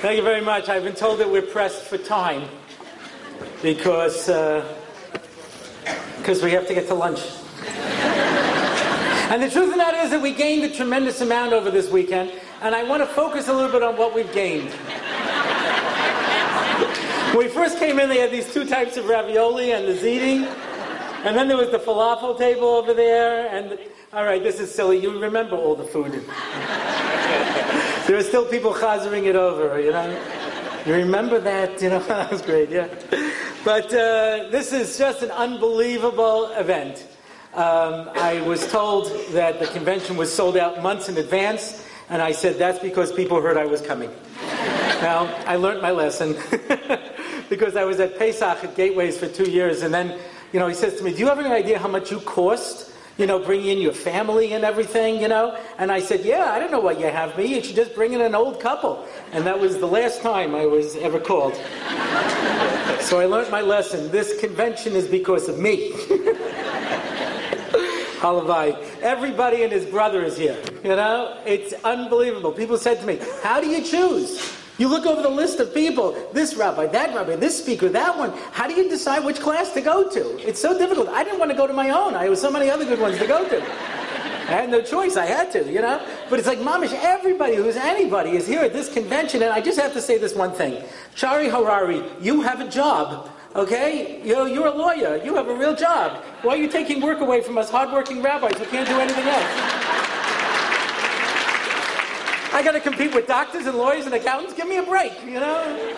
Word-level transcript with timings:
Thank 0.00 0.16
you 0.16 0.22
very 0.22 0.40
much. 0.40 0.70
I've 0.70 0.84
been 0.84 0.94
told 0.94 1.20
that 1.20 1.30
we're 1.30 1.42
pressed 1.42 1.82
for 1.82 1.98
time 1.98 2.48
because 3.62 4.30
uh, 4.30 4.64
because 6.16 6.42
we 6.42 6.52
have 6.52 6.66
to 6.68 6.74
get 6.74 6.86
to 6.86 6.94
lunch. 6.94 7.20
and 9.28 9.42
the 9.42 9.50
truth 9.50 9.72
of 9.72 9.76
that 9.76 9.92
is 10.02 10.08
that 10.12 10.22
we 10.22 10.32
gained 10.32 10.64
a 10.64 10.74
tremendous 10.74 11.20
amount 11.20 11.52
over 11.52 11.70
this 11.70 11.90
weekend, 11.90 12.32
and 12.62 12.74
I 12.74 12.82
want 12.82 13.02
to 13.02 13.06
focus 13.08 13.48
a 13.48 13.52
little 13.52 13.70
bit 13.70 13.82
on 13.82 13.98
what 13.98 14.14
we've 14.14 14.32
gained. 14.32 14.70
when 17.34 17.44
we 17.44 17.48
first 17.48 17.78
came 17.78 18.00
in, 18.00 18.08
they 18.08 18.20
had 18.20 18.30
these 18.30 18.50
two 18.54 18.64
types 18.64 18.96
of 18.96 19.04
ravioli 19.06 19.72
and 19.72 19.86
the 19.86 19.92
ziti, 19.92 20.46
and 21.26 21.36
then 21.36 21.46
there 21.46 21.58
was 21.58 21.68
the 21.72 21.78
falafel 21.78 22.38
table 22.38 22.68
over 22.68 22.94
there, 22.94 23.48
and 23.48 23.78
all 24.14 24.24
right, 24.24 24.42
this 24.42 24.60
is 24.60 24.74
silly. 24.74 24.98
You 24.98 25.20
remember 25.20 25.56
all 25.56 25.74
the 25.74 25.84
food. 25.84 26.24
There 28.10 28.18
are 28.18 28.24
still 28.24 28.44
people 28.44 28.74
chazering 28.74 29.26
it 29.26 29.36
over, 29.36 29.80
you 29.80 29.92
know. 29.92 30.82
You 30.84 30.94
remember 30.94 31.38
that? 31.38 31.80
You 31.80 31.90
know, 31.90 32.00
that 32.08 32.32
was 32.32 32.42
great, 32.42 32.68
yeah. 32.68 32.88
But 33.64 33.86
uh, 33.94 34.48
this 34.50 34.72
is 34.72 34.98
just 34.98 35.22
an 35.22 35.30
unbelievable 35.30 36.50
event. 36.56 37.06
Um, 37.54 38.10
I 38.16 38.42
was 38.44 38.66
told 38.66 39.12
that 39.30 39.60
the 39.60 39.68
convention 39.68 40.16
was 40.16 40.34
sold 40.34 40.56
out 40.56 40.82
months 40.82 41.08
in 41.08 41.18
advance, 41.18 41.86
and 42.08 42.20
I 42.20 42.32
said 42.32 42.58
that's 42.58 42.80
because 42.80 43.12
people 43.12 43.40
heard 43.40 43.56
I 43.56 43.66
was 43.66 43.80
coming. 43.80 44.10
now, 45.00 45.32
I 45.46 45.54
learned 45.54 45.80
my 45.80 45.92
lesson 45.92 46.36
because 47.48 47.76
I 47.76 47.84
was 47.84 48.00
at 48.00 48.18
Pesach 48.18 48.64
at 48.64 48.74
Gateways 48.74 49.18
for 49.18 49.28
two 49.28 49.48
years, 49.48 49.82
and 49.82 49.94
then, 49.94 50.18
you 50.52 50.58
know, 50.58 50.66
he 50.66 50.74
says 50.74 50.96
to 50.96 51.04
me, 51.04 51.12
Do 51.12 51.18
you 51.20 51.28
have 51.28 51.38
any 51.38 51.54
idea 51.54 51.78
how 51.78 51.86
much 51.86 52.10
you 52.10 52.18
cost? 52.18 52.89
You 53.18 53.26
know, 53.26 53.38
bring 53.38 53.66
in 53.66 53.78
your 53.78 53.92
family 53.92 54.52
and 54.54 54.64
everything, 54.64 55.20
you 55.20 55.28
know? 55.28 55.58
And 55.78 55.92
I 55.92 56.00
said, 56.00 56.24
yeah, 56.24 56.52
I 56.52 56.58
don't 56.58 56.70
know 56.70 56.80
why 56.80 56.92
you 56.92 57.06
have 57.06 57.36
me. 57.36 57.46
You 57.54 57.62
should 57.62 57.76
just 57.76 57.94
bring 57.94 58.12
in 58.12 58.20
an 58.20 58.34
old 58.34 58.60
couple. 58.60 59.06
And 59.32 59.46
that 59.46 59.58
was 59.58 59.78
the 59.78 59.86
last 59.86 60.22
time 60.22 60.54
I 60.54 60.66
was 60.66 60.96
ever 60.96 61.20
called. 61.20 61.54
so 63.00 63.20
I 63.20 63.26
learned 63.26 63.50
my 63.50 63.60
lesson. 63.60 64.10
This 64.10 64.38
convention 64.40 64.94
is 64.94 65.06
because 65.06 65.48
of 65.48 65.58
me. 65.58 65.92
Halavai. 68.20 69.00
Everybody 69.00 69.62
and 69.62 69.72
his 69.72 69.86
brother 69.86 70.22
is 70.22 70.36
here. 70.36 70.58
You 70.84 70.96
know? 70.96 71.40
It's 71.46 71.72
unbelievable. 71.84 72.52
People 72.52 72.76
said 72.78 73.00
to 73.00 73.06
me, 73.06 73.18
how 73.42 73.60
do 73.60 73.68
you 73.68 73.82
choose? 73.82 74.59
You 74.80 74.88
look 74.88 75.04
over 75.04 75.20
the 75.20 75.28
list 75.28 75.60
of 75.60 75.74
people, 75.74 76.16
this 76.32 76.54
rabbi, 76.56 76.86
that 76.86 77.14
rabbi, 77.14 77.36
this 77.36 77.62
speaker, 77.62 77.90
that 77.90 78.16
one. 78.16 78.30
How 78.52 78.66
do 78.66 78.72
you 78.72 78.88
decide 78.88 79.22
which 79.26 79.38
class 79.38 79.74
to 79.74 79.82
go 79.82 80.08
to? 80.08 80.48
It's 80.48 80.58
so 80.58 80.78
difficult. 80.78 81.10
I 81.10 81.22
didn't 81.22 81.38
want 81.38 81.50
to 81.50 81.56
go 81.56 81.66
to 81.66 81.74
my 81.74 81.90
own. 81.90 82.14
I 82.14 82.24
have 82.24 82.38
so 82.38 82.50
many 82.50 82.70
other 82.70 82.86
good 82.86 82.98
ones 82.98 83.18
to 83.18 83.26
go 83.26 83.46
to. 83.46 83.60
I 83.60 84.54
had 84.54 84.70
no 84.70 84.80
choice. 84.80 85.18
I 85.18 85.26
had 85.26 85.52
to, 85.52 85.70
you 85.70 85.82
know? 85.82 86.02
But 86.30 86.38
it's 86.38 86.48
like, 86.48 86.60
mamish, 86.60 86.94
everybody 86.94 87.56
who's 87.56 87.76
anybody 87.76 88.30
is 88.30 88.46
here 88.46 88.62
at 88.62 88.72
this 88.72 88.90
convention. 88.90 89.42
And 89.42 89.52
I 89.52 89.60
just 89.60 89.78
have 89.78 89.92
to 89.92 90.00
say 90.00 90.16
this 90.16 90.34
one 90.34 90.52
thing. 90.52 90.82
Shari 91.14 91.50
Harari, 91.50 92.02
you 92.18 92.40
have 92.40 92.60
a 92.60 92.68
job. 92.70 93.28
Okay? 93.54 94.22
You 94.24 94.32
know, 94.32 94.46
you're 94.46 94.68
a 94.68 94.74
lawyer. 94.74 95.22
You 95.22 95.34
have 95.34 95.48
a 95.48 95.54
real 95.54 95.76
job. 95.76 96.24
Why 96.40 96.54
are 96.54 96.56
you 96.56 96.70
taking 96.70 97.02
work 97.02 97.20
away 97.20 97.42
from 97.42 97.58
us 97.58 97.70
hardworking 97.70 98.22
rabbis 98.22 98.56
who 98.56 98.64
can't 98.64 98.88
do 98.88 98.98
anything 98.98 99.26
else? 99.26 99.99
I 102.60 102.62
got 102.62 102.72
to 102.72 102.80
compete 102.80 103.14
with 103.14 103.26
doctors 103.26 103.64
and 103.64 103.78
lawyers 103.78 104.04
and 104.04 104.14
accountants. 104.14 104.52
Give 104.52 104.68
me 104.68 104.76
a 104.76 104.82
break, 104.82 105.24
you 105.24 105.40
know? 105.40 105.96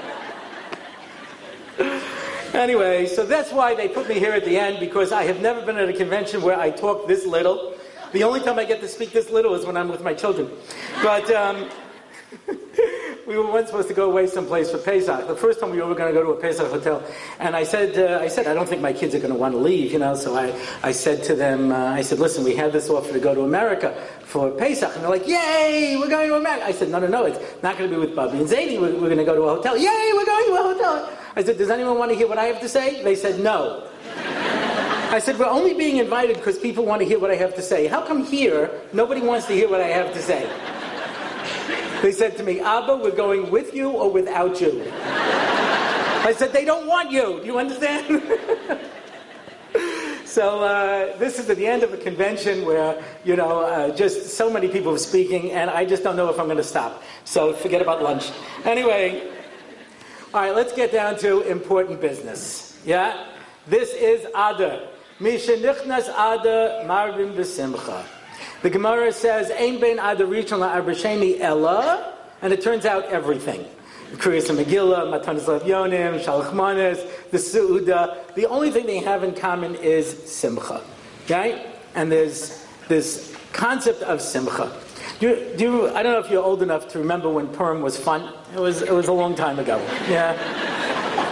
anyway, 2.55 3.05
so 3.07 3.27
that's 3.27 3.51
why 3.51 3.75
they 3.75 3.89
put 3.89 4.09
me 4.09 4.21
here 4.21 4.31
at 4.31 4.45
the 4.45 4.57
end 4.57 4.79
because 4.79 5.11
I 5.11 5.25
have 5.25 5.41
never 5.41 5.67
been 5.67 5.77
at 5.77 5.89
a 5.89 5.93
convention 5.93 6.41
where 6.41 6.57
I 6.57 6.71
talk 6.71 7.09
this 7.09 7.27
little. 7.27 7.75
The 8.13 8.23
only 8.23 8.39
time 8.39 8.61
I 8.61 8.65
get 8.65 8.81
to 8.81 8.87
speak 8.87 9.11
this 9.11 9.29
little 9.29 9.55
is 9.55 9.67
when 9.67 9.77
I'm 9.77 9.89
with 9.89 10.03
my 10.05 10.15
children. 10.15 10.53
But 11.03 11.29
um, 11.33 11.69
we 13.27 13.37
were 13.37 13.51
once 13.51 13.69
supposed 13.69 13.89
to 13.89 13.95
go 13.95 14.11
away 14.11 14.27
someplace 14.27 14.71
for 14.71 14.79
Pesach. 14.79 15.29
The 15.29 15.37
first 15.37 15.61
time 15.61 15.71
we 15.71 15.81
were 15.81 15.95
going 15.95 16.13
to 16.13 16.19
go 16.19 16.25
to 16.25 16.31
a 16.31 16.41
Pesach 16.41 16.71
hotel, 16.71 17.03
and 17.39 17.55
I 17.55 17.63
said, 17.63 17.97
uh, 17.97 18.23
I 18.23 18.29
said, 18.29 18.47
I 18.47 18.55
don't 18.55 18.69
think 18.69 18.83
my 18.83 18.93
kids 18.93 19.15
are 19.15 19.19
going 19.19 19.33
to 19.33 19.39
want 19.39 19.55
to 19.55 19.59
leave, 19.59 19.93
you 19.93 19.99
know. 19.99 20.15
So 20.15 20.37
I, 20.37 20.53
I 20.83 20.93
said 20.93 21.23
to 21.25 21.35
them, 21.35 21.71
uh, 21.71 21.93
I 21.93 22.03
said, 22.03 22.19
listen, 22.19 22.43
we 22.45 22.55
had 22.57 22.73
this 22.73 22.91
offer 22.91 23.13
to 23.13 23.21
go 23.21 23.35
to 23.35 23.43
America 23.43 23.95
for 24.25 24.51
Pesach, 24.51 24.93
and 24.95 25.03
they're 25.03 25.11
like, 25.11 25.27
yay, 25.27 25.97
we're 25.99 26.09
going 26.09 26.29
to 26.29 26.37
America. 26.37 26.65
I 26.67 26.73
said, 26.73 26.89
no, 26.89 26.99
no, 26.99 27.07
no, 27.07 27.25
it's 27.27 27.39
not 27.63 27.79
going 27.79 27.91
to 27.91 27.97
be 27.97 28.01
with 28.01 28.17
Bubby 28.17 28.39
and 28.39 28.49
Zadie. 28.49 28.81
We're, 28.81 28.93
we're 28.93 29.09
going 29.09 29.19
to 29.19 29.25
go 29.25 29.35
to 29.35 29.43
a 29.43 29.57
hotel. 29.57 29.77
Yay, 29.77 30.11
we're 30.15 30.27
going 30.27 30.47
to 30.47 30.53
a 30.55 30.63
hotel. 30.63 31.19
I 31.37 31.45
said, 31.45 31.59
does 31.59 31.71
anyone 31.71 31.99
want 31.99 32.11
to 32.11 32.17
hear 32.17 32.29
what 32.29 32.39
I 32.39 32.45
have 32.45 32.61
to 32.61 32.69
say? 32.69 33.03
They 33.03 33.15
said, 33.15 33.41
no. 33.41 33.89
I 35.13 35.19
said, 35.19 35.39
we're 35.39 35.47
only 35.47 35.75
being 35.75 35.99
invited 35.99 36.37
because 36.37 36.59
people 36.59 36.87
want 36.87 37.03
to 37.03 37.07
hear 37.07 37.19
what 37.19 37.31
I 37.31 37.37
have 37.37 37.55
to 37.57 37.63
say. 37.63 37.87
How 37.87 38.01
come 38.01 38.25
here 38.25 38.71
nobody 38.93 39.21
wants 39.21 39.47
to 39.47 39.53
hear 39.53 39.69
what 39.69 39.81
I 39.81 39.89
have 39.89 40.13
to 40.15 40.23
say? 40.23 40.51
They 42.03 42.11
said 42.11 42.37
to 42.39 42.43
me, 42.43 42.59
Abba, 42.59 42.97
we're 42.97 43.15
going 43.15 43.49
with 43.53 43.73
you 43.73 43.89
or 43.91 44.11
without 44.11 44.61
you. 44.61 44.83
I 44.93 46.35
said, 46.37 46.53
they 46.53 46.65
don't 46.65 46.89
want 46.89 47.13
you. 47.13 47.39
Do 47.39 47.47
you 47.47 47.61
understand? 47.61 48.23
so 50.25 50.65
uh, 50.65 51.17
this 51.19 51.39
is 51.39 51.49
at 51.49 51.57
the 51.59 51.67
end 51.67 51.85
of 51.85 51.95
a 51.95 51.97
convention 51.97 52.65
where, 52.65 53.01
you 53.25 53.37
know, 53.37 53.61
uh, 53.61 53.95
just 53.95 54.31
so 54.31 54.51
many 54.51 54.67
people 54.67 54.93
are 54.93 54.99
speaking, 54.99 55.53
and 55.53 55.71
I 55.71 55.85
just 55.85 56.03
don't 56.03 56.17
know 56.17 56.29
if 56.29 56.41
I'm 56.41 56.47
going 56.47 56.57
to 56.57 56.65
stop. 56.65 57.05
So 57.25 57.53
forget 57.53 57.81
about 57.81 58.03
lunch. 58.03 58.33
Anyway, 58.65 59.31
all 60.35 60.41
right, 60.41 60.55
let's 60.57 60.73
get 60.73 60.91
down 60.91 61.17
to 61.19 61.43
important 61.43 62.01
business. 62.01 62.81
Yeah? 62.85 63.29
This 63.69 63.95
is 63.95 64.25
Adar. 64.35 64.81
Misha 65.21 65.53
nichnas 65.53 66.09
Adar 66.09 66.85
marvin 66.85 67.33
b'simcha. 67.33 68.05
The 68.63 68.71
Gemara 68.71 69.13
says, 69.13 69.51
Ein 69.51 69.81
ben 69.81 69.99
adarishon 69.99 70.61
la'arbasheni 70.61 71.41
ella, 71.41 72.15
and 72.43 72.53
it 72.53 72.63
turns 72.63 72.87
out 72.87 73.05
everything. 73.07 73.67
Kriyas 74.13 74.51
and 74.51 74.59
Megillah, 74.59 75.25
Matanis 75.25 75.61
Yonim, 75.63 76.23
Shalachmanis, 76.23 77.05
the 77.31 77.39
Su'uda. 77.39 78.35
The 78.35 78.47
only 78.47 78.71
thing 78.71 78.87
they 78.87 78.99
have 78.99 79.25
in 79.25 79.35
common 79.35 79.75
is 79.77 80.31
Simcha. 80.31 80.81
Okay? 81.25 81.73
And 81.95 82.13
there's 82.13 82.65
this 82.89 83.35
concept 83.53 84.03
of 84.03 84.21
Simcha. 84.21 84.73
Do 85.19 85.29
you, 85.29 85.57
do 85.57 85.89
I 85.89 86.03
don't 86.03 86.13
know 86.13 86.21
if 86.21 86.31
you're 86.31 86.43
old 86.43 86.63
enough 86.63 86.89
to 86.89 86.99
remember 86.99 87.31
when 87.31 87.49
Purim 87.49 87.81
was 87.81 87.99
fun. 87.99 88.33
It 88.55 88.61
was, 88.61 88.83
it 88.83 88.93
was 88.93 89.09
a 89.09 89.13
long 89.13 89.35
time 89.35 89.59
ago. 89.59 89.79
Yeah. 90.09 90.37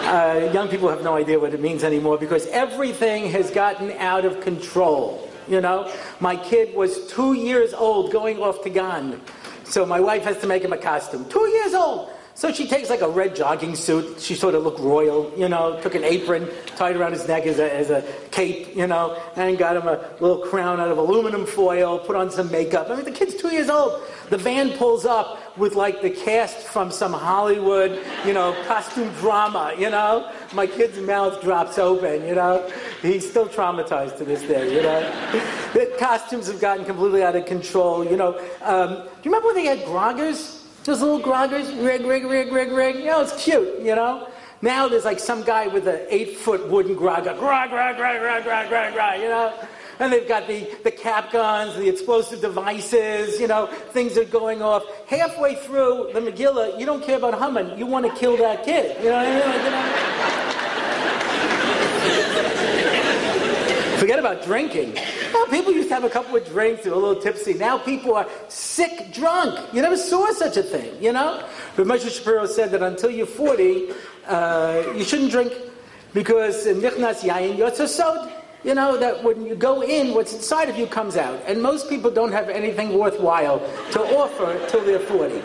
Uh, 0.04 0.50
young 0.52 0.68
people 0.68 0.88
have 0.88 1.04
no 1.04 1.14
idea 1.14 1.38
what 1.38 1.54
it 1.54 1.60
means 1.60 1.84
anymore 1.84 2.18
because 2.18 2.46
everything 2.48 3.30
has 3.30 3.50
gotten 3.50 3.92
out 3.92 4.24
of 4.24 4.40
control. 4.40 5.29
You 5.48 5.60
know, 5.60 5.92
my 6.20 6.36
kid 6.36 6.74
was 6.74 7.06
two 7.08 7.32
years 7.34 7.72
old 7.72 8.12
going 8.12 8.38
off 8.38 8.62
to 8.64 8.70
Gan. 8.70 9.20
So 9.64 9.86
my 9.86 10.00
wife 10.00 10.24
has 10.24 10.38
to 10.38 10.46
make 10.46 10.62
him 10.62 10.72
a 10.72 10.78
costume. 10.78 11.28
Two 11.28 11.48
years 11.48 11.74
old. 11.74 12.10
So 12.40 12.50
she 12.50 12.66
takes 12.66 12.88
like 12.88 13.02
a 13.02 13.08
red 13.08 13.36
jogging 13.36 13.74
suit. 13.74 14.18
She 14.18 14.34
sort 14.34 14.54
of 14.54 14.62
looked 14.62 14.80
royal, 14.80 15.30
you 15.36 15.46
know, 15.46 15.78
took 15.82 15.94
an 15.94 16.04
apron, 16.04 16.48
tied 16.74 16.96
around 16.96 17.12
his 17.12 17.28
neck 17.28 17.44
as 17.44 17.58
a, 17.58 17.70
as 17.70 17.90
a 17.90 18.02
cape, 18.30 18.74
you 18.74 18.86
know, 18.86 19.22
and 19.36 19.58
got 19.58 19.76
him 19.76 19.86
a 19.86 20.02
little 20.20 20.38
crown 20.38 20.80
out 20.80 20.88
of 20.88 20.96
aluminum 20.96 21.44
foil, 21.44 21.98
put 21.98 22.16
on 22.16 22.30
some 22.30 22.50
makeup. 22.50 22.88
I 22.88 22.96
mean, 22.96 23.04
the 23.04 23.10
kid's 23.10 23.34
two 23.34 23.48
years 23.48 23.68
old. 23.68 24.02
The 24.30 24.38
van 24.38 24.70
pulls 24.78 25.04
up 25.04 25.58
with 25.58 25.74
like 25.74 26.00
the 26.00 26.08
cast 26.08 26.56
from 26.56 26.90
some 26.90 27.12
Hollywood, 27.12 28.02
you 28.24 28.32
know, 28.32 28.56
costume 28.66 29.12
drama, 29.20 29.74
you 29.78 29.90
know. 29.90 30.32
My 30.54 30.66
kid's 30.66 30.98
mouth 30.98 31.42
drops 31.42 31.76
open, 31.76 32.26
you 32.26 32.34
know. 32.34 32.66
He's 33.02 33.28
still 33.28 33.50
traumatized 33.50 34.16
to 34.16 34.24
this 34.24 34.40
day, 34.40 34.74
you 34.74 34.82
know. 34.82 35.00
the 35.74 35.94
costumes 35.98 36.46
have 36.46 36.58
gotten 36.58 36.86
completely 36.86 37.22
out 37.22 37.36
of 37.36 37.44
control, 37.44 38.02
you 38.02 38.16
know. 38.16 38.38
Um, 38.62 38.94
do 38.94 39.28
you 39.28 39.30
remember 39.30 39.48
when 39.48 39.56
they 39.56 39.66
had 39.66 39.80
groggers? 39.80 40.59
Those 40.84 41.02
little 41.02 41.20
groggers, 41.20 41.68
rig, 41.84 42.06
rig, 42.06 42.24
rig, 42.24 42.50
rig, 42.50 42.72
rig. 42.72 42.96
You 42.96 43.04
know, 43.06 43.20
it's 43.20 43.34
cute, 43.42 43.80
you 43.80 43.94
know. 43.94 44.28
Now 44.62 44.88
there's 44.88 45.04
like 45.04 45.18
some 45.18 45.42
guy 45.42 45.66
with 45.66 45.86
an 45.86 46.06
eight 46.08 46.38
foot 46.38 46.66
wooden 46.68 46.96
grogger, 46.96 47.38
grog, 47.38 47.68
grog, 47.70 47.96
grog, 47.96 48.20
grog, 48.20 48.44
grog, 48.44 48.68
grog, 48.68 48.94
grog, 48.94 49.20
you 49.20 49.28
know. 49.28 49.52
And 49.98 50.10
they've 50.12 50.26
got 50.26 50.46
the, 50.46 50.66
the 50.82 50.90
cap 50.90 51.32
guns, 51.32 51.76
the 51.76 51.86
explosive 51.86 52.40
devices, 52.40 53.38
you 53.38 53.46
know, 53.46 53.66
things 53.66 54.16
are 54.16 54.24
going 54.24 54.62
off. 54.62 54.82
Halfway 55.06 55.56
through 55.56 56.12
the 56.14 56.20
Megillah, 56.20 56.80
you 56.80 56.86
don't 56.86 57.04
care 57.04 57.18
about 57.18 57.38
Haman, 57.38 57.76
you 57.78 57.84
want 57.84 58.06
to 58.06 58.12
kill 58.18 58.38
that 58.38 58.64
kid. 58.64 58.96
You 59.02 59.10
know 59.10 59.16
what 59.16 59.26
I 59.26 59.30
mean? 59.30 59.40
Like, 59.40 59.62
you 59.64 59.70
know? 59.70 59.96
Forget 63.98 64.18
about 64.18 64.42
drinking. 64.42 64.96
Now, 65.32 65.44
people 65.50 65.72
used 65.72 65.88
to 65.88 65.94
have 65.94 66.04
a 66.04 66.10
couple 66.10 66.36
of 66.36 66.46
drinks, 66.46 66.86
a 66.86 66.94
little 66.94 67.20
tipsy. 67.20 67.54
Now 67.54 67.78
people 67.78 68.14
are 68.14 68.26
sick 68.48 69.12
drunk. 69.12 69.72
You 69.72 69.82
never 69.82 69.96
saw 69.96 70.30
such 70.32 70.56
a 70.56 70.62
thing, 70.62 71.02
you 71.02 71.12
know? 71.12 71.46
But 71.76 71.86
Moshe 71.86 72.10
Shapiro 72.10 72.46
said 72.46 72.70
that 72.72 72.82
until 72.82 73.10
you're 73.10 73.26
40, 73.26 73.90
uh, 74.26 74.92
you 74.96 75.04
shouldn't 75.04 75.30
drink 75.30 75.52
because 76.12 76.66
nichnas 76.66 77.20
yayin 77.22 77.56
yotzasod. 77.56 78.32
You 78.62 78.74
know, 78.74 78.98
that 78.98 79.24
when 79.24 79.46
you 79.46 79.54
go 79.54 79.82
in, 79.82 80.12
what's 80.12 80.34
inside 80.34 80.68
of 80.68 80.76
you 80.76 80.86
comes 80.86 81.16
out. 81.16 81.40
And 81.46 81.62
most 81.62 81.88
people 81.88 82.10
don't 82.10 82.32
have 82.32 82.50
anything 82.50 82.98
worthwhile 82.98 83.60
to 83.92 84.00
offer 84.18 84.60
till 84.68 84.84
they're 84.84 85.00
40. 85.00 85.40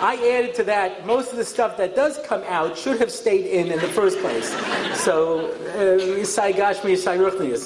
I 0.00 0.14
added 0.30 0.54
to 0.56 0.64
that, 0.64 1.06
most 1.06 1.32
of 1.32 1.38
the 1.38 1.44
stuff 1.44 1.76
that 1.78 1.96
does 1.96 2.20
come 2.24 2.44
out 2.46 2.78
should 2.78 3.00
have 3.00 3.10
stayed 3.10 3.46
in 3.46 3.72
in 3.72 3.80
the 3.80 3.88
first 3.88 4.20
place. 4.20 4.48
So, 4.96 5.50
uh, 5.74 6.24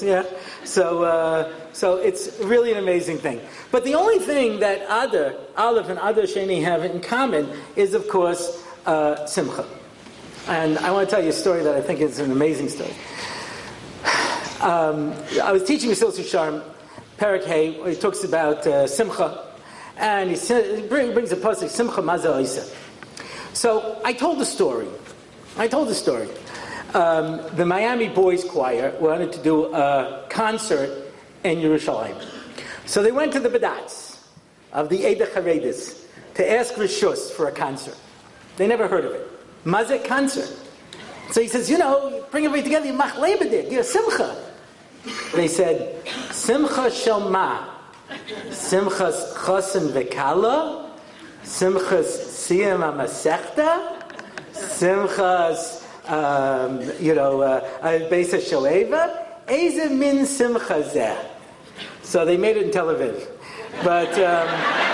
yeah. 0.01 0.23
So, 0.65 1.03
uh, 1.03 1.51
so 1.73 1.97
it's 1.97 2.39
really 2.39 2.71
an 2.71 2.77
amazing 2.77 3.17
thing. 3.17 3.41
But 3.71 3.83
the 3.83 3.95
only 3.95 4.19
thing 4.19 4.59
that 4.59 4.83
Adar, 4.83 5.35
Aleph, 5.57 5.89
and 5.89 5.99
Adar 5.99 6.23
Sheni 6.23 6.63
have 6.63 6.83
in 6.83 7.01
common 7.01 7.49
is, 7.75 7.93
of 7.93 8.07
course, 8.07 8.63
uh, 8.85 9.25
Simcha. 9.25 9.65
And 10.47 10.77
I 10.79 10.91
want 10.91 11.09
to 11.09 11.15
tell 11.15 11.23
you 11.23 11.29
a 11.29 11.33
story 11.33 11.63
that 11.63 11.75
I 11.75 11.81
think 11.81 11.99
is 11.99 12.19
an 12.19 12.31
amazing 12.31 12.69
story. 12.69 12.93
Um, 14.61 15.13
I 15.43 15.51
was 15.51 15.63
teaching 15.63 15.89
Mesilas 15.89 16.19
Yesharim, 16.19 16.63
Perak 17.17 17.43
Hay, 17.45 17.79
where 17.79 17.89
he 17.89 17.95
talks 17.95 18.23
about 18.23 18.65
uh, 18.65 18.87
Simcha, 18.87 19.45
and 19.97 20.29
he, 20.31 20.37
he 20.37 20.87
brings 20.87 21.31
a 21.31 21.35
pasuk, 21.35 21.69
Simcha 21.69 22.01
Maza 22.01 22.39
Isa. 22.39 22.65
So 23.53 24.01
I 24.03 24.13
told 24.13 24.39
the 24.39 24.45
story. 24.45 24.87
I 25.57 25.67
told 25.67 25.87
the 25.87 25.95
story. 25.95 26.27
Um, 26.93 27.41
the 27.55 27.65
Miami 27.65 28.07
Boys 28.07 28.43
Choir 28.43 28.95
wanted 28.99 29.33
to 29.33 29.41
do 29.41 29.73
a 29.73 30.25
concert 30.29 31.11
in 31.43 31.57
Yerushalayim. 31.57 32.23
So 32.85 33.01
they 33.01 33.11
went 33.11 33.33
to 33.33 33.39
the 33.39 33.49
Badats 33.49 34.19
of 34.71 34.89
the 34.89 35.09
Eda 35.09 35.25
Charedis 35.27 36.05
to 36.35 36.51
ask 36.51 36.75
Rishus 36.75 37.31
for 37.31 37.47
a 37.47 37.51
concert. 37.51 37.97
They 38.57 38.67
never 38.67 38.87
heard 38.87 39.05
of 39.05 39.13
it. 39.13 39.27
Mazet 39.65 40.05
concert. 40.05 40.51
So 41.31 41.41
he 41.41 41.47
says, 41.47 41.69
you 41.69 41.77
know, 41.77 42.25
bring 42.29 42.45
everybody 42.45 42.63
together, 42.63 42.85
you 42.85 42.93
mach 42.93 43.13
lebedik, 43.13 43.71
you 43.71 43.81
simcha. 43.81 44.51
They 45.33 45.47
said, 45.47 46.05
Simcha 46.31 46.91
shel 46.91 47.29
ma. 47.29 47.69
Simchas 48.49 49.45
chosen 49.45 49.89
vekala. 49.89 50.91
Simchas 51.43 52.27
siyam 52.29 52.81
amasechta. 52.81 53.99
Simchas, 54.53 55.82
um, 56.07 56.81
you 56.99 57.15
know, 57.15 57.41
uh, 57.41 57.99
Beisa 58.09 58.39
Shaleva. 58.39 59.19
Eze 59.47 59.89
min 59.89 60.25
simcha 60.25 60.81
zeh. 60.83 61.25
So 62.01 62.25
they 62.25 62.37
made 62.37 62.57
it 62.57 62.63
in 62.63 62.71
Tel 62.71 62.87
Aviv. 62.87 63.27
But... 63.83 64.17
Um, 64.19 64.93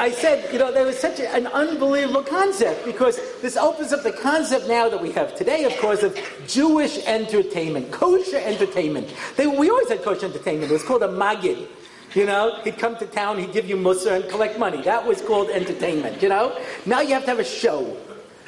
I 0.00 0.10
said, 0.10 0.50
you 0.50 0.58
know, 0.58 0.72
there 0.72 0.86
was 0.86 0.98
such 0.98 1.20
an 1.20 1.46
unbelievable 1.48 2.22
concept 2.22 2.86
because 2.86 3.20
this 3.42 3.58
opens 3.58 3.92
up 3.92 4.02
the 4.02 4.12
concept 4.12 4.66
now 4.66 4.88
that 4.88 5.00
we 5.00 5.12
have 5.12 5.36
today, 5.36 5.64
of 5.64 5.76
course, 5.76 6.02
of 6.02 6.18
Jewish 6.46 7.04
entertainment, 7.06 7.92
kosher 7.92 8.38
entertainment. 8.38 9.14
They, 9.36 9.46
we 9.46 9.68
always 9.68 9.90
had 9.90 10.02
kosher 10.02 10.24
entertainment. 10.24 10.70
It 10.70 10.74
was 10.74 10.84
called 10.84 11.02
a 11.02 11.08
magid. 11.08 11.68
You 12.14 12.26
know, 12.26 12.60
he'd 12.64 12.76
come 12.76 12.96
to 12.96 13.06
town, 13.06 13.38
he'd 13.38 13.52
give 13.52 13.68
you 13.68 13.76
mussar 13.76 14.16
and 14.16 14.28
collect 14.28 14.58
money. 14.58 14.82
That 14.82 15.06
was 15.06 15.20
called 15.20 15.48
entertainment, 15.50 16.20
you 16.20 16.28
know? 16.28 16.58
Now 16.84 17.00
you 17.00 17.14
have 17.14 17.22
to 17.22 17.30
have 17.30 17.38
a 17.38 17.44
show, 17.44 17.96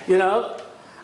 you 0.09 0.19
know? 0.19 0.59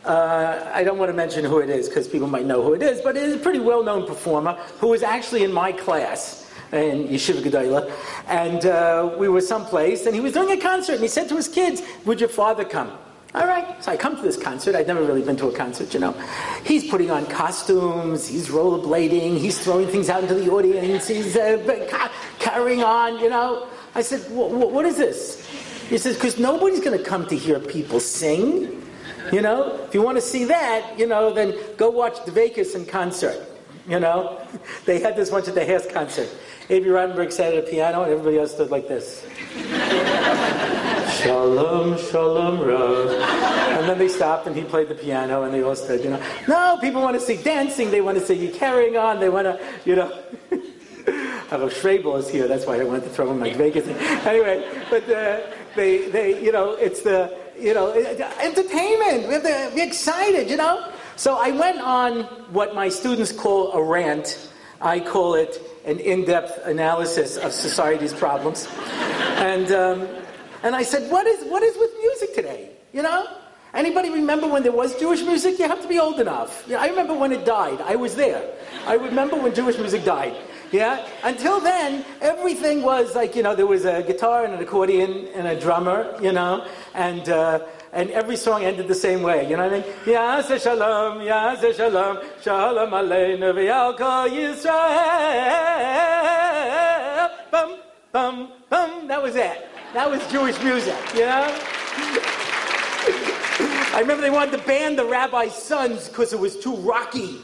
Uh, 0.04 0.68
I 0.72 0.82
don't 0.82 0.98
want 0.98 1.10
to 1.10 1.16
mention 1.16 1.44
who 1.44 1.58
it 1.58 1.70
is 1.70 1.88
because 1.88 2.08
people 2.08 2.26
might 2.26 2.46
know 2.46 2.62
who 2.62 2.74
it 2.74 2.82
is, 2.82 3.00
but 3.00 3.16
it 3.16 3.22
is 3.22 3.34
a 3.34 3.38
pretty 3.38 3.60
well 3.60 3.84
known 3.84 4.06
performer 4.06 4.54
who 4.80 4.88
was 4.88 5.02
actually 5.02 5.44
in 5.44 5.52
my 5.52 5.70
class 5.70 6.50
in 6.72 7.08
Yeshiva 7.08 7.42
Gedolah, 7.42 7.90
and 8.26 8.66
uh, 8.66 9.14
we 9.18 9.28
were 9.28 9.40
someplace, 9.40 10.06
and 10.06 10.14
he 10.14 10.20
was 10.20 10.32
doing 10.32 10.50
a 10.50 10.60
concert, 10.60 10.94
and 10.94 11.02
he 11.02 11.08
said 11.08 11.28
to 11.28 11.36
his 11.36 11.48
kids, 11.48 11.82
"Would 12.04 12.20
your 12.20 12.28
father 12.28 12.64
come?" 12.64 12.92
All 13.34 13.46
right, 13.46 13.84
so 13.84 13.92
I 13.92 13.96
come 13.96 14.16
to 14.16 14.22
this 14.22 14.38
concert. 14.38 14.74
I'd 14.74 14.86
never 14.86 15.02
really 15.02 15.20
been 15.22 15.36
to 15.36 15.48
a 15.48 15.52
concert, 15.52 15.92
you 15.92 16.00
know. 16.00 16.12
He's 16.64 16.88
putting 16.88 17.10
on 17.10 17.26
costumes, 17.26 18.26
he's 18.26 18.48
rollerblading, 18.48 19.36
he's 19.36 19.58
throwing 19.58 19.86
things 19.86 20.08
out 20.08 20.22
into 20.22 20.34
the 20.34 20.50
audience, 20.50 21.08
he's 21.08 21.36
uh, 21.36 21.58
carrying 22.50 22.82
on, 22.82 23.18
you 23.18 23.28
know. 23.28 23.66
I 23.94 24.02
said, 24.02 24.20
"What 24.30 24.84
is 24.84 24.96
this?" 24.96 25.46
He 25.88 25.98
says, 25.98 26.14
"Because 26.16 26.38
nobody's 26.38 26.80
going 26.80 26.96
to 26.96 27.04
come 27.04 27.26
to 27.26 27.36
hear 27.36 27.58
people 27.58 28.00
sing." 28.00 28.82
You 29.32 29.42
know, 29.42 29.78
if 29.84 29.92
you 29.92 30.00
want 30.00 30.16
to 30.16 30.22
see 30.22 30.44
that, 30.44 30.98
you 30.98 31.06
know, 31.06 31.32
then 31.32 31.54
go 31.76 31.90
watch 31.90 32.24
the 32.24 32.32
Vegas 32.32 32.74
in 32.74 32.86
concert. 32.86 33.38
You 33.86 34.00
know, 34.00 34.40
they 34.86 35.00
had 35.00 35.16
this 35.16 35.30
once 35.30 35.48
at 35.48 35.54
the 35.54 35.60
HASC 35.60 35.92
concert. 35.92 36.28
Abie 36.70 36.86
Rotenberg 36.86 37.32
sat 37.32 37.54
at 37.54 37.64
a 37.64 37.66
piano 37.66 38.02
and 38.02 38.12
everybody 38.12 38.38
else 38.38 38.52
stood 38.52 38.70
like 38.70 38.88
this. 38.88 39.26
shalom, 41.22 41.98
shalom, 41.98 42.60
Rav. 42.60 43.10
And 43.78 43.88
then 43.88 43.98
they 43.98 44.08
stopped 44.08 44.46
and 44.46 44.54
he 44.54 44.62
played 44.62 44.88
the 44.88 44.94
piano 44.94 45.44
and 45.44 45.54
they 45.54 45.62
all 45.62 45.74
stood, 45.74 46.04
you 46.04 46.10
know. 46.10 46.22
No, 46.46 46.78
people 46.80 47.00
want 47.00 47.18
to 47.18 47.20
see 47.20 47.42
dancing, 47.42 47.90
they 47.90 48.02
want 48.02 48.18
to 48.18 48.24
see 48.24 48.34
you 48.34 48.52
carrying 48.52 48.98
on, 48.98 49.18
they 49.18 49.30
want 49.30 49.46
to, 49.46 49.58
you 49.86 49.96
know. 49.96 50.22
Rav 51.50 51.72
Schrebel 51.72 52.18
is 52.18 52.28
here, 52.28 52.46
that's 52.46 52.66
why 52.66 52.78
I 52.78 52.84
wanted 52.84 53.04
to 53.04 53.10
throw 53.10 53.30
in 53.30 53.38
my 53.38 53.52
Vegas. 53.54 53.86
Anyway, 54.26 54.68
but 54.90 55.08
uh, 55.08 55.40
they, 55.74 56.08
they, 56.10 56.42
you 56.42 56.52
know, 56.52 56.72
it's 56.72 57.02
the, 57.02 57.34
you 57.58 57.72
know, 57.72 57.92
entertainment. 58.40 59.26
We 59.26 59.34
have 59.34 59.42
to 59.42 59.70
be 59.74 59.80
excited, 59.80 60.50
you 60.50 60.56
know. 60.56 60.92
So 61.16 61.36
I 61.36 61.50
went 61.52 61.80
on 61.80 62.24
what 62.52 62.74
my 62.74 62.90
students 62.90 63.32
call 63.32 63.72
a 63.72 63.82
rant. 63.82 64.50
I 64.80 65.00
call 65.00 65.34
it 65.34 65.60
an 65.86 65.98
in-depth 65.98 66.66
analysis 66.66 67.38
of 67.38 67.52
society's 67.52 68.12
problems. 68.12 68.68
And, 69.38 69.70
um, 69.70 70.08
and 70.64 70.74
I 70.74 70.82
said, 70.82 71.12
what 71.12 71.24
is, 71.28 71.44
what 71.44 71.62
is 71.62 71.78
with 71.78 71.92
music 72.00 72.34
today? 72.34 72.70
You 72.92 73.02
know? 73.02 73.24
Anybody 73.72 74.10
remember 74.10 74.48
when 74.48 74.64
there 74.64 74.72
was 74.72 74.98
Jewish 74.98 75.22
music? 75.22 75.60
You 75.60 75.68
have 75.68 75.80
to 75.80 75.86
be 75.86 76.00
old 76.00 76.18
enough. 76.18 76.64
Yeah, 76.66 76.80
I 76.80 76.88
remember 76.88 77.14
when 77.14 77.30
it 77.30 77.44
died. 77.44 77.80
I 77.82 77.94
was 77.94 78.16
there. 78.16 78.42
I 78.84 78.94
remember 78.94 79.36
when 79.36 79.54
Jewish 79.54 79.78
music 79.78 80.04
died. 80.04 80.34
Yeah? 80.70 81.06
Until 81.22 81.60
then, 81.60 82.04
everything 82.20 82.82
was 82.82 83.14
like, 83.14 83.34
you 83.34 83.42
know, 83.42 83.54
there 83.54 83.66
was 83.66 83.86
a 83.86 84.02
guitar 84.02 84.44
and 84.44 84.52
an 84.52 84.60
accordion 84.60 85.28
and 85.34 85.46
a 85.46 85.58
drummer, 85.58 86.14
you 86.20 86.32
know, 86.32 86.66
and, 86.94 87.26
uh, 87.28 87.60
and 87.92 88.10
every 88.10 88.36
song 88.36 88.64
ended 88.64 88.86
the 88.86 88.94
same 88.94 89.22
way. 89.22 89.48
You 89.48 89.56
know 89.56 89.64
what 89.64 89.72
I 89.72 89.80
mean? 89.80 89.94
Yaseh 90.04 90.62
shalom, 90.62 91.20
yaseh 91.20 91.74
shalom, 91.74 92.18
shalom 92.42 92.90
aleinu 92.90 93.54
v'yalko 93.54 94.28
Yisrael. 94.28 94.70
Bum, 97.50 97.78
bum, 98.12 98.52
bum. 98.68 99.08
That 99.08 99.22
was 99.22 99.36
it. 99.36 99.66
That 99.94 100.10
was 100.10 100.20
Jewish 100.30 100.62
music, 100.62 100.96
you 101.14 101.20
know? 101.20 101.48
I 103.94 104.00
remember 104.00 104.20
they 104.20 104.30
wanted 104.30 104.52
to 104.52 104.64
ban 104.66 104.96
the 104.96 105.04
rabbi's 105.04 105.54
sons 105.54 106.08
because 106.08 106.34
it 106.34 106.38
was 106.38 106.58
too 106.58 106.76
rocky. 106.76 107.40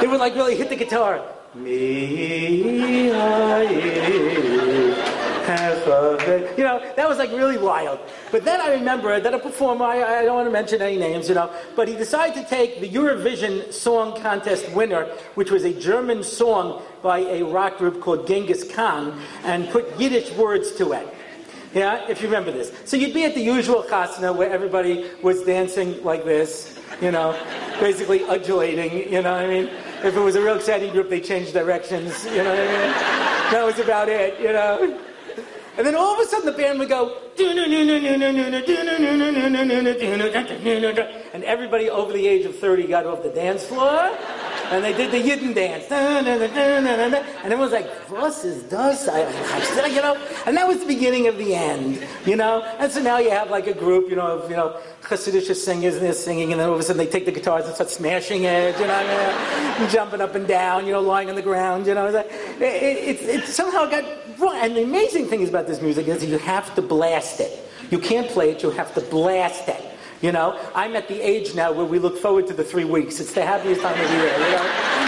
They 0.00 0.06
would 0.06 0.20
like 0.20 0.34
really 0.34 0.56
hit 0.56 0.68
the 0.68 0.76
guitar. 0.76 1.24
You 6.56 6.64
know, 6.64 6.82
that 6.96 7.08
was 7.08 7.18
like 7.18 7.30
really 7.30 7.58
wild. 7.58 8.00
But 8.30 8.44
then 8.44 8.60
I 8.60 8.70
remember 8.72 9.20
that 9.20 9.32
a 9.32 9.38
performer, 9.38 9.84
I, 9.84 10.20
I, 10.20 10.24
don't 10.24 10.34
want 10.34 10.48
to 10.48 10.52
mention 10.52 10.82
any 10.82 10.96
names, 10.96 11.28
you 11.28 11.34
know, 11.34 11.50
but 11.74 11.86
he 11.86 11.94
decided 11.94 12.34
to 12.42 12.48
take 12.48 12.80
the 12.80 12.88
Eurovision 12.88 13.72
Song 13.72 14.20
Contest 14.20 14.70
winner, 14.72 15.04
which 15.34 15.50
was 15.50 15.64
a 15.64 15.72
German 15.72 16.22
song 16.22 16.82
by 17.02 17.20
a 17.20 17.42
rock 17.44 17.78
group 17.78 18.00
called 18.00 18.26
Genghis 18.26 18.64
Khan, 18.72 19.20
and 19.44 19.68
put 19.68 19.98
Yiddish 19.98 20.32
words 20.32 20.72
to 20.72 20.92
it. 20.92 21.14
Yeah, 21.74 22.08
if 22.08 22.22
you 22.22 22.28
remember 22.28 22.52
this. 22.52 22.72
So 22.86 22.96
you'd 22.96 23.12
be 23.12 23.24
at 23.24 23.34
the 23.34 23.42
usual 23.42 23.82
chasna 23.82 24.34
where 24.34 24.50
everybody 24.50 25.10
was 25.22 25.42
dancing 25.42 26.02
like 26.02 26.24
this, 26.24 26.78
you 27.02 27.10
know, 27.10 27.38
basically 27.78 28.24
undulating, 28.24 29.12
you 29.12 29.22
know 29.22 29.32
what 29.32 29.42
I 29.42 29.46
mean? 29.46 29.70
If 30.06 30.14
it 30.16 30.20
was 30.20 30.36
a 30.36 30.40
real 30.40 30.54
exciting 30.54 30.92
group, 30.92 31.10
they 31.10 31.20
changed 31.20 31.52
directions, 31.52 32.24
you 32.26 32.36
know 32.44 32.50
what 32.50 32.60
I 32.60 32.66
mean? 32.66 32.92
That 33.50 33.62
was 33.64 33.80
about 33.80 34.08
it, 34.08 34.38
you 34.38 34.52
know? 34.52 35.00
And 35.76 35.86
then 35.86 35.94
all 35.94 36.14
of 36.14 36.20
a 36.20 36.24
sudden 36.26 36.46
the 36.46 36.52
band 36.52 36.78
would 36.78 36.88
go, 36.88 37.18
and 41.34 41.44
everybody 41.44 41.90
over 41.90 42.12
the 42.12 42.26
age 42.26 42.46
of 42.46 42.56
30 42.58 42.86
got 42.86 43.04
off 43.04 43.22
the 43.22 43.28
dance 43.28 43.64
floor. 43.64 44.16
And 44.70 44.82
they 44.82 44.92
did 44.94 45.12
the 45.12 45.22
Yidden 45.22 45.54
dance. 45.54 45.84
And 45.92 47.52
it 47.52 47.58
was 47.58 47.70
like, 47.70 48.10
was 48.10 48.44
is 48.44 48.64
das? 48.64 49.06
You 49.06 50.02
know? 50.02 50.16
And 50.44 50.56
that 50.56 50.66
was 50.66 50.80
the 50.80 50.86
beginning 50.86 51.28
of 51.28 51.38
the 51.38 51.54
end, 51.54 52.04
you 52.24 52.34
know? 52.34 52.62
And 52.78 52.90
so 52.90 53.00
now 53.00 53.18
you 53.18 53.30
have 53.30 53.50
like 53.50 53.68
a 53.68 53.74
group, 53.74 54.10
you 54.10 54.16
know, 54.16 54.38
of, 54.38 54.50
you 54.50 54.56
know, 54.56 54.80
Hasidic 55.02 55.54
singers 55.54 55.94
and 55.94 56.04
they're 56.04 56.12
singing, 56.12 56.50
and 56.50 56.60
then 56.60 56.68
all 56.68 56.74
of 56.74 56.80
a 56.80 56.82
sudden 56.82 56.98
they 56.98 57.06
take 57.10 57.26
the 57.26 57.32
guitars 57.32 57.64
and 57.66 57.74
start 57.74 57.90
smashing 57.90 58.42
it, 58.42 58.76
you 58.76 58.86
know, 58.88 59.78
mean? 59.78 59.88
jumping 59.88 60.20
up 60.20 60.34
and 60.34 60.48
down, 60.48 60.84
you 60.84 60.92
know, 60.92 61.00
lying 61.00 61.28
on 61.28 61.36
the 61.36 61.42
ground, 61.42 61.86
you 61.86 61.94
know. 61.94 62.08
It, 62.08 62.26
it, 62.60 63.20
it, 63.20 63.22
it 63.22 63.44
somehow 63.44 63.86
got 63.86 64.04
wrong. 64.38 64.56
And 64.56 64.76
the 64.76 64.82
amazing 64.82 65.26
thing 65.26 65.40
is 65.40 65.48
about 65.48 65.66
this 65.66 65.80
music 65.80 66.08
is 66.08 66.24
you 66.24 66.38
have 66.38 66.74
to 66.74 66.82
blast 66.82 67.40
it. 67.40 67.68
You 67.90 67.98
can't 67.98 68.28
play 68.28 68.50
it, 68.50 68.62
you 68.62 68.70
have 68.70 68.94
to 68.94 69.00
blast 69.00 69.68
it. 69.68 69.82
You 70.22 70.32
know, 70.32 70.58
I'm 70.74 70.96
at 70.96 71.08
the 71.08 71.20
age 71.20 71.54
now 71.54 71.72
where 71.72 71.84
we 71.84 71.98
look 71.98 72.18
forward 72.18 72.46
to 72.48 72.54
the 72.54 72.64
three 72.64 72.84
weeks. 72.84 73.20
It's 73.20 73.32
the 73.32 73.44
happiest 73.44 73.82
time 73.82 74.00
of 74.00 74.08
the 74.08 74.14
year, 74.14 74.32
you 74.32 74.38
know? 74.38 75.06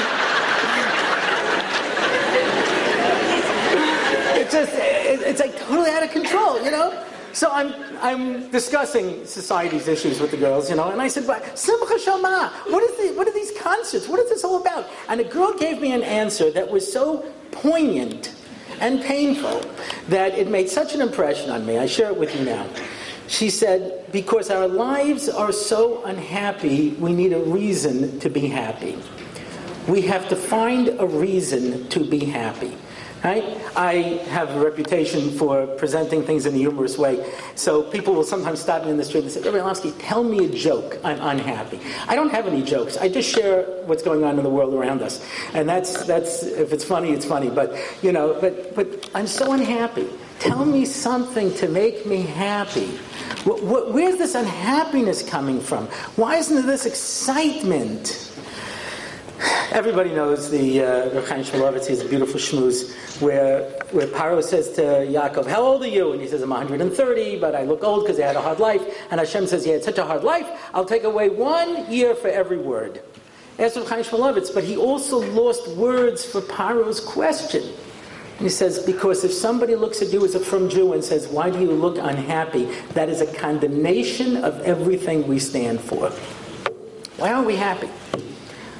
it's 4.40 4.52
just, 4.52 4.72
it's 4.74 5.40
like 5.40 5.58
totally 5.58 5.90
out 5.90 6.02
of 6.02 6.10
control, 6.10 6.62
you 6.62 6.70
know? 6.70 7.04
So 7.32 7.50
I'm, 7.50 7.74
I'm 8.00 8.50
discussing 8.50 9.24
society's 9.24 9.88
issues 9.88 10.20
with 10.20 10.30
the 10.30 10.36
girls, 10.36 10.68
you 10.68 10.76
know, 10.76 10.90
and 10.90 11.00
I 11.00 11.08
said, 11.08 11.24
Simcha 11.56 11.98
Shama, 11.98 12.52
what, 12.68 12.82
is 12.82 12.96
the, 12.96 13.16
what 13.16 13.28
are 13.28 13.32
these 13.32 13.52
concerts? 13.58 14.08
What 14.08 14.20
is 14.20 14.28
this 14.28 14.44
all 14.44 14.60
about? 14.60 14.86
And 15.08 15.20
a 15.20 15.24
girl 15.24 15.52
gave 15.52 15.80
me 15.80 15.92
an 15.92 16.02
answer 16.02 16.50
that 16.50 16.70
was 16.70 16.90
so 16.90 17.30
poignant 17.50 18.34
and 18.80 19.02
painful 19.02 19.62
that 20.08 20.34
it 20.34 20.48
made 20.48 20.68
such 20.68 20.94
an 20.94 21.00
impression 21.00 21.50
on 21.50 21.66
me. 21.66 21.78
I 21.78 21.86
share 21.86 22.08
it 22.10 22.16
with 22.16 22.34
you 22.34 22.44
now. 22.44 22.66
She 23.26 23.50
said, 23.50 24.10
Because 24.10 24.50
our 24.50 24.66
lives 24.66 25.28
are 25.28 25.52
so 25.52 26.04
unhappy, 26.04 26.90
we 26.90 27.12
need 27.12 27.32
a 27.32 27.40
reason 27.40 28.18
to 28.20 28.30
be 28.30 28.48
happy. 28.48 28.98
We 29.86 30.02
have 30.02 30.28
to 30.28 30.36
find 30.36 30.88
a 30.98 31.06
reason 31.06 31.88
to 31.88 32.04
be 32.04 32.24
happy. 32.24 32.76
Right? 33.24 33.60
I 33.76 33.92
have 34.30 34.50
a 34.50 34.60
reputation 34.60 35.30
for 35.32 35.66
presenting 35.66 36.22
things 36.22 36.46
in 36.46 36.54
a 36.54 36.56
humorous 36.56 36.96
way. 36.96 37.28
So 37.56 37.82
people 37.82 38.14
will 38.14 38.24
sometimes 38.24 38.60
stop 38.60 38.84
me 38.84 38.90
in 38.90 38.96
the 38.96 39.04
street 39.04 39.24
and 39.24 39.32
say, 39.32 39.40
Rabbi 39.40 39.58
Orlofsky, 39.58 39.92
tell 39.98 40.22
me 40.22 40.46
a 40.46 40.48
joke. 40.48 40.98
I'm 41.02 41.20
unhappy. 41.20 41.80
I 42.06 42.14
don't 42.14 42.30
have 42.30 42.46
any 42.46 42.62
jokes. 42.62 42.96
I 42.96 43.08
just 43.08 43.28
share 43.28 43.64
what's 43.86 44.02
going 44.02 44.22
on 44.22 44.38
in 44.38 44.44
the 44.44 44.50
world 44.50 44.72
around 44.72 45.02
us. 45.02 45.24
And 45.52 45.68
that's, 45.68 46.04
that's 46.06 46.44
if 46.44 46.72
it's 46.72 46.84
funny, 46.84 47.10
it's 47.10 47.26
funny. 47.26 47.50
But, 47.50 47.76
you 48.02 48.12
know, 48.12 48.38
but, 48.40 48.74
but 48.76 49.10
I'm 49.14 49.26
so 49.26 49.52
unhappy. 49.52 50.08
Tell 50.38 50.64
me 50.64 50.84
something 50.84 51.52
to 51.54 51.68
make 51.68 52.06
me 52.06 52.22
happy. 52.22 52.86
Where's 53.44 54.18
this 54.18 54.36
unhappiness 54.36 55.28
coming 55.28 55.60
from? 55.60 55.86
Why 56.14 56.36
isn't 56.36 56.54
there 56.54 56.64
this 56.64 56.86
excitement? 56.86 58.27
Everybody 59.70 60.10
knows 60.10 60.50
the 60.50 60.82
uh, 60.82 61.10
Reb 61.10 61.26
Chaim 61.26 61.44
Shmulevitz, 61.44 62.04
a 62.04 62.08
beautiful 62.08 62.40
shmooze, 62.40 63.20
where, 63.22 63.62
where 63.92 64.08
Paro 64.08 64.42
says 64.42 64.72
to 64.72 64.82
Yaakov, 64.82 65.46
How 65.46 65.62
old 65.62 65.82
are 65.82 65.88
you? 65.88 66.12
And 66.12 66.20
he 66.20 66.26
says, 66.26 66.42
I'm 66.42 66.50
130, 66.50 67.38
but 67.38 67.54
I 67.54 67.62
look 67.62 67.84
old 67.84 68.04
because 68.04 68.18
I 68.18 68.26
had 68.26 68.34
a 68.34 68.40
hard 68.40 68.58
life. 68.58 68.82
And 69.10 69.20
Hashem 69.20 69.46
says, 69.46 69.64
You 69.64 69.74
had 69.74 69.84
such 69.84 69.98
a 69.98 70.04
hard 70.04 70.24
life, 70.24 70.48
I'll 70.74 70.84
take 70.84 71.04
away 71.04 71.28
one 71.28 71.90
year 71.92 72.16
for 72.16 72.28
every 72.28 72.58
word. 72.58 73.02
Asked 73.60 73.76
Reb 73.76 73.86
Chaim 73.86 74.02
Shmulevitz, 74.02 74.52
but 74.52 74.64
he 74.64 74.76
also 74.76 75.18
lost 75.32 75.68
words 75.76 76.24
for 76.24 76.40
Paro's 76.40 76.98
question. 76.98 77.62
And 77.62 78.40
he 78.40 78.48
says, 78.48 78.84
Because 78.84 79.22
if 79.22 79.32
somebody 79.32 79.76
looks 79.76 80.02
at 80.02 80.12
you 80.12 80.24
as 80.24 80.34
a 80.34 80.40
frum 80.40 80.68
Jew 80.68 80.94
and 80.94 81.04
says, 81.04 81.28
Why 81.28 81.50
do 81.50 81.60
you 81.60 81.70
look 81.70 81.98
unhappy? 81.98 82.64
That 82.94 83.08
is 83.08 83.20
a 83.20 83.32
condemnation 83.34 84.38
of 84.38 84.60
everything 84.62 85.28
we 85.28 85.38
stand 85.38 85.80
for. 85.80 86.10
Why 87.18 87.32
aren't 87.32 87.46
we 87.46 87.56
happy? 87.56 87.88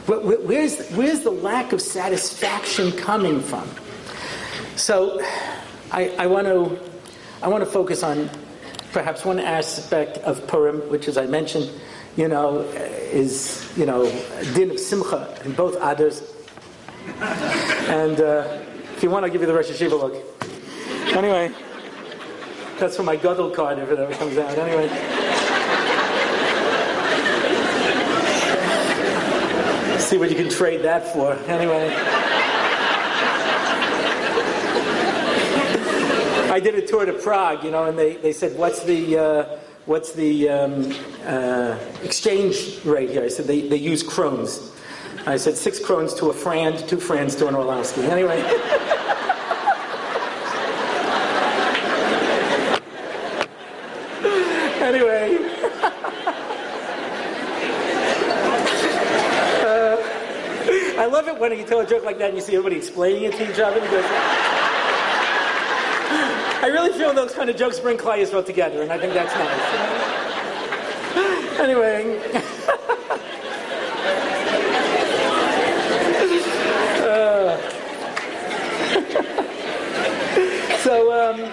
Where's, 0.09 0.89
where's 0.93 1.21
the 1.21 1.31
lack 1.31 1.75
of 1.75 1.83
satisfaction 1.83 2.93
coming 2.93 3.43
from? 3.43 3.69
So 4.75 5.21
I, 5.93 6.09
I, 6.19 6.27
want 6.27 6.47
to, 6.47 6.79
I 7.43 7.49
want 7.49 7.63
to 7.63 7.71
focus 7.71 8.03
on 8.03 8.31
perhaps 8.93 9.27
one 9.27 9.39
aspect 9.39 10.17
of 10.19 10.47
Purim, 10.47 10.81
which, 10.89 11.09
as 11.09 11.19
I 11.19 11.27
mentioned, 11.27 11.71
you 12.17 12.27
know, 12.27 12.61
is, 13.13 13.71
you 13.77 13.85
know, 13.85 14.11
din 14.55 14.71
of 14.71 14.81
simcha 14.81 15.39
in 15.45 15.53
both 15.53 15.77
others. 15.77 16.23
And 17.89 18.19
uh, 18.19 18.61
if 18.97 19.03
you 19.03 19.11
want, 19.11 19.27
I'll 19.27 19.31
give 19.31 19.43
you 19.43 19.47
the 19.47 19.53
Rosh 19.53 19.69
Yeshiva 19.69 19.91
look. 19.91 20.15
Anyway, 21.15 21.53
that's 22.79 22.97
for 22.97 23.03
my 23.03 23.17
Gadol 23.17 23.51
card 23.51 23.79
if 23.79 23.91
it 23.91 23.99
ever 23.99 24.15
comes 24.15 24.39
out. 24.39 24.57
Anyway. 24.57 25.28
See 30.09 30.17
what 30.17 30.31
you 30.31 30.37
can 30.37 30.49
trade 30.49 30.81
that 30.85 31.13
for. 31.13 31.35
Anyway. 31.51 31.95
I 36.51 36.59
did 36.59 36.77
a 36.77 36.87
tour 36.87 37.05
to 37.05 37.13
Prague, 37.13 37.63
you 37.63 37.71
know, 37.71 37.85
and 37.85 37.99
they, 37.99 38.17
they 38.17 38.33
said, 38.33 38.57
what's 38.57 38.83
the, 38.85 39.19
uh, 39.19 39.59
what's 39.85 40.13
the 40.13 40.49
um, 40.49 40.95
uh, 41.27 41.79
exchange 42.03 42.83
rate 42.87 43.11
here? 43.11 43.23
I 43.23 43.29
said, 43.29 43.45
they, 43.45 43.69
they 43.69 43.77
use 43.77 44.03
krones. 44.03 44.73
I 45.27 45.37
said, 45.37 45.59
six 45.59 45.79
krones 45.79 46.15
to 46.15 46.31
a 46.31 46.33
friend, 46.33 46.79
two 46.89 47.01
friends 47.01 47.37
to 47.37 47.47
an 47.47 47.55
Orlofsky. 47.55 48.09
Anyway. 48.09 48.41
anyway. 48.41 48.88
When 61.49 61.59
you 61.59 61.65
tell 61.65 61.81
a 61.81 61.87
joke 61.87 62.05
like 62.05 62.19
that 62.19 62.29
and 62.29 62.37
you 62.37 62.43
see 62.43 62.57
everybody 62.57 62.77
explaining 62.77 63.23
it 63.23 63.33
to 63.33 63.51
each 63.51 63.59
other. 63.59 63.81
Because 63.81 64.05
I 66.61 66.69
really 66.71 66.93
feel 66.93 67.15
those 67.15 67.33
kind 67.33 67.49
of 67.49 67.57
jokes 67.57 67.81
bring 67.81 67.97
Yisrael 67.97 68.45
together, 68.45 68.83
and 68.83 68.93
I 68.93 68.99
think 68.99 69.15
that's 69.15 69.35
nice. 69.35 69.59
anyway. 71.59 72.19
uh, 77.09 77.57
so, 80.83 81.33
um, 81.33 81.51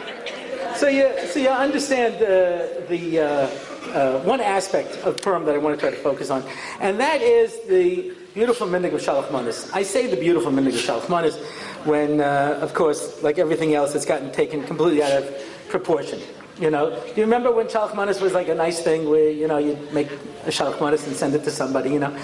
so 0.75 0.89
you, 0.89 1.09
so 1.27 1.39
you 1.39 1.47
understand 1.47 2.15
uh, 2.15 2.67
the 2.89 3.21
uh, 3.21 3.47
uh, 3.95 4.19
one 4.19 4.41
aspect 4.41 4.97
of 5.05 5.17
Purim 5.21 5.45
that 5.45 5.55
I 5.55 5.57
want 5.57 5.79
to 5.79 5.79
try 5.79 5.89
to 5.89 6.03
focus 6.03 6.29
on, 6.29 6.43
and 6.79 6.99
that 6.99 7.21
is 7.21 7.59
the 7.67 8.13
beautiful 8.33 8.67
minhag 8.67 8.93
of 8.93 9.01
Shalach 9.01 9.31
Manis. 9.31 9.71
I 9.71 9.83
say 9.83 10.07
the 10.07 10.17
beautiful 10.17 10.51
minhag 10.51 10.75
of 10.75 10.81
Shalach 10.81 11.09
Manis 11.09 11.37
when, 11.85 12.19
uh, 12.19 12.59
of 12.61 12.73
course, 12.73 13.23
like 13.23 13.39
everything 13.39 13.73
else, 13.73 13.95
it's 13.95 14.05
gotten 14.05 14.31
taken 14.31 14.63
completely 14.63 15.01
out 15.01 15.23
of 15.23 15.45
proportion. 15.69 16.19
You 16.59 16.69
know, 16.69 16.89
do 16.89 17.15
you 17.15 17.23
remember 17.23 17.51
when 17.51 17.67
Shalach 17.67 17.95
Manis 17.95 18.21
was 18.21 18.33
like 18.33 18.47
a 18.47 18.55
nice 18.55 18.81
thing 18.81 19.09
where, 19.09 19.29
you 19.29 19.47
know, 19.47 19.57
you'd 19.57 19.93
make 19.93 20.09
a 20.45 20.51
Shalach 20.51 20.79
Manis 20.79 21.05
and 21.05 21.15
send 21.15 21.35
it 21.35 21.43
to 21.43 21.51
somebody, 21.51 21.89
you 21.89 21.99
know? 21.99 22.17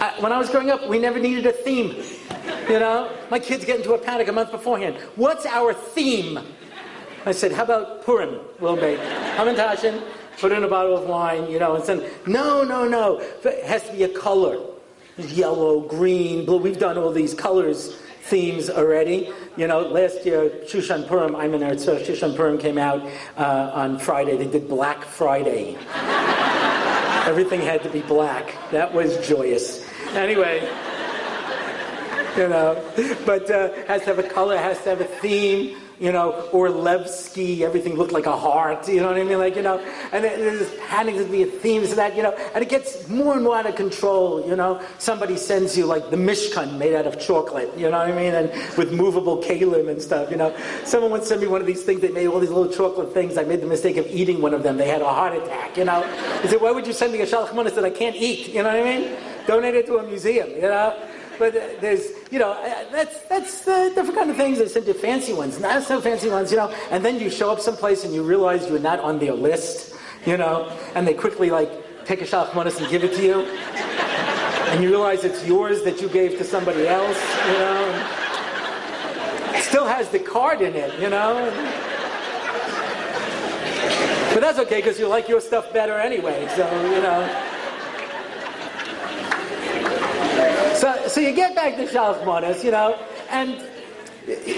I, 0.00 0.14
when 0.20 0.32
I 0.32 0.38
was 0.38 0.50
growing 0.50 0.70
up, 0.70 0.88
we 0.88 0.98
never 0.98 1.20
needed 1.20 1.46
a 1.46 1.52
theme. 1.52 2.02
You 2.68 2.80
know, 2.80 3.12
my 3.30 3.38
kids 3.38 3.64
get 3.64 3.78
into 3.78 3.94
a 3.94 3.98
panic 3.98 4.26
a 4.26 4.32
month 4.32 4.50
beforehand. 4.50 4.96
What's 5.14 5.46
our 5.46 5.72
theme? 5.72 6.40
I 7.24 7.32
said, 7.32 7.52
how 7.52 7.62
about 7.62 8.04
Purim? 8.04 8.40
We'll 8.60 8.76
make 8.76 8.98
Hamantashen, 8.98 10.02
put 10.38 10.52
in 10.52 10.64
a 10.64 10.68
bottle 10.68 10.96
of 10.96 11.08
wine, 11.08 11.50
you 11.50 11.58
know, 11.58 11.76
and 11.76 11.84
send. 11.84 12.04
No, 12.26 12.64
no, 12.64 12.86
no. 12.86 13.18
It 13.44 13.64
has 13.64 13.82
to 13.84 13.92
be 13.92 14.04
a 14.04 14.08
color 14.08 14.58
yellow, 15.18 15.80
green, 15.80 16.44
blue. 16.44 16.58
We've 16.58 16.78
done 16.78 16.98
all 16.98 17.10
these 17.10 17.34
colors 17.34 17.96
themes 18.22 18.68
already. 18.68 19.32
You 19.56 19.66
know, 19.66 19.80
last 19.80 20.26
year, 20.26 20.50
Shushan 20.64 21.06
Purim, 21.06 21.36
I'm 21.36 21.54
in 21.54 21.60
there, 21.60 21.78
so 21.78 21.96
Shushan 21.96 22.36
Purim 22.36 22.58
came 22.58 22.76
out 22.76 23.08
uh, 23.36 23.70
on 23.72 23.98
Friday. 23.98 24.36
They 24.36 24.48
did 24.48 24.68
Black 24.68 25.04
Friday. 25.04 25.76
Everything 27.26 27.60
had 27.60 27.82
to 27.82 27.90
be 27.90 28.02
black. 28.02 28.54
That 28.70 28.92
was 28.92 29.26
joyous. 29.26 29.88
Anyway, 30.10 30.60
you 32.36 32.48
know, 32.48 32.80
but 33.24 33.50
uh, 33.50 33.72
has 33.86 34.02
to 34.02 34.06
have 34.14 34.18
a 34.20 34.28
color, 34.28 34.56
has 34.56 34.80
to 34.82 34.90
have 34.90 35.00
a 35.00 35.04
theme 35.04 35.76
you 35.98 36.12
know, 36.12 36.48
Orlofsky, 36.52 37.60
everything 37.60 37.94
looked 37.94 38.12
like 38.12 38.26
a 38.26 38.36
heart, 38.36 38.86
you 38.88 39.00
know 39.00 39.08
what 39.08 39.16
I 39.16 39.24
mean? 39.24 39.38
Like, 39.38 39.56
you 39.56 39.62
know, 39.62 39.78
and 40.12 40.24
there's 40.24 40.58
this 40.58 40.80
panic 40.88 41.16
to 41.16 41.24
be 41.24 41.42
a 41.42 41.46
theme 41.46 41.86
to 41.86 41.94
that, 41.94 42.16
you 42.16 42.22
know, 42.22 42.32
and 42.54 42.62
it 42.62 42.68
gets 42.68 43.08
more 43.08 43.34
and 43.34 43.42
more 43.42 43.56
out 43.56 43.66
of 43.66 43.76
control, 43.76 44.46
you 44.46 44.56
know. 44.56 44.82
Somebody 44.98 45.36
sends 45.36 45.76
you 45.76 45.86
like 45.86 46.10
the 46.10 46.16
Mishkan 46.16 46.76
made 46.76 46.94
out 46.94 47.06
of 47.06 47.18
chocolate, 47.18 47.70
you 47.76 47.90
know 47.90 47.98
what 47.98 48.08
I 48.08 48.12
mean? 48.12 48.34
And 48.34 48.50
with 48.76 48.92
movable 48.92 49.42
kalim 49.42 49.88
and 49.88 50.00
stuff, 50.00 50.30
you 50.30 50.36
know. 50.36 50.54
Someone 50.84 51.10
once 51.10 51.28
sent 51.28 51.40
me 51.40 51.46
one 51.46 51.60
of 51.60 51.66
these 51.66 51.82
things, 51.82 52.00
they 52.00 52.10
made 52.10 52.26
all 52.26 52.40
these 52.40 52.50
little 52.50 52.72
chocolate 52.72 53.14
things. 53.14 53.38
I 53.38 53.44
made 53.44 53.62
the 53.62 53.66
mistake 53.66 53.96
of 53.96 54.06
eating 54.06 54.42
one 54.42 54.52
of 54.52 54.62
them. 54.62 54.76
They 54.76 54.88
had 54.88 55.00
a 55.00 55.08
heart 55.08 55.34
attack, 55.34 55.76
you 55.76 55.84
know. 55.84 56.02
He 56.42 56.48
said, 56.48 56.60
why 56.60 56.72
would 56.72 56.86
you 56.86 56.92
send 56.92 57.12
me 57.12 57.20
a 57.20 57.26
shalach 57.26 57.54
manas 57.54 57.74
that 57.74 57.84
I 57.84 57.90
can't 57.90 58.16
eat, 58.16 58.48
you 58.48 58.62
know 58.62 58.68
what 58.68 58.76
I 58.76 58.84
mean? 58.84 59.16
Donate 59.46 59.74
it 59.74 59.86
to 59.86 59.98
a 59.98 60.02
museum, 60.02 60.50
you 60.50 60.62
know 60.62 60.94
but 61.38 61.52
there's, 61.80 62.10
you 62.30 62.38
know, 62.38 62.52
uh, 62.52 62.90
that's 62.90 63.22
that's 63.22 63.68
uh, 63.68 63.90
different 63.90 64.16
kind 64.16 64.30
of 64.30 64.36
things. 64.36 64.72
Send 64.72 64.86
you 64.86 64.94
fancy 64.94 65.32
ones, 65.32 65.60
not 65.60 65.82
so 65.82 66.00
fancy 66.00 66.28
ones, 66.28 66.50
you 66.50 66.56
know. 66.56 66.72
And 66.90 67.04
then 67.04 67.18
you 67.20 67.30
show 67.30 67.50
up 67.50 67.60
someplace 67.60 68.04
and 68.04 68.14
you 68.14 68.22
realize 68.22 68.68
you're 68.68 68.78
not 68.78 69.00
on 69.00 69.18
their 69.18 69.34
list, 69.34 69.94
you 70.24 70.36
know. 70.36 70.70
And 70.94 71.06
they 71.06 71.14
quickly 71.14 71.50
like 71.50 71.70
take 72.04 72.22
a 72.22 72.24
shalach 72.24 72.54
manas 72.54 72.78
and 72.80 72.88
give 72.88 73.04
it 73.04 73.14
to 73.16 73.22
you, 73.22 73.40
and 74.70 74.82
you 74.82 74.90
realize 74.90 75.24
it's 75.24 75.44
yours 75.46 75.82
that 75.84 76.00
you 76.00 76.08
gave 76.08 76.38
to 76.38 76.44
somebody 76.44 76.86
else, 76.86 77.20
you 77.46 77.58
know. 77.58 78.12
It 79.54 79.62
still 79.62 79.86
has 79.86 80.08
the 80.10 80.18
card 80.18 80.60
in 80.60 80.74
it, 80.74 80.98
you 81.00 81.10
know. 81.10 81.50
But 84.32 84.40
that's 84.40 84.58
okay 84.60 84.76
because 84.76 84.98
you 84.98 85.08
like 85.08 85.28
your 85.28 85.40
stuff 85.40 85.72
better 85.72 85.98
anyway, 85.98 86.46
so 86.54 86.64
you 86.90 87.02
know. 87.02 87.52
So, 90.86 91.08
so 91.08 91.20
you 91.20 91.32
get 91.32 91.56
back 91.56 91.74
to 91.78 91.86
Shalach 91.86 92.24
Manas, 92.24 92.62
you 92.62 92.70
know, 92.70 92.96
and 93.30 93.60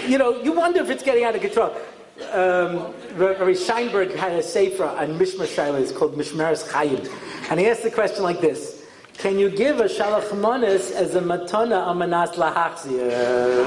you 0.06 0.18
know, 0.18 0.42
you 0.42 0.52
wonder 0.52 0.82
if 0.82 0.90
it's 0.90 1.02
getting 1.02 1.24
out 1.24 1.34
of 1.34 1.40
control. 1.40 1.70
Um, 2.32 2.92
Rabbi 3.16 3.52
Scheinberg 3.52 4.14
had 4.14 4.32
a 4.32 4.42
sefer 4.42 4.84
on 4.84 5.18
Mishmar 5.18 5.46
Shaila, 5.46 5.80
it's 5.80 5.90
called 5.90 6.16
Mishmeres 6.16 6.68
Chayim, 6.68 7.10
and 7.50 7.58
he 7.58 7.66
asked 7.66 7.82
the 7.82 7.90
question 7.90 8.24
like 8.24 8.42
this: 8.42 8.84
Can 9.14 9.38
you 9.38 9.48
give 9.48 9.80
a 9.80 9.84
Shalach 9.84 10.38
Manas 10.38 10.90
as 10.90 11.14
a 11.14 11.22
matana 11.22 11.86
amanas 11.88 12.34
lahachzir? 12.34 13.64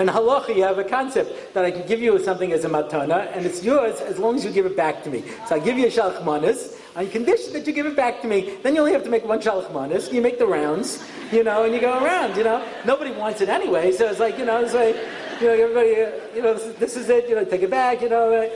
In 0.00 0.08
halacha, 0.08 0.56
you 0.56 0.64
have 0.64 0.78
a 0.78 0.84
concept 0.84 1.54
that 1.54 1.64
I 1.64 1.70
can 1.70 1.86
give 1.86 2.00
you 2.00 2.18
something 2.18 2.50
as 2.50 2.64
a 2.64 2.68
matana, 2.68 3.30
and 3.36 3.46
it's 3.46 3.62
yours 3.62 4.00
as 4.00 4.18
long 4.18 4.34
as 4.34 4.44
you 4.44 4.50
give 4.50 4.66
it 4.66 4.76
back 4.76 5.04
to 5.04 5.10
me. 5.10 5.22
So 5.46 5.54
I 5.54 5.60
give 5.60 5.78
you 5.78 5.86
a 5.86 5.90
Shalach 5.90 6.24
Manas 6.24 6.79
on 6.96 7.08
condition 7.10 7.52
that 7.52 7.66
you 7.66 7.72
give 7.72 7.86
it 7.86 7.96
back 7.96 8.20
to 8.22 8.28
me. 8.28 8.56
Then 8.62 8.74
you 8.74 8.80
only 8.80 8.92
have 8.92 9.04
to 9.04 9.10
make 9.10 9.24
one 9.24 9.40
shalach 9.40 9.72
manas. 9.72 10.12
You 10.12 10.20
make 10.20 10.38
the 10.38 10.46
rounds, 10.46 11.04
you 11.32 11.44
know, 11.44 11.64
and 11.64 11.74
you 11.74 11.80
go 11.80 12.02
around. 12.02 12.36
You 12.36 12.44
know, 12.44 12.66
nobody 12.84 13.12
wants 13.12 13.40
it 13.40 13.48
anyway. 13.48 13.92
So 13.92 14.08
it's 14.08 14.20
like 14.20 14.38
you 14.38 14.44
know, 14.44 14.62
it's 14.62 14.74
like 14.74 14.96
you 15.40 15.46
know, 15.46 15.52
everybody, 15.52 16.02
uh, 16.02 16.10
you 16.34 16.42
know, 16.42 16.54
this, 16.54 16.96
is 16.96 17.08
it. 17.08 17.28
You 17.28 17.36
know, 17.36 17.44
take 17.44 17.62
it 17.62 17.70
back. 17.70 18.02
You 18.02 18.08
know. 18.08 18.34
Uh, 18.34 18.48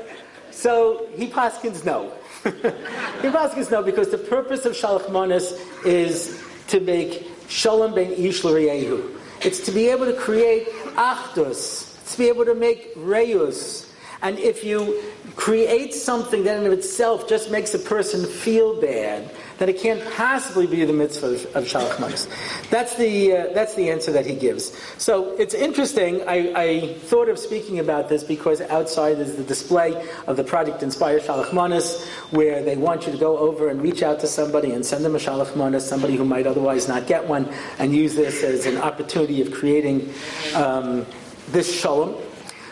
so 0.51 1.07
he 1.17 1.29
paskins 1.29 1.85
no. 1.85 2.13
he 2.45 3.29
paskins 3.29 3.71
no 3.71 3.83
because 3.83 4.11
the 4.11 4.19
purpose 4.19 4.65
of 4.65 4.73
shalach 4.73 5.11
manas 5.11 5.53
is 5.85 6.43
to 6.69 6.81
make 6.81 7.31
shalom 7.49 7.95
ben 7.95 8.13
ish 8.13 8.45
It's 8.45 9.61
to 9.61 9.73
be 9.73 9.89
able 9.89 10.07
to 10.07 10.15
create 10.15 10.69
achdus 10.97 11.95
to 12.15 12.19
be 12.19 12.29
able 12.29 12.45
to 12.45 12.55
make 12.55 12.93
reyus. 12.97 13.93
And 14.25 14.39
if 14.39 14.65
you 14.65 15.03
create 15.37 15.93
something 15.93 16.45
that 16.45 16.59
in 16.59 16.67
of 16.67 16.73
itself 16.73 17.29
just 17.29 17.51
makes 17.51 17.75
a 17.75 17.79
person 17.79 18.25
feel 18.25 18.81
bad, 18.81 19.31
then 19.59 19.69
it 19.69 19.79
can't 19.79 20.03
possibly 20.13 20.67
be 20.67 20.83
the 20.85 20.95
mitzvah 20.95 21.35
of, 21.55 21.65
Shalach 21.65 22.01
Manas. 22.01 22.27
That's 22.71 22.97
the, 22.97 23.37
uh, 23.37 23.47
that's 23.53 23.75
the 23.75 23.91
answer 23.91 24.13
that 24.13 24.25
he 24.25 24.35
gives. 24.35 24.73
So 24.97 25.37
it's 25.37 25.53
interesting. 25.53 26.27
I, 26.27 26.53
I, 26.57 26.95
thought 26.95 27.29
of 27.29 27.39
speaking 27.39 27.79
about 27.79 28.09
this 28.09 28.25
because 28.25 28.63
outside 28.63 29.19
is 29.19 29.37
the 29.37 29.45
display 29.45 30.09
of 30.27 30.37
the 30.39 30.45
project 30.45 30.83
Inspire 30.83 31.21
Shalach 31.21 31.53
Manas, 31.53 32.03
where 32.31 32.63
they 32.63 32.77
want 32.77 33.07
you 33.07 33.13
to 33.13 33.19
go 33.19 33.37
over 33.37 33.69
and 33.69 33.83
reach 33.83 34.03
out 34.03 34.21
to 34.21 34.27
somebody 34.27 34.73
and 34.73 34.87
send 34.87 35.05
them 35.05 35.15
a 35.15 35.19
Shalach 35.19 35.55
Manas, 35.55 35.87
somebody 35.87 36.17
who 36.17 36.25
might 36.25 36.47
otherwise 36.47 36.89
not 36.89 37.07
get 37.07 37.29
one, 37.29 37.47
and 37.79 37.95
use 37.95 38.15
this 38.15 38.43
as 38.43 38.65
an 38.65 38.79
opportunity 38.79 39.43
of 39.43 39.53
creating 39.53 40.13
um, 40.55 41.05
this 41.49 41.79
shalom. 41.79 42.24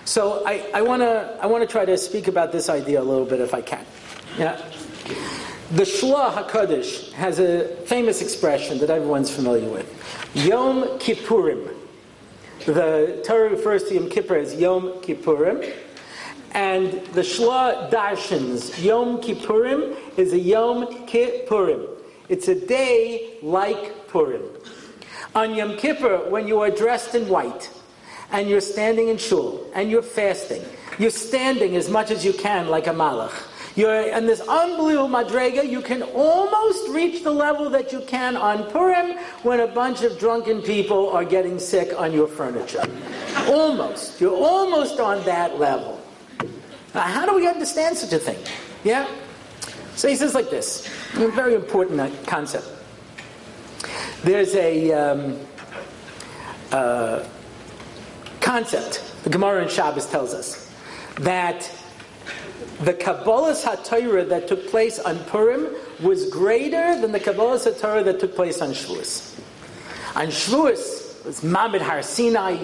So 0.04 0.44
I, 0.47 0.68
I 0.75 0.82
want 0.82 1.02
to 1.02 1.38
I 1.40 1.47
wanna 1.47 1.66
try 1.66 1.85
to 1.85 1.97
speak 1.97 2.28
about 2.28 2.52
this 2.52 2.68
idea 2.68 3.00
a 3.00 3.04
little 3.04 3.25
bit 3.25 3.40
if 3.40 3.54
I 3.54 3.61
can. 3.61 3.85
Yeah. 4.38 4.61
The 5.73 5.85
Shlah 5.85 6.32
HaKadosh 6.35 7.12
has 7.12 7.38
a 7.38 7.66
famous 7.87 8.21
expression 8.21 8.78
that 8.78 8.90
everyone's 8.90 9.30
familiar 9.30 9.71
with. 9.71 9.88
Yom 10.35 10.82
Kippurim. 10.99 11.75
The 12.66 13.23
Torah 13.25 13.50
refers 13.50 13.85
to 13.85 13.94
Yom 13.94 14.11
Kippur 14.11 14.37
as 14.37 14.54
Yom 14.56 15.00
Kippurim. 15.00 15.75
And 16.52 16.92
the 17.14 17.23
Shlah 17.23 17.90
darshans, 17.90 18.82
Yom 18.85 19.23
Kippurim 19.23 19.97
is 20.18 20.35
a 20.35 20.38
Yom 20.38 21.06
Kippurim. 21.06 21.88
It's 22.28 22.49
a 22.49 22.54
day 22.54 23.38
like 23.42 24.09
Purim. 24.09 24.42
On 25.35 25.54
Yom 25.54 25.78
Kippur, 25.78 26.28
when 26.28 26.47
you 26.47 26.61
are 26.61 26.71
dressed 26.71 27.14
in 27.14 27.28
white, 27.28 27.71
and 28.33 28.49
you're 28.49 28.61
standing 28.61 29.09
in 29.09 29.19
shul, 29.19 29.67
and 29.75 29.91
you're 29.91 30.03
fasting, 30.03 30.62
you're 30.99 31.11
standing 31.11 31.77
as 31.77 31.89
much 31.89 32.11
as 32.11 32.25
you 32.25 32.33
can 32.33 32.69
like 32.69 32.87
a 32.87 32.91
malach 32.91 33.49
you're 33.75 34.03
in 34.03 34.27
this 34.27 34.41
unbelievable 34.41 35.09
madrega. 35.09 35.69
You 35.69 35.81
can 35.81 36.03
almost 36.03 36.89
reach 36.91 37.25
the 37.25 37.31
level 37.31 37.71
that 37.71 37.93
you 37.93 38.03
can 38.03 38.37
on 38.37 38.71
Purim 38.71 39.17
when 39.43 39.61
a 39.61 39.67
bunch 39.67 40.03
of 40.03 40.19
drunken 40.19 40.61
people 40.62 41.09
are 41.11 41.25
getting 41.25 41.59
sick 41.59 41.99
on 41.99 42.12
your 42.12 42.29
furniture. 42.29 42.85
almost. 43.49 44.21
You're 44.21 44.37
almost 44.37 45.01
on 45.01 45.25
that 45.25 45.59
level. 45.59 46.01
Now, 46.95 47.01
how 47.01 47.25
do 47.25 47.35
we 47.35 47.49
understand 47.49 47.97
such 47.97 48.12
a 48.12 48.19
thing? 48.19 48.39
Yeah? 48.85 49.09
So 49.95 50.09
he 50.09 50.17
says 50.17 50.35
like 50.35 50.51
this 50.51 50.87
a 51.17 51.29
very 51.29 51.55
important 51.55 52.01
uh, 52.01 52.11
concept. 52.27 52.69
There's 54.23 54.55
a 54.55 54.93
um, 54.93 55.39
uh, 56.71 57.25
concept, 58.52 59.25
the 59.25 59.30
Gemara 59.30 59.62
in 59.62 59.68
Shabbos 59.71 60.04
tells 60.04 60.35
us, 60.35 60.71
that 61.21 61.61
the 62.80 62.92
Kabbalas 62.92 63.64
HaTorah 63.64 64.28
that 64.28 64.47
took 64.47 64.68
place 64.68 64.99
on 64.99 65.18
Purim 65.21 65.68
was 66.02 66.28
greater 66.28 67.00
than 67.00 67.12
the 67.12 67.21
Kabbalas 67.21 67.66
HaTorah 67.66 68.04
that 68.04 68.21
took 68.21 68.35
place 68.37 68.61
on 68.61 68.73
Shavuos. 68.73 69.40
On 70.16 70.26
Shavuos, 70.26 71.25
was 71.25 71.42
Mamid 71.42 71.80
Har 71.80 72.02
Sinai. 72.02 72.59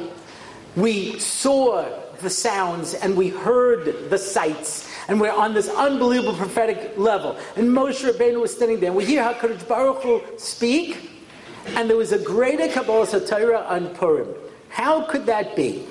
We 0.77 1.19
saw 1.21 1.89
the 2.21 2.29
sounds 2.29 2.93
and 2.93 3.17
we 3.17 3.31
heard 3.31 4.11
the 4.11 4.19
sights 4.19 4.91
and 5.09 5.19
we're 5.19 5.33
on 5.33 5.55
this 5.55 5.71
unbelievable 5.71 6.35
prophetic 6.35 6.99
level. 6.99 7.39
And 7.57 7.69
Moshe 7.69 8.05
Rabbeinu 8.05 8.43
was 8.43 8.55
standing 8.55 8.81
there. 8.81 8.93
We 8.93 9.07
hear 9.07 9.23
HaKadosh 9.23 9.67
Baruch 9.67 10.03
Hu 10.03 10.21
speak, 10.37 11.25
and 11.69 11.89
there 11.89 11.97
was 11.97 12.13
a 12.13 12.19
greater 12.19 12.69
Kabbalas 12.69 13.19
HaTorah 13.19 13.71
on 13.71 13.95
Purim. 13.95 14.35
How 14.71 15.03
could 15.03 15.27
that 15.27 15.57
be? 15.57 15.87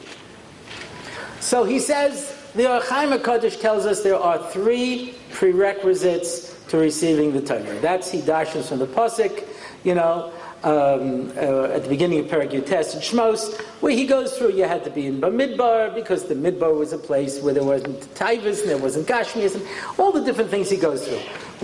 So 1.39 1.63
he 1.63 1.79
says, 1.79 2.33
the 2.55 2.69
Ohr 2.69 2.81
HaChaim 2.81 3.17
HaKadosh 3.19 3.59
tells 3.61 3.85
us 3.85 4.01
there 4.03 4.15
are 4.15 4.39
three 4.51 5.13
prerequisites 5.31 6.65
to 6.69 6.77
receiving 6.77 7.33
the 7.33 7.41
Torah. 7.41 7.79
That's 7.79 8.11
he 8.11 8.21
dashes 8.21 8.69
from 8.69 8.79
the 8.79 8.87
Pasuk, 8.87 9.47
you 9.83 9.95
know, 9.95 10.33
um, 10.63 11.31
uh, 11.37 11.65
at 11.65 11.83
the 11.83 11.89
beginning 11.89 12.19
of 12.19 12.25
Perek 12.25 12.51
Yutes 12.51 12.93
and 12.93 13.01
Shmos, 13.03 13.61
where 13.81 13.93
he 13.93 14.05
goes 14.07 14.37
through, 14.37 14.53
you 14.53 14.63
had 14.63 14.83
to 14.85 14.89
be 14.89 15.05
in 15.05 15.21
Bamidbar, 15.21 15.93
because 15.93 16.25
the 16.25 16.33
Midbar 16.33 16.75
was 16.77 16.93
a 16.93 16.97
place 16.97 17.39
where 17.41 17.53
there 17.53 17.63
wasn't 17.63 18.01
Taivas 18.15 18.61
and 18.61 18.69
there 18.69 18.77
wasn't 18.77 19.07
Gashmias, 19.07 19.55
and 19.55 19.65
all 19.99 20.11
the 20.11 20.23
different 20.23 20.49
things 20.49 20.69
he 20.69 20.77
goes 20.77 21.07
through. 21.07 21.19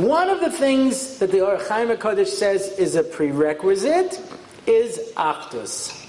One 0.05 0.29
of 0.29 0.39
the 0.39 0.51
things 0.51 1.17
that 1.17 1.31
the 1.31 1.41
Ohr 1.41 1.57
HaChaim 1.57 1.97
HaKadosh 1.97 2.27
says 2.27 2.77
is 2.77 2.95
a 2.95 3.03
prerequisite 3.03 4.21
is 4.67 4.99
Achdus. 5.15 6.02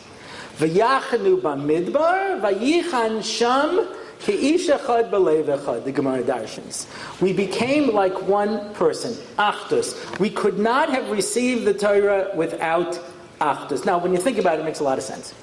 Bamidbar, 0.56 2.40
v'yichan 2.40 3.22
sham, 3.24 3.88
the 4.26 5.92
Gemara 5.92 6.22
Darshans. 6.22 6.86
We 7.20 7.32
became 7.32 7.92
like 7.92 8.22
one 8.22 8.72
person, 8.74 9.12
Achdus. 9.36 10.18
We 10.18 10.30
could 10.30 10.58
not 10.58 10.88
have 10.88 11.10
received 11.10 11.64
the 11.64 11.74
Torah 11.74 12.30
without 12.34 12.98
Achdus. 13.40 13.84
Now, 13.84 13.98
when 13.98 14.12
you 14.12 14.18
think 14.18 14.38
about 14.38 14.58
it, 14.58 14.62
it 14.62 14.64
makes 14.64 14.80
a 14.80 14.84
lot 14.84 14.96
of 14.98 15.04
sense. 15.04 15.34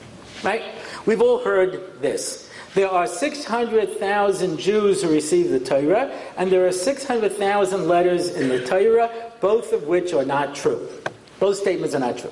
Right? 0.43 0.63
We've 1.05 1.21
all 1.21 1.43
heard 1.43 2.01
this. 2.01 2.49
There 2.73 2.89
are 2.89 3.05
600,000 3.05 4.57
Jews 4.57 5.03
who 5.03 5.11
receive 5.11 5.51
the 5.51 5.59
Torah, 5.59 6.09
and 6.37 6.49
there 6.51 6.65
are 6.65 6.71
600,000 6.71 7.87
letters 7.87 8.29
in 8.29 8.47
the 8.47 8.65
Torah, 8.65 9.11
both 9.41 9.73
of 9.73 9.83
which 9.83 10.13
are 10.13 10.25
not 10.25 10.55
true. 10.55 10.87
Both 11.41 11.57
statements 11.57 11.95
are 11.95 11.99
not 11.99 12.19
true. 12.19 12.31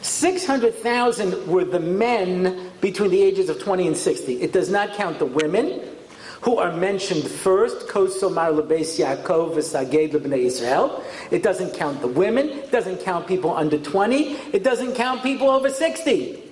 600,000 0.00 1.46
were 1.46 1.66
the 1.66 1.80
men 1.80 2.70
between 2.80 3.10
the 3.10 3.20
ages 3.20 3.50
of 3.50 3.60
20 3.60 3.88
and 3.88 3.94
60. 3.96 4.40
It 4.40 4.54
does 4.54 4.70
not 4.70 4.94
count 4.94 5.18
the 5.18 5.26
women 5.26 5.82
who 6.40 6.56
are 6.56 6.72
mentioned 6.74 7.24
first, 7.24 7.88
Kosomar 7.88 8.58
Lebeis 8.58 8.98
Yaakov 8.98 9.54
V'Saged 9.54 10.12
Lebnei 10.12 10.44
Israel. 10.44 11.04
It 11.30 11.42
doesn't 11.42 11.74
count 11.74 12.00
the 12.00 12.08
women. 12.08 12.48
It 12.48 12.72
doesn't 12.72 13.02
count 13.02 13.26
people 13.26 13.54
under 13.54 13.76
20. 13.76 14.16
It 14.54 14.64
doesn't 14.64 14.94
count 14.94 15.22
people 15.22 15.50
over 15.50 15.68
60. 15.68 16.42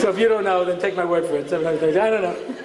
so 0.02 0.10
if 0.10 0.18
you 0.18 0.28
don't 0.28 0.44
know, 0.44 0.66
then 0.66 0.80
take 0.80 0.96
my 0.96 1.06
word 1.06 1.26
for 1.26 1.38
it. 1.38 1.46
I 1.54 2.10
don't 2.10 2.24
know. 2.24 2.56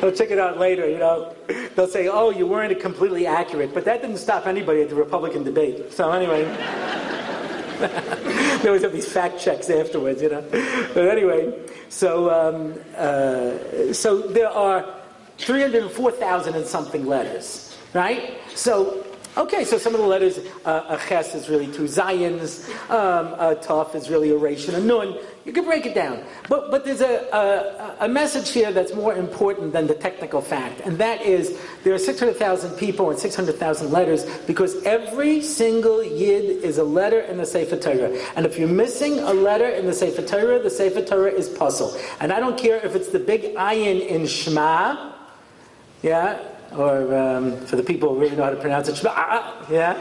They'll 0.00 0.12
check 0.12 0.30
it 0.30 0.38
out 0.38 0.58
later, 0.58 0.86
you 0.88 0.98
know. 0.98 1.34
They'll 1.74 1.88
say, 1.88 2.08
oh, 2.08 2.30
you 2.30 2.46
weren't 2.46 2.78
completely 2.78 3.26
accurate. 3.26 3.72
But 3.72 3.86
that 3.86 4.02
didn't 4.02 4.18
stop 4.18 4.46
anybody 4.46 4.82
at 4.82 4.90
the 4.90 4.96
Republican 4.96 5.44
debate. 5.44 5.92
So 5.92 6.10
anyway. 6.12 6.44
they 8.64 8.70
always 8.70 8.82
have 8.82 8.94
these 8.94 9.12
fact 9.12 9.38
checks 9.38 9.68
afterwards, 9.68 10.22
you 10.22 10.30
know. 10.30 10.40
But 10.94 11.08
anyway, 11.08 11.52
so, 11.90 12.30
um, 12.30 12.80
uh, 12.96 13.92
so 13.92 14.22
there 14.22 14.48
are 14.48 14.86
304,000 15.36 16.54
and 16.54 16.64
something 16.64 17.04
letters, 17.04 17.76
right? 17.92 18.38
So, 18.54 19.03
okay, 19.36 19.64
so 19.64 19.78
some 19.78 19.94
of 19.94 20.00
the 20.00 20.06
letters, 20.06 20.38
uh, 20.64 20.84
a 20.88 21.08
ches 21.08 21.34
is 21.34 21.48
really 21.48 21.66
two 21.66 21.84
zayins, 21.84 22.68
um, 22.90 23.34
a 23.34 23.56
taf 23.56 23.94
is 23.94 24.10
really 24.10 24.30
a 24.30 24.36
resh 24.36 24.68
and 24.68 24.76
a 24.76 24.80
nun. 24.80 25.18
You 25.44 25.52
can 25.52 25.64
break 25.64 25.84
it 25.84 25.94
down. 25.94 26.24
But, 26.48 26.70
but 26.70 26.84
there's 26.84 27.02
a, 27.02 27.28
a, 28.00 28.06
a, 28.06 28.08
message 28.08 28.50
here 28.50 28.72
that's 28.72 28.94
more 28.94 29.14
important 29.14 29.72
than 29.72 29.86
the 29.86 29.94
technical 29.94 30.40
fact, 30.40 30.80
and 30.80 30.96
that 30.98 31.20
is 31.22 31.58
there 31.82 31.92
are 31.92 31.98
600,000 31.98 32.76
people 32.76 33.10
and 33.10 33.18
600,000 33.18 33.90
letters 33.90 34.24
because 34.46 34.82
every 34.84 35.42
single 35.42 36.02
yid 36.02 36.64
is 36.64 36.78
a 36.78 36.84
letter 36.84 37.20
in 37.20 37.36
the 37.36 37.46
Sefer 37.46 37.76
Torah. 37.76 38.16
And 38.36 38.46
if 38.46 38.58
you're 38.58 38.68
missing 38.68 39.18
a 39.18 39.34
letter 39.34 39.68
in 39.68 39.86
the 39.86 39.92
Sefer 39.92 40.22
Torah, 40.22 40.58
the 40.60 40.70
Sefer 40.70 41.04
Torah 41.04 41.32
is 41.32 41.48
pasul. 41.48 41.94
And 42.20 42.32
I 42.32 42.40
don't 42.40 42.58
care 42.58 42.76
if 42.84 42.94
it's 42.94 43.08
the 43.08 43.18
big 43.18 43.54
ayin 43.54 44.06
in 44.06 44.26
Shema, 44.26 45.12
yeah, 46.02 46.38
or 46.76 47.14
um, 47.14 47.56
for 47.66 47.76
the 47.76 47.82
people 47.82 48.14
who 48.14 48.20
really 48.20 48.36
know 48.36 48.44
how 48.44 48.50
to 48.50 48.56
pronounce 48.56 48.88
it, 48.88 49.02
yeah, 49.02 49.98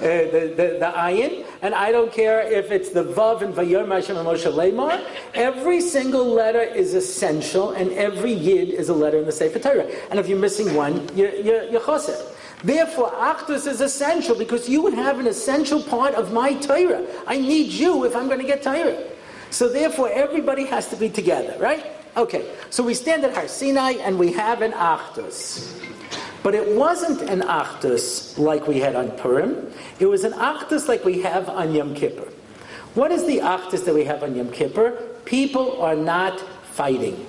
uh, 0.00 0.02
the, 0.02 0.54
the, 0.56 0.76
the 0.80 0.92
ayin, 0.96 1.44
And 1.62 1.74
I 1.74 1.92
don't 1.92 2.12
care 2.12 2.40
if 2.40 2.70
it's 2.70 2.90
the 2.90 3.04
Vav 3.04 3.42
and 3.42 3.52
Vayom 3.54 3.88
Hashem 3.88 4.16
and 4.16 4.26
Moshe 4.26 4.50
Lemar. 4.50 5.04
Every 5.34 5.80
single 5.80 6.24
letter 6.24 6.62
is 6.62 6.94
essential, 6.94 7.72
and 7.72 7.92
every 7.92 8.32
Yid 8.32 8.70
is 8.70 8.88
a 8.88 8.94
letter 8.94 9.18
in 9.18 9.26
the 9.26 9.32
Sefer 9.32 9.58
Torah. 9.58 9.86
And 10.10 10.18
if 10.18 10.28
you're 10.28 10.38
missing 10.38 10.74
one, 10.74 11.08
you're, 11.16 11.34
you're, 11.34 11.64
you're. 11.64 11.80
Therefore, 12.62 13.10
Achdus 13.12 13.66
is 13.66 13.80
essential 13.80 14.36
because 14.36 14.68
you 14.68 14.82
would 14.82 14.94
have 14.94 15.18
an 15.18 15.26
essential 15.26 15.82
part 15.82 16.14
of 16.14 16.32
my 16.32 16.54
Torah. 16.54 17.06
I 17.26 17.38
need 17.38 17.72
you 17.72 18.04
if 18.04 18.14
I'm 18.14 18.26
going 18.26 18.40
to 18.40 18.46
get 18.46 18.62
Torah. 18.62 19.02
So 19.50 19.68
therefore, 19.68 20.10
everybody 20.10 20.64
has 20.66 20.88
to 20.88 20.96
be 20.96 21.10
together, 21.10 21.56
right? 21.58 21.84
Okay, 22.16 22.50
so 22.70 22.82
we 22.82 22.94
stand 22.94 23.24
at 23.24 23.34
Har 23.34 23.48
Sinai 23.48 23.92
and 23.92 24.18
we 24.18 24.32
have 24.32 24.62
an 24.62 24.72
Achdus. 24.72 25.89
But 26.42 26.54
it 26.54 26.76
wasn't 26.76 27.22
an 27.22 27.40
Achdus 27.42 28.38
like 28.38 28.66
we 28.66 28.78
had 28.78 28.96
on 28.96 29.10
Purim. 29.12 29.70
It 29.98 30.06
was 30.06 30.24
an 30.24 30.32
Achdus 30.32 30.88
like 30.88 31.04
we 31.04 31.20
have 31.22 31.48
on 31.48 31.74
Yom 31.74 31.94
Kippur. 31.94 32.28
What 32.94 33.12
is 33.12 33.26
the 33.26 33.38
Achdus 33.38 33.84
that 33.84 33.94
we 33.94 34.04
have 34.04 34.22
on 34.22 34.34
Yom 34.34 34.50
Kippur? 34.50 34.92
People 35.24 35.80
are 35.82 35.94
not 35.94 36.40
fighting. 36.72 37.26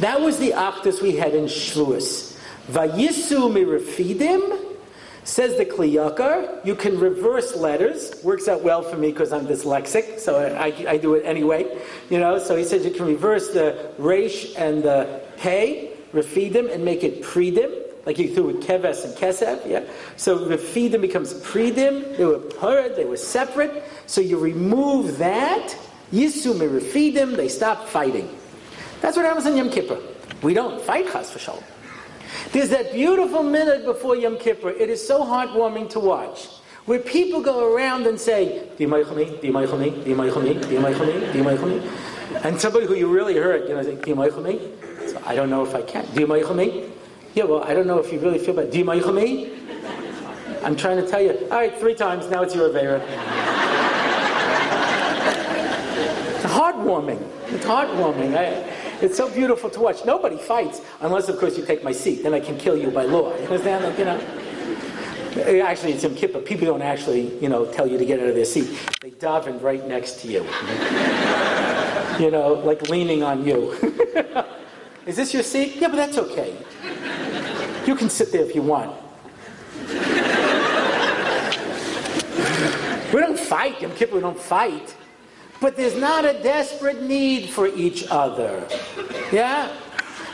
That 0.00 0.20
was 0.20 0.38
the 0.38 0.50
Achdus 0.50 1.02
we 1.02 1.16
had 1.16 1.34
in 1.34 1.44
Shavuos. 1.44 2.38
Vayisu 2.68 3.52
mirafidim, 3.52 4.76
says 5.24 5.56
the 5.56 5.64
Kli 5.64 5.92
Yakar, 5.92 6.64
you 6.64 6.74
can 6.74 6.98
reverse 6.98 7.54
letters. 7.54 8.12
Works 8.24 8.48
out 8.48 8.62
well 8.62 8.82
for 8.82 8.96
me 8.96 9.10
because 9.10 9.32
I'm 9.32 9.46
dyslexic, 9.46 10.18
so 10.18 10.40
I, 10.40 10.74
I, 10.88 10.96
do 10.96 11.14
it 11.14 11.24
anyway. 11.24 11.66
You 12.10 12.18
know, 12.18 12.38
so 12.38 12.56
he 12.56 12.64
says 12.64 12.84
you 12.84 12.90
can 12.90 13.06
reverse 13.06 13.50
the 13.50 13.92
resh 13.98 14.54
and 14.56 14.82
the 14.82 15.20
pay, 15.36 15.92
refidim, 16.12 16.72
and 16.72 16.84
make 16.84 17.04
it 17.04 17.22
predim, 17.22 17.81
like 18.04 18.18
you 18.18 18.34
threw 18.34 18.44
with 18.44 18.62
keves 18.62 19.04
and 19.04 19.14
kesev, 19.14 19.68
yeah? 19.68 19.84
So 20.16 20.38
refidim 20.38 21.00
becomes 21.00 21.34
predim, 21.34 22.16
they 22.16 22.24
were 22.24 22.38
purred, 22.38 22.96
they 22.96 23.04
were 23.04 23.16
separate, 23.16 23.84
so 24.06 24.20
you 24.20 24.38
remove 24.38 25.18
that, 25.18 25.76
yisu 26.12 26.54
mirafidim, 26.54 27.36
they 27.36 27.48
stop 27.48 27.88
fighting. 27.88 28.28
That's 29.00 29.16
what 29.16 29.26
happens 29.26 29.46
in 29.46 29.56
Yom 29.56 29.70
Kippur. 29.70 29.98
We 30.42 30.54
don't 30.54 30.80
fight 30.80 31.12
chas 31.12 31.30
v'shalom. 31.30 31.62
There's 32.52 32.70
that 32.70 32.92
beautiful 32.92 33.42
minute 33.42 33.84
before 33.84 34.16
Yom 34.16 34.38
Kippur. 34.38 34.70
It 34.70 34.88
is 34.90 35.06
so 35.06 35.24
heartwarming 35.24 35.90
to 35.90 36.00
watch. 36.00 36.48
Where 36.84 36.98
people 36.98 37.40
go 37.40 37.72
around 37.72 38.08
and 38.08 38.18
say, 38.18 38.68
And 38.78 38.90
somebody 42.60 42.86
who 42.86 42.94
you 42.94 43.06
really 43.06 43.36
hurt, 43.36 43.68
you 43.68 43.74
know, 43.74 43.82
say, 43.82 43.96
you 44.04 44.16
so 45.08 45.22
I 45.24 45.36
don't 45.36 45.48
know 45.48 45.64
if 45.64 45.76
I 45.76 45.82
can. 45.82 46.04
You 46.14 46.26
Yeah, 47.34 47.44
well, 47.44 47.62
I 47.64 47.72
don't 47.72 47.86
know 47.86 47.98
if 47.98 48.12
you 48.12 48.18
really 48.20 48.38
feel 48.38 48.54
bad. 48.54 48.70
Do 48.70 48.78
you 48.78 48.84
I'm 50.64 50.76
trying 50.76 51.02
to 51.02 51.08
tell 51.08 51.20
you. 51.20 51.32
All 51.50 51.58
right, 51.58 51.76
three 51.78 51.94
times. 51.94 52.28
Now 52.28 52.42
it's 52.42 52.54
your 52.54 52.68
Avera. 52.68 53.00
it's 56.34 56.44
heartwarming. 56.44 57.20
It's 57.48 57.64
heartwarming. 57.64 58.36
I, 58.36 58.44
it's 59.00 59.16
so 59.16 59.28
beautiful 59.32 59.70
to 59.70 59.80
watch. 59.80 60.04
Nobody 60.04 60.36
fights 60.36 60.82
unless, 61.00 61.28
of 61.28 61.38
course, 61.38 61.56
you 61.56 61.64
take 61.64 61.82
my 61.82 61.90
seat. 61.90 62.22
Then 62.22 62.34
I 62.34 62.40
can 62.40 62.58
kill 62.58 62.76
you 62.76 62.90
by 62.90 63.04
law. 63.04 63.34
You 63.36 63.44
understand? 63.44 63.84
Like, 63.84 63.98
you 63.98 64.04
know. 64.04 64.20
Eh, 65.34 65.60
actually, 65.60 65.92
it's 65.94 66.02
Yom 66.02 66.14
Kippur. 66.14 66.40
People 66.40 66.66
don't 66.66 66.82
actually, 66.82 67.36
you 67.40 67.48
know, 67.48 67.64
tell 67.64 67.86
you 67.86 67.96
to 67.96 68.04
get 68.04 68.20
out 68.20 68.28
of 68.28 68.34
their 68.34 68.44
seat. 68.44 68.78
They 69.00 69.10
daven 69.10 69.60
right 69.62 69.84
next 69.88 70.20
to 70.20 70.28
you. 70.28 70.42
you 72.22 72.30
know, 72.30 72.60
like 72.64 72.82
leaning 72.90 73.22
on 73.22 73.44
you. 73.44 73.72
Is 75.06 75.16
this 75.16 75.34
your 75.34 75.42
seat? 75.42 75.76
Yeah, 75.76 75.88
but 75.88 75.96
that's 75.96 76.18
okay. 76.18 76.56
You 77.86 77.96
can 77.96 78.08
sit 78.08 78.30
there 78.30 78.42
if 78.42 78.54
you 78.54 78.62
want. 78.62 78.96
we 83.12 83.20
don't 83.20 83.38
fight. 83.38 83.80
Yom 83.82 83.92
Kippur, 83.92 84.14
we 84.14 84.20
don't 84.20 84.38
fight. 84.38 84.94
But 85.60 85.76
there's 85.76 85.96
not 85.96 86.24
a 86.24 86.32
desperate 86.42 87.02
need 87.02 87.50
for 87.50 87.66
each 87.66 88.06
other. 88.08 88.66
Yeah? 89.32 89.72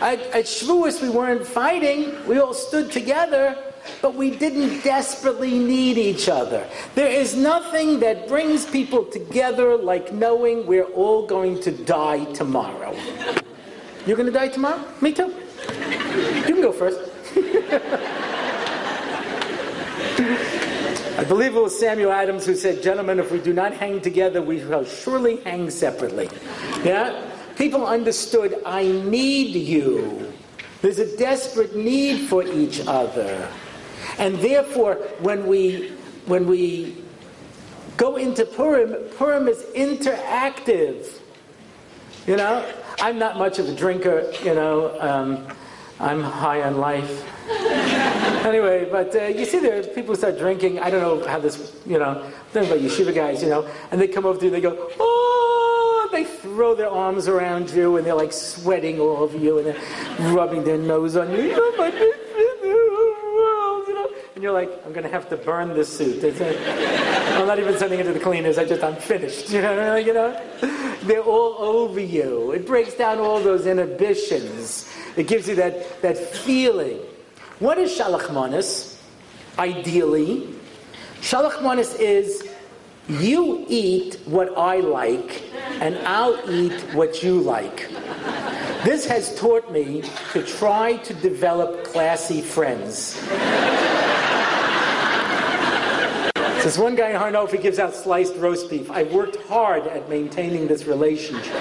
At, 0.00 0.20
at 0.20 0.44
Shavuos, 0.44 1.02
we 1.02 1.08
weren't 1.08 1.46
fighting. 1.46 2.14
We 2.26 2.38
all 2.38 2.54
stood 2.54 2.92
together, 2.92 3.56
but 4.02 4.14
we 4.14 4.30
didn't 4.30 4.84
desperately 4.84 5.58
need 5.58 5.96
each 5.96 6.28
other. 6.28 6.68
There 6.94 7.10
is 7.10 7.34
nothing 7.34 8.00
that 8.00 8.28
brings 8.28 8.66
people 8.66 9.04
together 9.06 9.76
like 9.76 10.12
knowing 10.12 10.66
we're 10.66 10.84
all 10.84 11.26
going 11.26 11.60
to 11.62 11.70
die 11.72 12.24
tomorrow. 12.32 12.94
You're 14.06 14.16
going 14.16 14.32
to 14.32 14.38
die 14.38 14.48
tomorrow? 14.48 14.84
Me 15.00 15.12
too. 15.12 15.34
You 15.68 16.54
can 16.54 16.62
go 16.62 16.72
first. 16.72 17.00
I 21.18 21.24
believe 21.24 21.56
it 21.56 21.60
was 21.60 21.78
Samuel 21.78 22.12
Adams 22.12 22.46
who 22.46 22.54
said, 22.54 22.82
Gentlemen, 22.82 23.18
if 23.18 23.32
we 23.32 23.40
do 23.40 23.52
not 23.52 23.74
hang 23.74 24.00
together, 24.00 24.40
we 24.40 24.60
shall 24.60 24.84
surely 24.84 25.36
hang 25.38 25.68
separately. 25.70 26.28
Yeah? 26.84 27.28
People 27.56 27.86
understood, 27.86 28.62
I 28.64 28.84
need 28.84 29.54
you. 29.54 30.32
There's 30.80 31.00
a 31.00 31.16
desperate 31.16 31.74
need 31.74 32.28
for 32.28 32.44
each 32.44 32.86
other. 32.86 33.48
And 34.18 34.36
therefore, 34.36 34.94
when 35.20 35.46
we, 35.46 35.90
when 36.26 36.46
we 36.46 37.02
go 37.96 38.16
into 38.16 38.44
Purim, 38.44 38.94
Purim 39.16 39.48
is 39.48 39.64
interactive. 39.74 41.20
You 42.28 42.36
know, 42.36 42.64
I'm 43.00 43.18
not 43.18 43.38
much 43.38 43.58
of 43.58 43.68
a 43.68 43.74
drinker, 43.74 44.30
you 44.44 44.54
know, 44.54 44.96
um, 45.00 45.46
I'm 46.00 46.22
high 46.22 46.62
on 46.62 46.78
life. 46.78 47.24
anyway, 48.46 48.88
but 48.90 49.14
uh, 49.16 49.24
you 49.24 49.44
see, 49.44 49.58
there 49.58 49.82
people 49.82 50.14
start 50.14 50.38
drinking. 50.38 50.78
I 50.78 50.90
don't 50.90 51.00
know 51.00 51.26
how 51.26 51.40
this, 51.40 51.74
you 51.86 51.98
know, 51.98 52.22
think 52.52 52.66
about 52.66 52.78
yeshiva 52.78 53.14
guys, 53.14 53.42
you 53.42 53.48
know, 53.48 53.68
and 53.90 54.00
they 54.00 54.06
come 54.06 54.24
over 54.24 54.38
to 54.38 54.44
you, 54.44 54.50
they 54.50 54.60
go, 54.60 54.90
oh, 55.00 56.08
they 56.12 56.24
throw 56.24 56.74
their 56.74 56.90
arms 56.90 57.26
around 57.26 57.70
you, 57.70 57.96
and 57.96 58.06
they're 58.06 58.14
like 58.14 58.32
sweating 58.32 59.00
all 59.00 59.16
over 59.16 59.36
you, 59.36 59.58
and 59.58 59.66
they're 59.66 60.34
rubbing 60.34 60.62
their 60.62 60.78
nose 60.78 61.16
on 61.16 61.30
you. 61.32 61.54
And 64.34 64.44
you're 64.44 64.52
like, 64.52 64.70
I'm 64.86 64.92
going 64.92 65.02
to 65.02 65.10
have 65.10 65.28
to 65.30 65.36
burn 65.36 65.74
this 65.74 65.98
suit. 65.98 66.22
I'm 66.22 67.46
not 67.48 67.58
even 67.58 67.76
sending 67.76 67.98
it 67.98 68.04
to 68.04 68.12
the 68.12 68.20
cleaners. 68.20 68.56
I 68.56 68.64
just, 68.64 68.84
I'm 68.84 68.94
finished. 68.94 69.50
You 69.58 69.62
know, 69.62 69.96
you 69.96 70.14
know? 70.14 70.98
They're 71.02 71.22
all 71.22 71.56
over 71.58 71.98
you. 71.98 72.52
It 72.52 72.64
breaks 72.64 72.94
down 72.94 73.18
all 73.18 73.40
those 73.40 73.66
inhibitions. 73.66 74.87
It 75.18 75.26
gives 75.26 75.48
you 75.48 75.56
that, 75.56 76.00
that 76.00 76.16
feeling. 76.16 77.00
What 77.58 77.76
is 77.76 77.90
shalachmanis? 77.90 78.96
Ideally, 79.58 80.54
shalachmanis 81.20 81.98
is 81.98 82.48
you 83.08 83.66
eat 83.68 84.20
what 84.26 84.56
I 84.56 84.78
like, 84.78 85.42
and 85.80 85.98
I'll 86.06 86.38
eat 86.48 86.80
what 86.94 87.24
you 87.24 87.40
like. 87.40 87.88
This 88.84 89.06
has 89.06 89.36
taught 89.36 89.72
me 89.72 90.04
to 90.32 90.44
try 90.44 90.98
to 90.98 91.14
develop 91.14 91.82
classy 91.82 92.40
friends. 92.40 93.20
This 96.62 96.78
one 96.78 96.94
guy 96.94 97.10
in 97.10 97.16
Har 97.16 97.32
Nof 97.32 97.60
gives 97.60 97.80
out 97.80 97.92
sliced 97.92 98.36
roast 98.36 98.70
beef. 98.70 98.88
I 98.88 99.02
worked 99.02 99.42
hard 99.48 99.88
at 99.88 100.08
maintaining 100.08 100.68
this 100.68 100.84
relationship. 100.84 101.54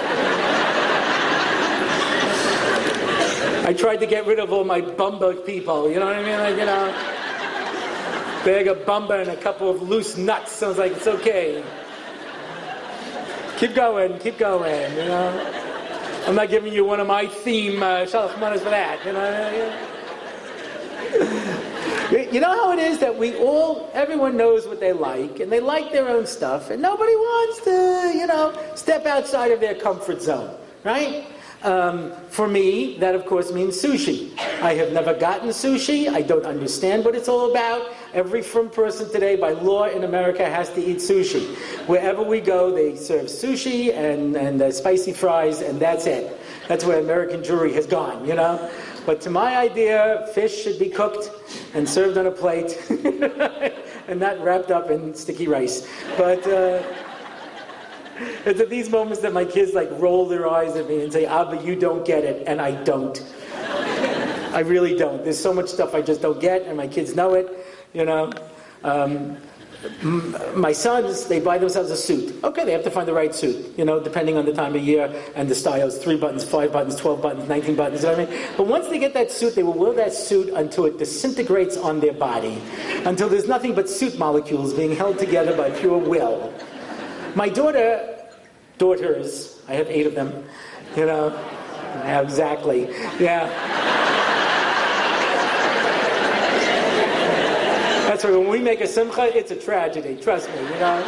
I 3.68 3.74
tried 3.74 3.98
to 3.98 4.06
get 4.06 4.26
rid 4.26 4.38
of 4.38 4.50
all 4.50 4.64
my 4.64 4.80
bumba 4.80 5.44
people, 5.44 5.90
you 5.90 6.00
know 6.00 6.06
what 6.06 6.16
I 6.16 6.24
mean? 6.24 6.38
Like, 6.38 6.56
you 6.56 6.64
know, 6.64 6.90
bag 8.42 8.66
of 8.66 8.78
bumba 8.86 9.20
and 9.20 9.28
a 9.28 9.36
couple 9.36 9.68
of 9.68 9.82
loose 9.82 10.16
nuts. 10.16 10.52
So 10.52 10.64
I 10.64 10.68
was 10.70 10.78
like, 10.78 10.92
it's 10.92 11.06
okay. 11.06 11.62
Keep 13.58 13.74
going, 13.74 14.18
keep 14.20 14.38
going, 14.38 14.90
you 14.92 15.04
know. 15.04 15.52
I'm 16.26 16.34
not 16.34 16.48
giving 16.48 16.72
you 16.72 16.86
one 16.86 16.98
of 16.98 17.06
my 17.06 17.26
theme 17.26 17.82
uh, 17.82 18.06
shalach 18.06 18.40
manas 18.40 18.62
for 18.62 18.70
that, 18.70 19.04
you 19.04 19.12
know. 19.12 19.82
You 22.32 22.40
know 22.40 22.56
how 22.56 22.72
it 22.72 22.78
is 22.78 23.00
that 23.00 23.18
we 23.18 23.36
all, 23.36 23.90
everyone 23.92 24.38
knows 24.38 24.66
what 24.66 24.80
they 24.80 24.94
like, 24.94 25.40
and 25.40 25.52
they 25.52 25.60
like 25.60 25.92
their 25.92 26.08
own 26.08 26.26
stuff, 26.26 26.70
and 26.70 26.80
nobody 26.80 27.14
wants 27.14 27.60
to, 27.64 28.18
you 28.18 28.26
know, 28.26 28.58
step 28.76 29.04
outside 29.04 29.50
of 29.50 29.60
their 29.60 29.74
comfort 29.74 30.22
zone, 30.22 30.56
right? 30.84 31.26
Um, 31.62 32.12
for 32.28 32.46
me, 32.46 32.96
that 32.98 33.16
of 33.16 33.26
course 33.26 33.52
means 33.52 33.80
sushi. 33.82 34.38
I 34.62 34.74
have 34.74 34.92
never 34.92 35.12
gotten 35.12 35.48
sushi. 35.48 36.08
I 36.08 36.22
don't 36.22 36.46
understand 36.46 37.04
what 37.04 37.16
it's 37.16 37.28
all 37.28 37.50
about. 37.50 37.92
Every 38.14 38.42
frum 38.42 38.70
person 38.70 39.10
today, 39.10 39.34
by 39.34 39.50
law 39.50 39.86
in 39.86 40.04
America, 40.04 40.48
has 40.48 40.70
to 40.74 40.80
eat 40.84 40.98
sushi. 40.98 41.56
Wherever 41.88 42.22
we 42.22 42.40
go, 42.40 42.70
they 42.70 42.94
serve 42.94 43.26
sushi 43.26 43.92
and, 43.92 44.36
and 44.36 44.62
uh, 44.62 44.70
spicy 44.70 45.12
fries, 45.12 45.60
and 45.60 45.80
that's 45.80 46.06
it. 46.06 46.40
That's 46.68 46.84
where 46.84 47.00
American 47.00 47.42
Jewry 47.42 47.74
has 47.74 47.86
gone, 47.86 48.26
you 48.26 48.34
know? 48.34 48.70
But 49.04 49.20
to 49.22 49.30
my 49.30 49.56
idea, 49.56 50.28
fish 50.34 50.62
should 50.62 50.78
be 50.78 50.88
cooked 50.88 51.30
and 51.74 51.88
served 51.88 52.18
on 52.18 52.26
a 52.26 52.30
plate 52.30 52.78
and 54.08 54.20
not 54.20 54.38
wrapped 54.40 54.70
up 54.70 54.90
in 54.90 55.12
sticky 55.12 55.48
rice. 55.48 55.88
But. 56.16 56.46
Uh, 56.46 56.82
it's 58.44 58.60
at 58.60 58.70
these 58.70 58.90
moments 58.90 59.20
that 59.22 59.32
my 59.32 59.44
kids 59.44 59.74
like 59.74 59.90
roll 59.92 60.26
their 60.26 60.48
eyes 60.48 60.76
at 60.76 60.88
me 60.88 61.02
and 61.02 61.12
say, 61.12 61.26
Abba, 61.26 61.62
you 61.62 61.76
don't 61.76 62.04
get 62.04 62.24
it, 62.24 62.46
and 62.46 62.60
I 62.60 62.72
don't. 62.84 63.22
I 64.52 64.60
really 64.60 64.96
don't. 64.96 65.22
There's 65.24 65.38
so 65.38 65.52
much 65.52 65.68
stuff 65.68 65.94
I 65.94 66.02
just 66.02 66.22
don't 66.22 66.40
get, 66.40 66.62
and 66.62 66.76
my 66.76 66.88
kids 66.88 67.14
know 67.14 67.34
it, 67.34 67.66
you 67.92 68.04
know. 68.04 68.32
Um, 68.82 69.36
my 70.54 70.72
sons, 70.72 71.26
they 71.26 71.38
buy 71.38 71.56
themselves 71.56 71.90
a 71.90 71.96
suit. 71.96 72.42
Okay, 72.42 72.64
they 72.64 72.72
have 72.72 72.82
to 72.82 72.90
find 72.90 73.06
the 73.06 73.12
right 73.12 73.32
suit, 73.32 73.78
you 73.78 73.84
know, 73.84 74.00
depending 74.00 74.36
on 74.36 74.44
the 74.44 74.52
time 74.52 74.74
of 74.74 74.82
year 74.82 75.12
and 75.36 75.48
the 75.48 75.54
styles 75.54 75.98
three 75.98 76.16
buttons, 76.16 76.42
five 76.42 76.72
buttons, 76.72 76.96
12 76.96 77.22
buttons, 77.22 77.48
19 77.48 77.76
buttons, 77.76 78.02
you 78.02 78.08
know 78.08 78.16
what 78.18 78.28
I 78.28 78.30
mean? 78.30 78.48
But 78.56 78.66
once 78.66 78.88
they 78.88 78.98
get 78.98 79.14
that 79.14 79.30
suit, 79.30 79.54
they 79.54 79.62
will 79.62 79.74
wear 79.74 79.92
that 79.94 80.12
suit 80.12 80.52
until 80.54 80.86
it 80.86 80.98
disintegrates 80.98 81.76
on 81.76 82.00
their 82.00 82.12
body, 82.12 82.60
until 83.04 83.28
there's 83.28 83.46
nothing 83.46 83.74
but 83.74 83.88
suit 83.88 84.18
molecules 84.18 84.74
being 84.74 84.96
held 84.96 85.18
together 85.18 85.56
by 85.56 85.70
pure 85.70 85.98
will. 85.98 86.52
My 87.34 87.48
daughter, 87.48 88.16
daughters, 88.78 89.62
I 89.68 89.74
have 89.74 89.88
eight 89.88 90.06
of 90.06 90.14
them, 90.14 90.44
you 90.96 91.06
know, 91.06 91.28
exactly, 92.04 92.90
yeah. 93.18 93.46
That's 98.08 98.24
why 98.24 98.30
when 98.30 98.48
we 98.48 98.58
make 98.58 98.80
a 98.80 98.86
simcha, 98.86 99.36
it's 99.36 99.50
a 99.50 99.56
tragedy. 99.56 100.16
Trust 100.16 100.48
me, 100.48 100.60
you 100.60 100.80
know. 100.80 101.04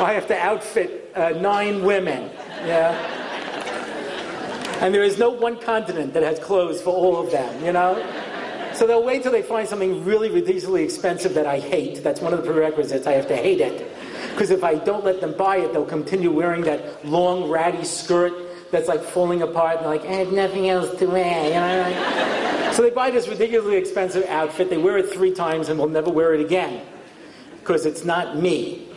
I 0.00 0.12
have 0.12 0.26
to 0.26 0.36
outfit 0.36 1.10
uh, 1.14 1.30
nine 1.30 1.84
women. 1.84 2.30
Yeah. 2.66 2.92
And 4.80 4.92
there 4.92 5.04
is 5.04 5.18
no 5.18 5.30
one 5.30 5.60
continent 5.60 6.12
that 6.14 6.24
has 6.24 6.40
clothes 6.40 6.82
for 6.82 6.90
all 6.90 7.16
of 7.24 7.30
them, 7.30 7.64
you 7.64 7.72
know? 7.72 8.04
So 8.74 8.86
they'll 8.86 9.04
wait 9.04 9.22
till 9.22 9.30
they 9.30 9.42
find 9.42 9.68
something 9.68 10.04
really 10.04 10.28
ridiculously 10.28 10.82
expensive 10.82 11.34
that 11.34 11.46
I 11.46 11.60
hate. 11.60 12.02
That's 12.02 12.20
one 12.20 12.32
of 12.34 12.42
the 12.42 12.50
prerequisites. 12.50 13.06
I 13.06 13.12
have 13.12 13.28
to 13.28 13.36
hate 13.36 13.60
it. 13.60 13.91
Because 14.30 14.50
if 14.50 14.64
I 14.64 14.76
don't 14.76 15.04
let 15.04 15.20
them 15.20 15.34
buy 15.36 15.58
it, 15.58 15.72
they'll 15.72 15.84
continue 15.84 16.30
wearing 16.30 16.62
that 16.62 17.04
long, 17.04 17.50
ratty 17.50 17.84
skirt 17.84 18.32
that's 18.70 18.88
like 18.88 19.02
falling 19.02 19.42
apart 19.42 19.78
and 19.78 19.86
like, 19.86 20.02
I 20.02 20.14
have 20.14 20.32
nothing 20.32 20.68
else 20.68 20.98
to 20.98 21.06
wear. 21.06 21.44
You 21.44 21.50
know? 21.54 22.72
so 22.72 22.82
they 22.82 22.90
buy 22.90 23.10
this 23.10 23.28
ridiculously 23.28 23.76
expensive 23.76 24.24
outfit, 24.26 24.70
they 24.70 24.78
wear 24.78 24.96
it 24.98 25.10
three 25.10 25.32
times 25.32 25.68
and 25.68 25.78
will 25.78 25.88
never 25.88 26.10
wear 26.10 26.34
it 26.34 26.40
again. 26.40 26.84
Because 27.60 27.86
it's 27.86 28.04
not 28.04 28.36
me. 28.36 28.88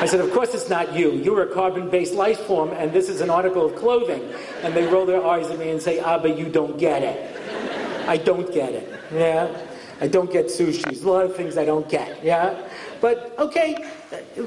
I 0.00 0.06
said, 0.06 0.20
Of 0.20 0.32
course 0.32 0.54
it's 0.54 0.70
not 0.70 0.94
you. 0.94 1.12
You're 1.12 1.42
a 1.42 1.52
carbon 1.52 1.90
based 1.90 2.14
life 2.14 2.40
form, 2.40 2.70
and 2.70 2.90
this 2.90 3.10
is 3.10 3.20
an 3.20 3.28
article 3.28 3.66
of 3.66 3.76
clothing. 3.76 4.32
And 4.62 4.72
they 4.72 4.86
roll 4.86 5.04
their 5.04 5.22
eyes 5.24 5.50
at 5.50 5.58
me 5.58 5.70
and 5.70 5.82
say, 5.82 5.98
Abba, 5.98 6.30
you 6.30 6.46
don't 6.46 6.78
get 6.78 7.02
it. 7.02 8.08
I 8.08 8.16
don't 8.16 8.50
get 8.52 8.72
it. 8.72 8.90
Yeah? 9.12 9.54
I 10.00 10.08
don't 10.08 10.32
get 10.32 10.46
sushi. 10.46 10.84
There's 10.84 11.02
a 11.02 11.08
lot 11.08 11.26
of 11.26 11.36
things 11.36 11.58
I 11.58 11.66
don't 11.66 11.88
get. 11.88 12.24
Yeah? 12.24 12.66
But 13.00 13.34
okay, 13.38 13.88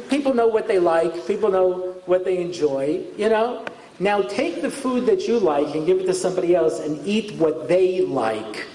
people 0.10 0.34
know 0.34 0.48
what 0.48 0.68
they 0.68 0.80
like, 0.80 1.26
people 1.26 1.50
know 1.50 1.96
what 2.06 2.24
they 2.24 2.38
enjoy, 2.38 3.04
you 3.18 3.30
know? 3.30 3.66
Now 4.00 4.22
take 4.22 4.62
the 4.62 4.70
food 4.70 5.06
that 5.06 5.28
you 5.28 5.39
like 5.39 5.76
and 5.76 5.86
give 5.86 6.00
it 6.00 6.06
to 6.06 6.13
somebody 6.13 6.56
else 6.56 6.80
and 6.80 7.06
eat 7.08 7.34
what 7.36 7.68
they 7.68 8.02
like. 8.02 8.68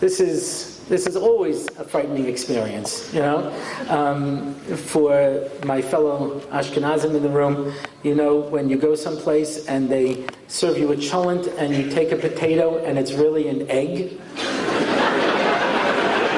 This 0.00 0.20
is 0.20 0.72
this 0.88 1.06
is 1.06 1.14
always 1.16 1.68
a 1.78 1.84
frightening 1.84 2.26
experience, 2.26 3.14
you 3.14 3.20
know. 3.20 3.52
Um, 3.88 4.54
for 4.54 5.48
my 5.64 5.80
fellow 5.80 6.40
Ashkenazim 6.50 7.14
in 7.14 7.22
the 7.22 7.28
room, 7.28 7.72
you 8.02 8.16
know, 8.16 8.36
when 8.36 8.68
you 8.68 8.76
go 8.76 8.96
someplace 8.96 9.66
and 9.68 9.88
they 9.88 10.26
serve 10.48 10.76
you 10.76 10.92
a 10.92 10.96
cholent 10.96 11.56
and 11.56 11.74
you 11.74 11.88
take 11.88 12.10
a 12.10 12.16
potato 12.16 12.84
and 12.84 12.98
it's 12.98 13.12
really 13.12 13.48
an 13.48 13.70
egg, 13.70 14.20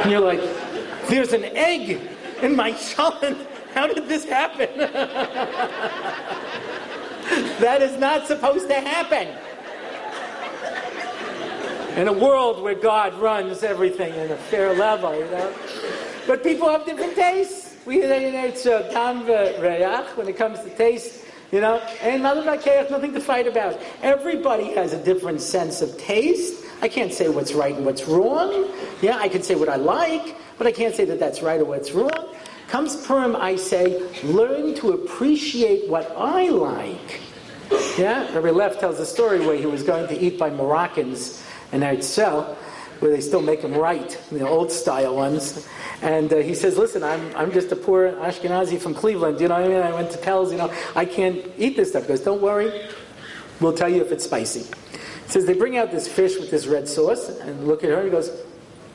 and 0.02 0.10
you're 0.10 0.20
like, 0.20 0.42
"There's 1.08 1.32
an 1.32 1.44
egg 1.56 2.13
in 2.42 2.56
my 2.56 2.72
cholent. 2.72 3.46
How 3.74 3.86
did 3.86 4.08
this 4.08 4.24
happen? 4.24 4.68
that 7.60 7.82
is 7.82 7.98
not 7.98 8.26
supposed 8.26 8.68
to 8.68 8.74
happen. 8.74 9.28
In 11.98 12.08
a 12.08 12.12
world 12.12 12.62
where 12.62 12.74
God 12.74 13.14
runs 13.14 13.62
everything 13.62 14.14
in 14.14 14.30
a 14.30 14.36
fair 14.36 14.74
level, 14.74 15.14
you 15.14 15.24
know. 15.26 15.54
But 16.26 16.42
people 16.42 16.68
have 16.68 16.84
different 16.84 17.14
tastes. 17.14 17.76
We 17.86 18.02
it's 18.02 18.66
uh, 18.66 18.90
when 20.14 20.28
it 20.28 20.36
comes 20.36 20.60
to 20.60 20.70
taste, 20.70 21.24
you 21.52 21.60
know. 21.60 21.78
And 22.00 22.22
nothing 22.22 23.12
to 23.12 23.20
fight 23.20 23.46
about. 23.46 23.78
Everybody 24.02 24.72
has 24.74 24.92
a 24.92 25.04
different 25.04 25.40
sense 25.40 25.82
of 25.82 25.96
taste. 25.98 26.64
I 26.82 26.88
can't 26.88 27.12
say 27.12 27.28
what's 27.28 27.52
right 27.52 27.74
and 27.74 27.84
what's 27.84 28.04
wrong. 28.06 28.70
Yeah, 29.02 29.18
I 29.18 29.28
can 29.28 29.42
say 29.42 29.54
what 29.54 29.68
I 29.68 29.76
like, 29.76 30.36
but 30.58 30.66
I 30.66 30.72
can't 30.72 30.94
say 30.94 31.04
that 31.06 31.18
that's 31.18 31.42
right 31.42 31.60
or 31.60 31.64
what's 31.64 31.92
wrong. 31.92 32.34
Comes 32.68 32.96
Purim, 33.06 33.36
I 33.36 33.56
say, 33.56 34.02
learn 34.22 34.74
to 34.76 34.92
appreciate 34.92 35.88
what 35.88 36.10
I 36.16 36.48
like. 36.48 37.20
Yeah, 37.98 38.32
Rabbi 38.34 38.50
Leff 38.50 38.80
tells 38.80 38.98
a 38.98 39.06
story 39.06 39.40
where 39.40 39.56
he 39.56 39.66
was 39.66 39.82
going 39.82 40.08
to 40.08 40.18
eat 40.18 40.38
by 40.38 40.50
Moroccans 40.50 41.44
in 41.72 41.80
Eretzel, 41.80 42.56
where 43.00 43.10
they 43.10 43.20
still 43.20 43.42
make 43.42 43.62
them 43.62 43.74
right, 43.74 44.18
the 44.30 44.46
old 44.46 44.72
style 44.72 45.16
ones. 45.16 45.68
And 46.02 46.32
uh, 46.32 46.36
he 46.36 46.54
says, 46.54 46.78
listen, 46.78 47.02
I'm, 47.02 47.34
I'm 47.36 47.52
just 47.52 47.70
a 47.72 47.76
poor 47.76 48.12
Ashkenazi 48.12 48.80
from 48.80 48.94
Cleveland, 48.94 49.40
you 49.40 49.48
know 49.48 49.54
what 49.54 49.64
I 49.64 49.68
mean? 49.68 49.82
I 49.82 49.92
went 49.92 50.10
to 50.12 50.18
Telz, 50.18 50.50
you 50.50 50.58
know, 50.58 50.72
I 50.94 51.04
can't 51.04 51.44
eat 51.58 51.76
this 51.76 51.90
stuff. 51.90 52.02
He 52.02 52.08
goes, 52.08 52.20
don't 52.20 52.42
worry, 52.42 52.88
we'll 53.60 53.72
tell 53.74 53.88
you 53.88 54.02
if 54.02 54.12
it's 54.12 54.24
spicy. 54.24 54.60
He 54.60 55.30
says, 55.30 55.46
they 55.46 55.54
bring 55.54 55.76
out 55.76 55.90
this 55.90 56.08
fish 56.08 56.38
with 56.38 56.50
this 56.50 56.66
red 56.66 56.88
sauce, 56.88 57.28
and 57.28 57.66
look 57.66 57.84
at 57.84 57.90
her, 57.90 57.96
and 57.96 58.04
he 58.06 58.10
goes, 58.10 58.30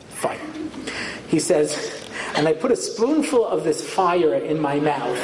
fine. 0.10 0.69
He 1.30 1.40
says, 1.40 2.04
and 2.36 2.48
I 2.48 2.54
put 2.54 2.72
a 2.72 2.76
spoonful 2.76 3.46
of 3.46 3.64
this 3.64 3.88
fire 3.88 4.34
in 4.34 4.60
my 4.60 4.80
mouth. 4.80 5.18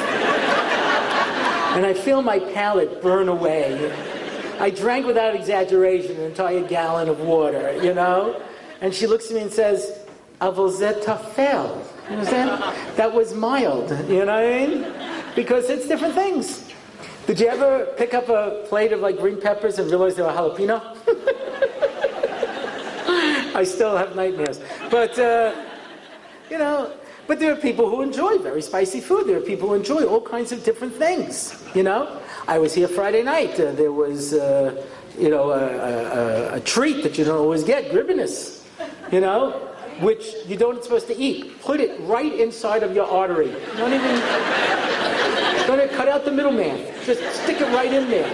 and 1.74 1.84
I 1.84 1.94
feel 1.94 2.22
my 2.22 2.38
palate 2.38 3.02
burn 3.02 3.28
away. 3.28 3.92
I 4.60 4.70
drank 4.70 5.04
without 5.04 5.34
exaggeration 5.34 6.16
an 6.16 6.22
entire 6.22 6.62
gallon 6.62 7.08
of 7.08 7.20
water, 7.20 7.76
you 7.82 7.92
know? 7.92 8.40
And 8.80 8.94
she 8.94 9.08
looks 9.08 9.30
at 9.30 9.34
me 9.34 9.42
and 9.42 9.52
says, 9.52 9.98
Avozet 10.40 11.02
tafel. 11.02 11.84
You 12.08 12.16
understand? 12.16 12.50
That 12.96 13.12
was 13.12 13.34
mild, 13.34 13.90
you 14.08 14.24
know 14.24 14.26
what 14.26 14.44
I 14.44 14.66
mean? 14.66 14.86
Because 15.34 15.68
it's 15.68 15.88
different 15.88 16.14
things. 16.14 16.72
Did 17.26 17.40
you 17.40 17.48
ever 17.48 17.86
pick 17.96 18.14
up 18.14 18.28
a 18.28 18.64
plate 18.68 18.92
of 18.92 19.00
like 19.00 19.18
green 19.18 19.40
peppers 19.40 19.80
and 19.80 19.90
realize 19.90 20.14
they 20.14 20.22
were 20.22 20.28
jalapeno? 20.28 20.96
I 23.56 23.64
still 23.64 23.96
have 23.96 24.14
nightmares. 24.14 24.60
But, 24.90 25.18
uh, 25.18 25.65
you 26.50 26.58
know, 26.58 26.92
but 27.26 27.40
there 27.40 27.52
are 27.52 27.56
people 27.56 27.90
who 27.90 28.02
enjoy 28.02 28.38
very 28.38 28.62
spicy 28.62 29.00
food. 29.00 29.26
There 29.26 29.36
are 29.36 29.40
people 29.40 29.68
who 29.68 29.74
enjoy 29.74 30.04
all 30.04 30.20
kinds 30.20 30.52
of 30.52 30.62
different 30.64 30.94
things. 30.94 31.62
You 31.74 31.82
know, 31.82 32.20
I 32.46 32.58
was 32.58 32.72
here 32.72 32.88
Friday 32.88 33.22
night. 33.22 33.58
Uh, 33.58 33.72
there 33.72 33.92
was, 33.92 34.32
uh, 34.32 34.84
you 35.18 35.28
know, 35.28 35.50
a, 35.50 36.52
a, 36.52 36.54
a, 36.54 36.60
treat 36.60 37.02
that 37.02 37.18
you 37.18 37.24
don't 37.24 37.38
always 37.38 37.64
get, 37.64 37.90
gribbinus. 37.90 38.62
You 39.10 39.20
know, 39.20 39.52
which 40.00 40.34
you 40.46 40.56
don't 40.56 40.82
supposed 40.82 41.06
to 41.08 41.16
eat. 41.16 41.60
Put 41.62 41.80
it 41.80 41.98
right 42.00 42.32
inside 42.32 42.82
of 42.82 42.94
your 42.94 43.06
artery. 43.06 43.50
Don't 43.76 43.92
even, 43.92 44.20
don't 45.66 45.90
cut 45.92 46.08
out 46.08 46.24
the 46.24 46.32
middleman. 46.32 46.86
Just 47.04 47.20
stick 47.42 47.60
it 47.60 47.72
right 47.74 47.92
in 47.92 48.08
there. 48.08 48.28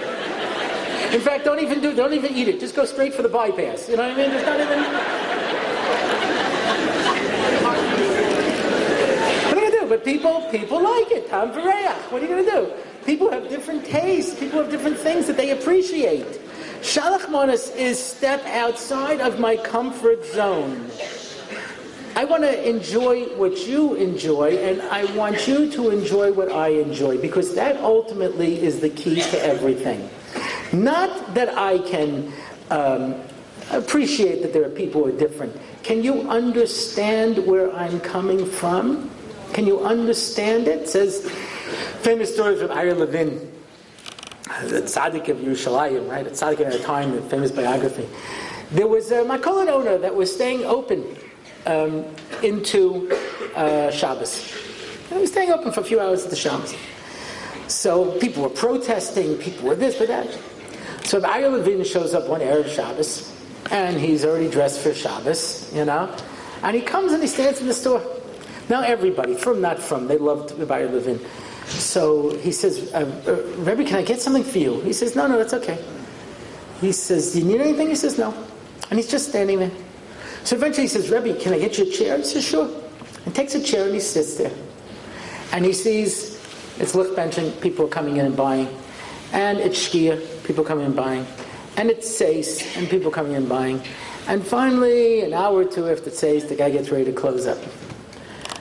In 1.13 1.21
fact, 1.21 1.45
don't 1.45 1.59
even 1.59 1.79
do, 1.79 1.95
don't 1.95 2.13
even 2.13 2.33
eat 2.33 2.47
it. 2.47 2.59
Just 2.59 2.75
go 2.75 2.85
straight 2.85 3.13
for 3.13 3.21
the 3.21 3.29
bypass. 3.29 3.87
You 3.87 3.97
know 3.97 4.07
what 4.07 4.17
I 4.17 4.21
mean? 4.21 4.29
There's 4.31 4.45
not 4.45 4.59
even. 4.59 5.42
But 9.93 10.03
people 10.03 10.41
people 10.49 10.81
like 10.81 11.11
it. 11.11 11.29
Tom 11.29 11.51
Tam 11.53 11.63
What 12.09 12.13
are 12.13 12.25
you 12.25 12.27
going 12.27 12.45
to 12.45 12.49
do? 12.49 12.73
People 13.05 13.29
have 13.29 13.47
different 13.47 13.85
tastes. 13.85 14.33
People 14.39 14.59
have 14.63 14.71
different 14.71 14.97
things 14.97 15.27
that 15.27 15.37
they 15.37 15.51
appreciate. 15.51 16.25
Shalach 16.81 17.29
Manas 17.29 17.69
is 17.75 18.03
step 18.03 18.43
outside 18.47 19.21
of 19.21 19.39
my 19.39 19.55
comfort 19.55 20.25
zone. 20.25 20.89
I 22.15 22.25
want 22.25 22.41
to 22.41 22.67
enjoy 22.67 23.25
what 23.37 23.67
you 23.67 23.93
enjoy, 23.93 24.57
and 24.57 24.81
I 24.81 25.05
want 25.13 25.47
you 25.47 25.71
to 25.73 25.91
enjoy 25.91 26.33
what 26.33 26.51
I 26.51 26.69
enjoy, 26.69 27.19
because 27.19 27.53
that 27.53 27.77
ultimately 27.77 28.59
is 28.63 28.79
the 28.79 28.89
key 28.89 29.21
to 29.21 29.45
everything. 29.45 30.09
Not 30.71 31.35
that 31.35 31.55
I 31.55 31.77
can 31.77 32.33
um, 32.71 33.21
appreciate 33.69 34.41
that 34.41 34.53
there 34.53 34.65
are 34.65 34.69
people 34.69 35.03
who 35.03 35.09
are 35.09 35.19
different. 35.19 35.55
Can 35.83 36.03
you 36.03 36.27
understand 36.31 37.45
where 37.45 37.71
I'm 37.75 37.99
coming 37.99 38.43
from? 38.43 39.11
Can 39.53 39.67
you 39.67 39.81
understand 39.81 40.67
it? 40.67 40.81
it 40.81 40.89
says, 40.89 41.29
famous 42.01 42.33
story 42.33 42.57
from 42.57 42.71
Ari 42.71 42.93
Levin, 42.93 43.51
the 44.65 44.81
tzaddik 44.81 45.29
of 45.29 45.37
Yerushalayim, 45.37 46.09
right? 46.09 46.25
A 46.25 46.31
tzaddik 46.31 46.65
at 46.65 46.73
a 46.73 46.79
time, 46.79 47.15
a 47.15 47.21
famous 47.21 47.51
biography. 47.51 48.09
There 48.71 48.87
was 48.87 49.11
a 49.11 49.23
makolet 49.23 49.67
owner 49.67 49.99
that 49.99 50.15
was 50.15 50.33
staying 50.33 50.65
open 50.65 51.05
um, 51.67 52.03
into 52.41 53.11
uh, 53.55 53.91
Shabbos. 53.91 54.51
He 55.09 55.15
was 55.15 55.31
staying 55.31 55.51
open 55.51 55.71
for 55.71 55.81
a 55.81 55.83
few 55.83 55.99
hours 55.99 56.23
at 56.23 56.31
the 56.31 56.35
Shabbos. 56.35 56.75
So 57.67 58.17
people 58.19 58.41
were 58.41 58.49
protesting, 58.49 59.37
people 59.37 59.67
were 59.67 59.75
this, 59.75 59.97
but 59.99 60.07
that. 60.07 60.35
So 61.03 61.23
Ari 61.23 61.47
Levin 61.47 61.83
shows 61.83 62.15
up 62.15 62.27
one 62.27 62.41
Erev 62.41 62.73
Shabbos, 62.73 63.31
and 63.69 63.97
he's 63.97 64.25
already 64.25 64.49
dressed 64.49 64.79
for 64.79 64.95
Shabbos, 64.95 65.71
you 65.71 65.85
know, 65.85 66.15
and 66.63 66.75
he 66.75 66.81
comes 66.81 67.11
and 67.11 67.21
he 67.21 67.27
stands 67.27 67.61
in 67.61 67.67
the 67.67 67.73
store. 67.75 68.03
Now 68.69 68.81
everybody, 68.81 69.35
frum 69.35 69.61
not 69.61 69.79
frum, 69.79 70.07
they 70.07 70.17
loved 70.17 70.57
Rabbi 70.57 70.85
Levin. 70.85 71.19
So 71.67 72.35
he 72.37 72.51
says, 72.51 72.93
uh, 72.93 72.99
uh, 73.27 73.61
Rebbe, 73.61 73.83
can 73.85 73.99
I 73.99 74.03
get 74.03 74.21
something 74.21 74.43
for 74.43 74.57
you? 74.57 74.81
He 74.81 74.93
says, 74.93 75.15
no, 75.15 75.27
no, 75.27 75.37
that's 75.37 75.53
okay. 75.53 75.83
He 76.81 76.91
says, 76.91 77.33
do 77.33 77.39
you 77.39 77.45
need 77.45 77.61
anything? 77.61 77.89
He 77.89 77.95
says, 77.95 78.17
no. 78.17 78.33
And 78.89 78.99
he's 78.99 79.09
just 79.09 79.29
standing 79.29 79.59
there. 79.59 79.71
So 80.43 80.55
eventually 80.57 80.83
he 80.83 80.89
says, 80.89 81.09
Rebbe, 81.09 81.39
can 81.39 81.53
I 81.53 81.59
get 81.59 81.77
you 81.77 81.85
a 81.85 81.89
chair? 81.89 82.17
He 82.17 82.23
says, 82.25 82.43
sure. 82.43 82.69
and 83.25 83.33
takes 83.33 83.55
a 83.55 83.63
chair 83.63 83.85
and 83.85 83.93
he 83.93 84.01
sits 84.01 84.35
there. 84.35 84.51
And 85.53 85.63
he 85.63 85.71
sees 85.71 86.33
it's 86.79 86.93
benching, 86.93 87.59
people 87.61 87.85
are 87.85 87.89
coming 87.89 88.17
in 88.17 88.25
and 88.25 88.35
buying. 88.35 88.67
And 89.31 89.59
it's 89.59 89.87
Shkia, 89.87 90.43
people 90.43 90.63
coming 90.63 90.85
in 90.85 90.91
and 90.91 90.95
buying. 90.95 91.25
And 91.77 91.89
it's 91.89 92.09
Seis, 92.09 92.75
and 92.77 92.89
people 92.89 93.11
coming 93.11 93.33
in 93.33 93.39
and 93.39 93.49
buying. 93.49 93.81
And 94.27 94.45
finally, 94.45 95.21
an 95.21 95.33
hour 95.33 95.59
or 95.59 95.65
two 95.65 95.87
after 95.87 96.09
Seis, 96.09 96.47
the 96.47 96.55
guy 96.55 96.69
gets 96.69 96.89
ready 96.89 97.05
to 97.05 97.13
close 97.13 97.47
up. 97.47 97.57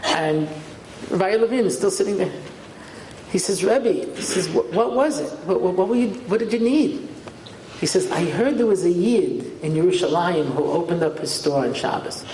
And 0.04 0.48
Rabbi 1.10 1.36
Levine 1.36 1.66
is 1.66 1.76
still 1.76 1.90
sitting 1.90 2.16
there. 2.16 2.32
He 3.30 3.38
says, 3.38 3.64
Rebbe, 3.64 3.92
he 3.92 4.22
says, 4.22 4.48
what, 4.50 4.94
was 4.94 5.20
it? 5.20 5.30
What, 5.46 5.60
what, 5.60 5.88
what, 5.88 5.98
you, 5.98 6.08
what 6.28 6.38
did 6.38 6.52
you 6.52 6.58
need? 6.58 7.08
He 7.80 7.86
says, 7.86 8.10
I 8.10 8.24
heard 8.30 8.58
there 8.58 8.66
was 8.66 8.84
a 8.84 8.90
Yid 8.90 9.60
in 9.62 9.72
Yerushalayim 9.72 10.52
who 10.54 10.64
opened 10.64 11.02
up 11.02 11.18
his 11.18 11.30
store 11.30 11.64
on 11.64 11.74
Shabbos. 11.74 12.24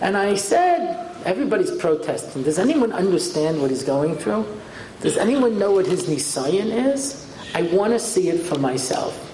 And 0.00 0.16
I 0.16 0.34
said, 0.34 1.16
everybody's 1.24 1.74
protesting. 1.76 2.42
Does 2.42 2.58
anyone 2.58 2.92
understand 2.92 3.60
what 3.60 3.70
he's 3.70 3.82
going 3.82 4.16
through? 4.16 4.46
Does 5.00 5.16
anyone 5.16 5.58
know 5.58 5.72
what 5.72 5.86
his 5.86 6.04
Nisayan 6.04 6.92
is? 6.92 7.26
I 7.54 7.62
want 7.62 7.92
to 7.92 7.98
see 7.98 8.28
it 8.28 8.40
for 8.40 8.58
myself. 8.58 9.24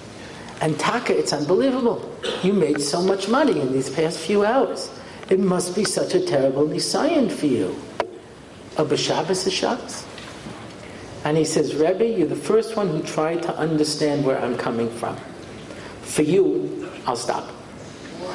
And 0.61 0.79
Taka, 0.79 1.19
it's 1.19 1.33
unbelievable. 1.33 2.11
You 2.43 2.53
made 2.53 2.81
so 2.81 3.03
much 3.03 3.29
money 3.29 3.61
in 3.61 3.73
these 3.73 3.91
past 3.91 4.19
few 4.19 4.45
hours. 4.45 4.91
It 5.31 5.41
must 5.41 5.75
be 5.75 5.85
such 5.85 6.15
a 6.15 6.21
terrible 6.21 6.67
Nisayan 6.67 7.31
for 7.31 7.47
you. 7.47 7.75
A 8.77 8.85
B'Shabbos 8.85 9.47
is 9.47 9.53
Shabbos. 9.53 10.07
And 11.25 11.39
he 11.39 11.45
says, 11.45 11.75
Rebbe, 11.75 12.07
you're 12.07 12.29
the 12.29 12.37
first 12.37 12.77
one 12.77 12.89
who 12.89 13.03
tried 13.03 13.43
to 13.45 13.57
understand 13.57 14.25
where 14.25 14.39
I'm 14.39 14.57
coming 14.57 14.91
from. 14.91 15.17
For 16.03 16.23
you, 16.23 16.91
I'll 17.07 17.17
stop. 17.17 17.51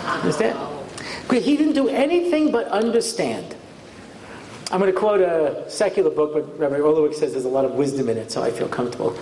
Understand? 0.06 0.58
Because 1.28 1.46
he 1.46 1.56
didn't 1.56 1.74
do 1.74 1.88
anything 1.88 2.52
but 2.52 2.68
understand. 2.70 3.56
I'm 4.72 4.80
going 4.80 4.92
to 4.92 5.00
quote 5.00 5.22
a 5.22 5.70
secular 5.70 6.10
book, 6.10 6.34
but 6.34 6.60
Rabbi 6.60 6.78
Orlowek 6.78 7.14
says 7.14 7.34
there's 7.34 7.46
a 7.46 7.50
lot 7.50 7.66
of 7.66 7.74
wisdom 7.74 8.10
in 8.10 8.18
it, 8.18 8.32
so 8.32 8.42
I 8.42 8.52
feel 8.52 8.68
comfortable 8.68 9.18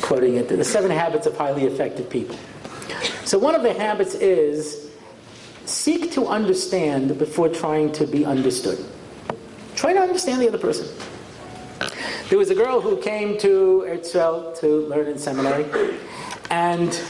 quoting 0.00 0.36
it. 0.36 0.48
The 0.48 0.64
Seven 0.64 0.90
Habits 0.90 1.26
of 1.26 1.36
Highly 1.36 1.64
Effective 1.64 2.08
People. 2.08 2.36
So 3.24 3.38
one 3.38 3.54
of 3.54 3.62
the 3.62 3.72
habits 3.72 4.14
is 4.14 4.89
seek 5.66 6.12
to 6.12 6.26
understand 6.26 7.18
before 7.18 7.48
trying 7.48 7.92
to 7.92 8.06
be 8.06 8.24
understood. 8.24 8.84
Try 9.74 9.92
to 9.92 10.00
understand 10.00 10.42
the 10.42 10.48
other 10.48 10.58
person. 10.58 10.86
There 12.28 12.38
was 12.38 12.50
a 12.50 12.54
girl 12.54 12.80
who 12.80 12.96
came 12.98 13.38
to 13.38 13.84
Erzfeld 13.88 14.58
to 14.60 14.86
learn 14.86 15.08
in 15.08 15.18
seminary, 15.18 15.98
and 16.50 17.00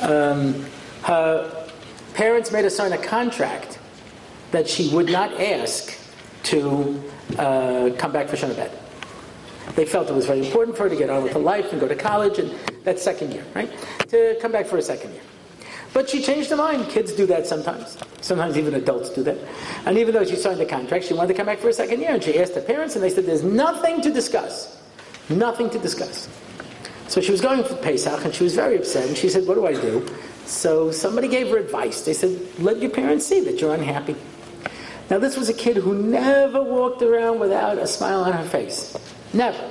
um, 0.00 0.64
her 1.02 1.68
parents 2.14 2.50
made 2.50 2.64
her 2.64 2.70
sign 2.70 2.92
a 2.92 2.98
contract 2.98 3.78
that 4.52 4.68
she 4.68 4.88
would 4.94 5.10
not 5.10 5.38
ask 5.40 5.94
to 6.44 7.02
uh, 7.38 7.90
come 7.98 8.12
back 8.12 8.28
for 8.28 8.36
Shana 8.36 8.70
They 9.74 9.84
felt 9.84 10.08
it 10.08 10.14
was 10.14 10.26
very 10.26 10.46
important 10.46 10.76
for 10.76 10.84
her 10.84 10.88
to 10.88 10.96
get 10.96 11.10
on 11.10 11.24
with 11.24 11.32
her 11.32 11.40
life 11.40 11.72
and 11.72 11.80
go 11.80 11.88
to 11.88 11.96
college, 11.96 12.38
and 12.38 12.50
that 12.84 12.98
second 12.98 13.32
year, 13.32 13.44
right? 13.54 13.70
To 14.08 14.36
come 14.40 14.52
back 14.52 14.66
for 14.66 14.78
a 14.78 14.82
second 14.82 15.12
year. 15.12 15.22
But 15.94 16.10
she 16.10 16.20
changed 16.20 16.50
her 16.50 16.56
mind. 16.56 16.88
Kids 16.90 17.12
do 17.12 17.24
that 17.26 17.46
sometimes. 17.46 17.96
Sometimes 18.20 18.58
even 18.58 18.74
adults 18.74 19.10
do 19.10 19.22
that. 19.22 19.38
And 19.86 19.96
even 19.96 20.12
though 20.12 20.24
she 20.24 20.34
signed 20.34 20.58
the 20.58 20.66
contract, 20.66 21.04
she 21.04 21.14
wanted 21.14 21.28
to 21.28 21.34
come 21.34 21.46
back 21.46 21.60
for 21.60 21.68
a 21.68 21.72
second 21.72 22.00
year. 22.00 22.10
And 22.10 22.22
she 22.22 22.38
asked 22.38 22.54
her 22.56 22.60
parents, 22.60 22.96
and 22.96 23.04
they 23.04 23.10
said, 23.10 23.26
There's 23.26 23.44
nothing 23.44 24.02
to 24.02 24.12
discuss. 24.12 24.82
Nothing 25.28 25.70
to 25.70 25.78
discuss. 25.78 26.28
So 27.06 27.20
she 27.20 27.30
was 27.30 27.40
going 27.40 27.62
for 27.62 27.76
Pesach, 27.76 28.24
and 28.24 28.34
she 28.34 28.42
was 28.42 28.56
very 28.56 28.76
upset. 28.76 29.06
And 29.06 29.16
she 29.16 29.28
said, 29.28 29.46
What 29.46 29.54
do 29.54 29.66
I 29.66 29.72
do? 29.72 30.06
So 30.46 30.90
somebody 30.90 31.28
gave 31.28 31.48
her 31.50 31.58
advice. 31.58 32.04
They 32.04 32.12
said, 32.12 32.40
Let 32.58 32.82
your 32.82 32.90
parents 32.90 33.24
see 33.24 33.40
that 33.40 33.60
you're 33.60 33.74
unhappy. 33.74 34.16
Now, 35.10 35.18
this 35.18 35.36
was 35.36 35.48
a 35.48 35.54
kid 35.54 35.76
who 35.76 35.94
never 35.94 36.60
walked 36.62 37.02
around 37.02 37.38
without 37.38 37.78
a 37.78 37.86
smile 37.86 38.24
on 38.24 38.32
her 38.32 38.44
face. 38.48 38.96
Never. 39.32 39.70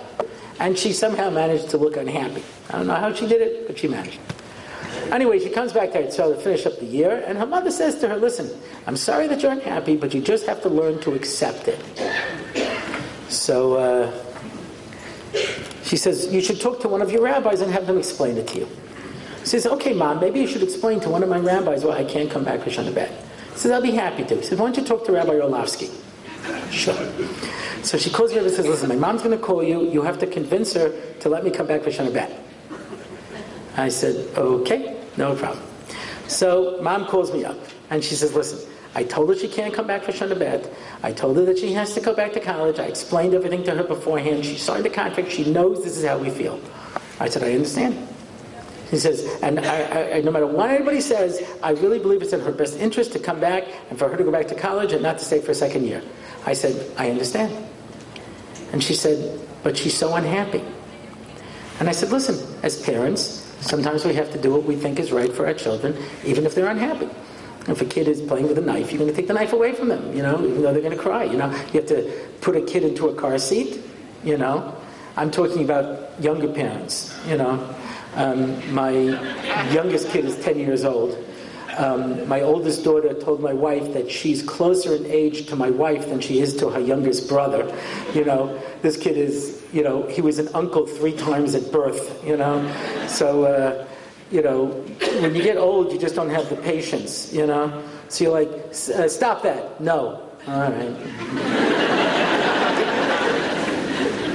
And 0.60 0.78
she 0.78 0.94
somehow 0.94 1.32
managed 1.32 1.70
to 1.72 1.78
look 1.78 1.98
unhappy. 1.98 2.44
I 2.70 2.78
don't 2.78 2.88
know 2.88 2.96
how 2.96 3.12
she 3.14 3.28
did 3.28 3.42
it, 3.42 3.68
but 3.68 3.78
she 3.78 3.88
managed. 3.88 4.20
Anyway, 5.12 5.40
she 5.40 5.50
comes 5.50 5.74
back 5.74 5.92
to 5.92 6.04
Etzel 6.04 6.34
to 6.34 6.40
finish 6.40 6.66
up 6.66 6.80
the 6.80 6.86
year, 6.86 7.24
and 7.28 7.38
her 7.38 7.46
mother 7.46 7.72
says 7.72 8.00
to 8.00 8.08
her, 8.08 8.18
Listen, 8.18 8.50
I'm 8.88 8.98
sorry 8.98 9.28
that 9.28 9.42
you're 9.42 9.52
unhappy, 9.52 9.96
but 9.96 10.14
you 10.14 10.22
just 10.22 10.46
have 10.46 10.62
to 10.64 10.70
learn 10.70 11.00
to 11.02 11.14
accept 11.14 11.68
it. 11.68 11.80
So 13.30 13.76
uh, 13.76 14.24
she 15.84 15.98
says, 15.98 16.34
You 16.34 16.42
should 16.42 16.62
talk 16.62 16.80
to 16.82 16.88
one 16.88 17.02
of 17.02 17.12
your 17.12 17.22
rabbis 17.22 17.62
and 17.62 17.72
have 17.72 17.88
them 17.88 17.98
explain 17.98 18.38
it 18.38 18.48
to 18.50 18.60
you. 18.60 18.68
She 19.40 19.48
says, 19.48 19.66
Okay, 19.68 19.94
mom, 19.94 20.20
maybe 20.20 20.40
you 20.40 20.48
should 20.48 20.64
explain 20.64 21.00
to 21.02 21.10
one 21.10 21.24
of 21.24 21.30
my 21.30 21.40
rabbis 21.40 21.84
why 21.84 21.98
I 21.98 22.04
can't 22.04 22.30
come 22.30 22.44
back 22.44 22.62
for 22.62 22.70
Shana 22.70 22.94
Bet. 22.94 23.12
He 23.52 23.60
says, 23.60 23.72
I'll 23.72 23.82
be 23.82 23.92
happy 23.92 24.24
to. 24.24 24.36
He 24.36 24.44
says, 24.44 24.58
Why 24.58 24.66
don't 24.66 24.78
you 24.78 24.84
talk 24.84 25.06
to 25.06 25.12
Rabbi 25.12 25.34
Orlofsky? 25.34 25.92
Sure. 26.72 26.96
So 27.84 27.98
she 27.98 28.10
calls 28.10 28.32
me 28.32 28.40
up 28.40 28.46
and 28.46 28.54
says, 28.54 28.68
Listen, 28.68 28.90
my 28.90 28.96
mom's 28.96 29.22
going 29.22 29.38
to 29.38 29.44
call 29.44 29.64
you. 29.64 29.90
You 29.90 30.02
have 30.04 30.20
to 30.20 30.28
convince 30.28 30.74
her 30.74 30.92
to 31.20 31.30
let 31.30 31.44
me 31.44 31.52
come 31.52 31.68
back 31.68 31.84
for 31.84 31.90
Shana 31.90 32.14
Bet. 32.14 32.43
I 33.78 33.90
said, 33.90 34.16
Okay, 34.38 35.00
no 35.18 35.36
problem. 35.36 35.66
So 36.28 36.80
mom 36.82 37.06
calls 37.06 37.34
me 37.34 37.46
up 37.46 37.58
and 37.90 38.04
she 38.04 38.16
says, 38.16 38.34
Listen, 38.36 38.70
I 38.96 39.04
told 39.04 39.30
her 39.30 39.36
she 39.36 39.48
can't 39.48 39.74
come 39.74 39.88
back 39.88 40.04
for 40.04 40.12
Shana. 40.12 40.70
I 41.02 41.12
told 41.12 41.38
her 41.38 41.46
that 41.46 41.58
she 41.58 41.74
has 41.74 41.94
to 41.96 42.02
go 42.02 42.14
back 42.14 42.34
to 42.34 42.40
college. 42.40 42.80
I 42.80 42.86
explained 42.86 43.34
everything 43.34 43.64
to 43.64 43.76
her 43.76 43.84
beforehand. 43.84 44.46
She 44.46 44.58
signed 44.58 44.86
the 44.86 44.90
contract. 44.90 45.32
She 45.32 45.52
knows 45.52 45.84
this 45.84 45.98
is 45.98 46.06
how 46.06 46.18
we 46.18 46.30
feel. 46.30 46.60
I 47.20 47.30
said, 47.30 47.44
I 47.44 47.54
understand. 47.54 48.08
He 48.92 49.00
says, 49.00 49.26
and 49.42 49.60
I, 49.60 50.12
I, 50.12 50.22
no 50.22 50.30
matter 50.30 50.46
what 50.46 50.70
anybody 50.70 51.02
says, 51.02 51.42
I 51.64 51.72
really 51.72 51.98
believe 51.98 52.22
it's 52.22 52.34
in 52.34 52.42
her 52.42 52.52
best 52.52 52.78
interest 52.78 53.14
to 53.14 53.20
come 53.20 53.40
back 53.40 53.64
and 53.90 53.98
for 53.98 54.08
her 54.08 54.16
to 54.16 54.24
go 54.24 54.32
back 54.32 54.48
to 54.50 54.56
college 54.56 54.94
and 54.94 55.02
not 55.02 55.18
to 55.18 55.26
stay 55.26 55.42
for 55.42 55.50
a 55.50 55.56
second 55.56 55.88
year. 55.88 56.04
I 56.46 56.54
said, 56.54 56.92
I 56.96 57.10
understand. 57.10 57.52
And 58.72 58.84
she 58.84 58.94
said, 58.94 59.40
but 59.64 59.76
she's 59.76 59.98
so 59.98 60.14
unhappy. 60.14 60.64
And 61.80 61.90
I 61.90 61.92
said, 61.92 62.12
listen, 62.12 62.38
as 62.62 62.80
parents, 62.84 63.43
sometimes 63.64 64.06
we 64.06 64.14
have 64.14 64.32
to 64.32 64.42
do 64.42 64.52
what 64.52 64.64
we 64.64 64.76
think 64.76 65.00
is 65.00 65.12
right 65.12 65.32
for 65.32 65.46
our 65.46 65.54
children, 65.54 65.98
even 66.24 66.46
if 66.46 66.56
they're 66.56 66.70
unhappy. 66.70 67.10
If 67.68 67.82
a 67.82 67.86
kid 67.86 68.08
is 68.10 68.22
playing 68.22 68.48
with 68.48 68.58
a 68.58 68.62
knife, 68.62 68.92
you're 68.92 69.00
going 69.00 69.10
to 69.10 69.16
take 69.16 69.28
the 69.28 69.34
knife 69.34 69.54
away 69.54 69.74
from 69.74 69.88
them, 69.88 70.14
you 70.16 70.22
know, 70.22 70.36
even 70.46 70.62
though 70.62 70.74
they're 70.74 70.82
going 70.82 70.96
to 70.96 71.02
cry. 71.02 71.24
You 71.24 71.38
know, 71.38 71.50
you 71.72 71.80
have 71.80 71.88
to 71.88 72.28
put 72.42 72.58
a 72.58 72.62
kid 72.62 72.84
into 72.84 73.08
a 73.08 73.16
car 73.16 73.38
seat, 73.38 73.80
you 74.24 74.38
know. 74.38 74.76
I'm 75.16 75.32
talking 75.32 75.64
about 75.64 76.22
younger 76.22 76.52
parents, 76.52 77.18
you 77.28 77.38
know. 77.38 77.76
Um, 78.16 78.74
my 78.74 78.92
youngest 79.72 80.10
kid 80.10 80.26
is 80.26 80.38
10 80.44 80.60
years 80.60 80.84
old. 80.84 81.18
Um, 81.78 82.28
my 82.28 82.42
oldest 82.42 82.84
daughter 82.84 83.14
told 83.14 83.42
my 83.42 83.54
wife 83.54 83.94
that 83.94 84.12
she's 84.12 84.44
closer 84.44 84.96
in 84.96 85.06
age 85.06 85.48
to 85.48 85.56
my 85.56 85.70
wife 85.70 86.08
than 86.10 86.20
she 86.20 86.40
is 86.40 86.56
to 86.58 86.70
her 86.70 86.80
youngest 86.80 87.28
brother. 87.28 87.76
You 88.14 88.26
know, 88.26 88.62
this 88.82 88.98
kid 88.98 89.18
is, 89.18 89.63
you 89.74 89.84
know, 89.84 90.04
he 90.04 90.22
was 90.22 90.40
an 90.40 90.48
uncle 90.54 90.86
three 90.86 91.14
times 91.14 91.56
at 91.56 91.72
birth, 91.72 92.24
you 92.26 92.38
know. 92.38 92.64
So, 93.08 93.46
uh, 93.46 93.88
you 94.32 94.42
know, 94.42 94.68
when 95.22 95.36
you 95.36 95.44
get 95.44 95.58
old, 95.58 95.92
you 95.92 96.00
just 96.00 96.16
don't 96.16 96.30
have 96.30 96.50
the 96.50 96.56
patience, 96.56 97.34
you 97.34 97.46
know. 97.46 97.84
So 98.08 98.24
you're 98.24 98.34
like, 98.34 98.50
uh, 98.50 99.10
stop 99.10 99.44
that. 99.44 99.82
No. 99.82 100.30
All 100.48 100.72
right. 100.72 100.96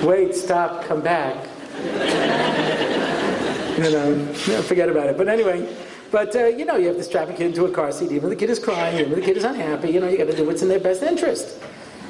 Wait, 0.04 0.34
stop, 0.34 0.84
come 0.84 1.00
back 1.00 1.36
you 3.78 3.90
know, 3.90 4.26
forget 4.62 4.88
about 4.88 5.06
it. 5.06 5.16
But 5.16 5.28
anyway, 5.28 5.68
but 6.10 6.34
uh, 6.34 6.46
you 6.46 6.64
know, 6.64 6.76
you 6.76 6.88
have 6.88 6.96
to 6.96 7.04
strap 7.04 7.28
a 7.28 7.32
kid 7.32 7.46
into 7.46 7.64
a 7.64 7.70
car 7.70 7.92
seat. 7.92 8.10
Even 8.10 8.30
the 8.30 8.36
kid 8.36 8.50
is 8.50 8.58
crying, 8.58 8.98
even 8.98 9.14
the 9.14 9.24
kid 9.24 9.36
is 9.36 9.44
unhappy. 9.44 9.90
You 9.90 10.00
know, 10.00 10.08
you 10.08 10.18
got 10.18 10.26
to 10.26 10.36
do 10.36 10.44
what's 10.44 10.62
in 10.62 10.68
their 10.68 10.80
best 10.80 11.02
interest. 11.02 11.58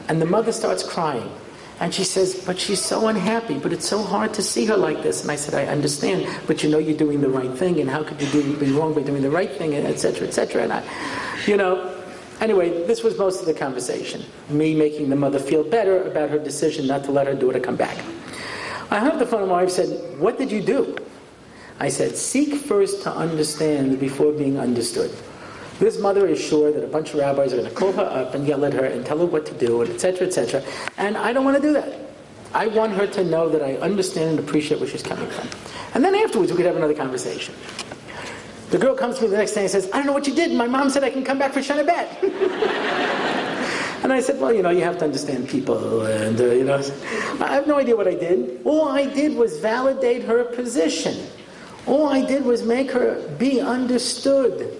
And 0.09 0.21
the 0.21 0.27
mother 0.27 0.53
starts 0.53 0.83
crying. 0.83 1.31
And 1.81 1.95
she 1.95 2.05
says, 2.05 2.43
But 2.45 2.59
she's 2.59 2.83
so 2.83 3.09
unhappy, 3.09 3.59
but 3.59 3.73
it's 3.73 3.89
so 3.89 4.03
hard 4.03 4.35
to 4.35 4.43
see 4.43 4.67
her 4.67 4.77
like 4.77 5.03
this. 5.03 5.23
And 5.23 5.31
I 5.31 5.37
said, 5.37 5.55
I 5.55 5.71
understand, 5.71 6.27
but 6.47 6.63
you 6.63 6.71
know 6.71 6.79
you're 6.79 6.97
doing 6.97 7.21
the 7.21 7.29
right 7.29 7.53
thing, 7.53 7.81
and 7.81 7.89
how 7.89 8.03
could 8.03 8.21
you 8.21 8.29
do, 8.31 8.57
be 8.57 8.71
wrong 8.73 8.95
by 8.95 9.03
doing 9.03 9.23
the 9.23 9.31
right 9.31 9.53
thing, 9.53 9.75
and 9.75 9.87
et 9.87 9.99
cetera, 9.99 10.27
et 10.27 10.33
cetera. 10.33 10.63
And 10.63 10.73
I, 10.73 10.83
you 11.47 11.57
know, 11.57 12.03
anyway, 12.41 12.87
this 12.87 13.03
was 13.03 13.17
most 13.19 13.41
of 13.41 13.47
the 13.47 13.55
conversation. 13.55 14.25
Me 14.49 14.75
making 14.75 15.09
the 15.11 15.17
mother 15.17 15.39
feel 15.39 15.63
better 15.63 16.03
about 16.03 16.31
her 16.31 16.39
decision 16.39 16.87
not 16.87 17.05
to 17.05 17.13
let 17.13 17.27
her 17.27 17.35
daughter 17.35 17.61
come 17.61 17.77
back. 17.77 17.97
I 18.91 18.99
hung 18.99 19.13
up 19.13 19.19
the 19.19 19.27
phone 19.27 19.43
and 19.43 19.51
my 19.51 19.63
wife 19.63 19.71
said, 19.71 20.19
What 20.19 20.39
did 20.39 20.51
you 20.51 20.63
do? 20.63 20.97
I 21.81 21.89
said, 21.89 22.17
seek 22.17 22.55
first 22.55 23.03
to 23.05 23.13
understand 23.13 24.01
before 24.01 24.33
being 24.33 24.59
understood. 24.59 25.13
This 25.79 25.99
mother 25.99 26.27
is 26.27 26.41
sure 26.41 26.73
that 26.73 26.83
a 26.83 26.89
bunch 26.89 27.11
of 27.11 27.21
rabbis 27.21 27.53
are 27.53 27.57
going 27.57 27.69
to 27.69 27.75
call 27.75 27.93
her 27.93 28.03
up 28.03 28.35
and 28.35 28.47
yell 28.47 28.65
at 28.65 28.73
her 28.73 28.85
and 28.85 29.07
tell 29.07 29.19
her 29.19 29.27
what 29.27 29.47
to 29.47 29.55
do, 29.55 29.83
and 29.83 29.93
etc., 29.93 30.27
etc. 30.27 30.63
And 30.97 31.17
I 31.17 31.33
don't 31.33 31.45
want 31.45 31.57
to 31.57 31.63
do 31.63 31.73
that. 31.75 31.93
I 32.53 32.67
want 32.67 32.93
her 32.95 33.07
to 33.07 33.25
know 33.25 33.49
that 33.49 33.63
I 33.63 33.77
understand 33.77 34.31
and 34.31 34.39
appreciate 34.41 34.81
where 34.81 34.89
she's 34.89 35.03
coming 35.03 35.29
from. 35.31 35.49
And 35.95 36.05
then 36.05 36.15
afterwards, 36.15 36.51
we 36.51 36.57
could 36.57 36.67
have 36.67 36.77
another 36.77 36.95
conversation. 36.95 37.55
The 38.71 38.79
girl 38.79 38.95
comes 38.95 39.17
to 39.17 39.23
me 39.23 39.29
the 39.29 39.37
next 39.37 39.53
day 39.53 39.63
and 39.63 39.71
says, 39.71 39.89
I 39.93 39.99
don't 39.99 40.07
know 40.07 40.13
what 40.13 40.27
you 40.27 40.35
did. 40.35 40.53
My 40.53 40.67
mom 40.67 40.91
said 40.91 41.05
I 41.05 41.11
can 41.11 41.25
come 41.25 41.39
back 41.39 41.53
for 41.53 41.61
Shana 41.61 41.89
and 44.03 44.13
I 44.13 44.21
said, 44.21 44.41
well, 44.41 44.53
you 44.53 44.63
know, 44.63 44.71
you 44.71 44.83
have 44.83 44.99
to 44.99 45.05
understand 45.05 45.49
people. 45.49 46.03
And, 46.03 46.41
uh, 46.41 46.47
you 46.47 46.65
know, 46.65 46.83
I 47.41 47.55
have 47.55 47.67
no 47.67 47.79
idea 47.79 47.97
what 47.97 48.09
I 48.09 48.15
did. 48.15 48.61
All 48.65 48.89
I 48.89 49.07
did 49.07 49.37
was 49.37 49.59
validate 49.59 50.25
her 50.25 50.45
position. 50.45 51.27
All 51.87 52.09
I 52.09 52.27
did 52.27 52.45
was 52.45 52.63
make 52.63 52.91
her 52.91 53.27
be 53.39 53.61
understood. 53.61 54.78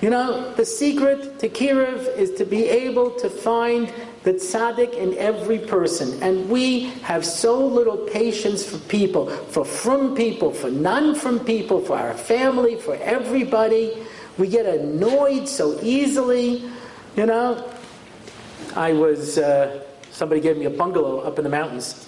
You 0.00 0.08
know, 0.08 0.54
the 0.54 0.64
secret 0.64 1.38
to 1.40 1.48
Kiruv 1.50 2.16
is 2.16 2.32
to 2.36 2.46
be 2.46 2.64
able 2.64 3.10
to 3.18 3.28
find 3.28 3.92
the 4.22 4.32
tzaddik 4.32 4.94
in 4.94 5.16
every 5.18 5.58
person. 5.58 6.22
And 6.22 6.48
we 6.48 6.84
have 7.02 7.24
so 7.24 7.66
little 7.66 7.98
patience 7.98 8.64
for 8.64 8.78
people, 8.88 9.28
for 9.28 9.62
frum 9.62 10.14
people, 10.14 10.52
for 10.52 10.70
non 10.70 11.14
frum 11.14 11.40
people, 11.40 11.82
for 11.82 11.98
our 11.98 12.14
family, 12.14 12.76
for 12.76 12.94
everybody. 12.96 13.92
We 14.38 14.48
get 14.48 14.64
annoyed 14.64 15.46
so 15.46 15.78
easily, 15.82 16.70
you 17.14 17.26
know. 17.26 17.70
I 18.74 18.94
was, 18.94 19.36
uh, 19.36 19.84
somebody 20.12 20.40
gave 20.40 20.56
me 20.56 20.64
a 20.64 20.70
bungalow 20.70 21.20
up 21.20 21.36
in 21.38 21.44
the 21.44 21.50
mountains 21.50 22.06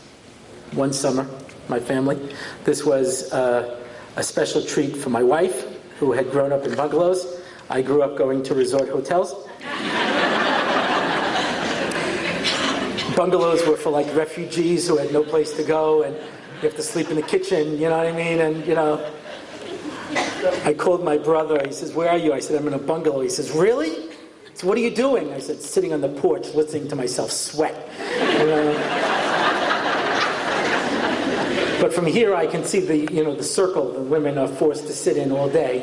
one 0.70 0.94
summer, 0.94 1.26
my 1.68 1.78
family. 1.78 2.34
This 2.64 2.86
was 2.86 3.30
uh, 3.34 3.78
a 4.16 4.22
special 4.22 4.62
treat 4.62 4.96
for 4.96 5.10
my 5.10 5.22
wife, 5.22 5.66
who 5.98 6.12
had 6.12 6.30
grown 6.30 6.52
up 6.52 6.64
in 6.64 6.74
bungalows. 6.74 7.41
I 7.70 7.82
grew 7.82 8.02
up 8.02 8.16
going 8.16 8.42
to 8.44 8.54
resort 8.54 8.88
hotels. 8.88 9.48
Bungalows 13.16 13.66
were 13.66 13.76
for 13.76 13.90
like 13.90 14.12
refugees 14.14 14.88
who 14.88 14.96
had 14.96 15.12
no 15.12 15.22
place 15.22 15.52
to 15.52 15.62
go, 15.62 16.02
and 16.02 16.14
you 16.14 16.68
have 16.68 16.76
to 16.76 16.82
sleep 16.82 17.10
in 17.10 17.16
the 17.16 17.22
kitchen, 17.22 17.78
you 17.78 17.88
know 17.88 17.98
what 17.98 18.06
I 18.06 18.12
mean? 18.12 18.40
And, 18.40 18.64
you 18.66 18.74
know, 18.74 19.04
I 20.64 20.74
called 20.74 21.04
my 21.04 21.18
brother. 21.18 21.60
He 21.64 21.72
says, 21.72 21.92
Where 21.92 22.08
are 22.08 22.18
you? 22.18 22.32
I 22.32 22.40
said, 22.40 22.60
I'm 22.60 22.66
in 22.66 22.74
a 22.74 22.78
bungalow. 22.78 23.20
He 23.20 23.28
says, 23.28 23.50
Really? 23.52 24.10
So 24.54 24.66
what 24.66 24.76
are 24.76 24.80
you 24.80 24.94
doing? 24.94 25.32
I 25.32 25.38
said, 25.38 25.60
Sitting 25.60 25.92
on 25.92 26.00
the 26.00 26.08
porch 26.08 26.54
listening 26.54 26.88
to 26.88 26.96
myself 26.96 27.30
sweat. 27.30 27.88
You 28.38 28.46
know? 28.46 29.18
But 31.80 31.92
from 31.92 32.06
here, 32.06 32.34
I 32.34 32.46
can 32.46 32.64
see 32.64 32.78
the, 32.78 33.12
you 33.12 33.24
know, 33.24 33.34
the 33.34 33.42
circle 33.42 33.92
the 33.92 34.00
women 34.00 34.38
are 34.38 34.46
forced 34.46 34.86
to 34.86 34.92
sit 34.92 35.16
in 35.16 35.32
all 35.32 35.48
day. 35.48 35.82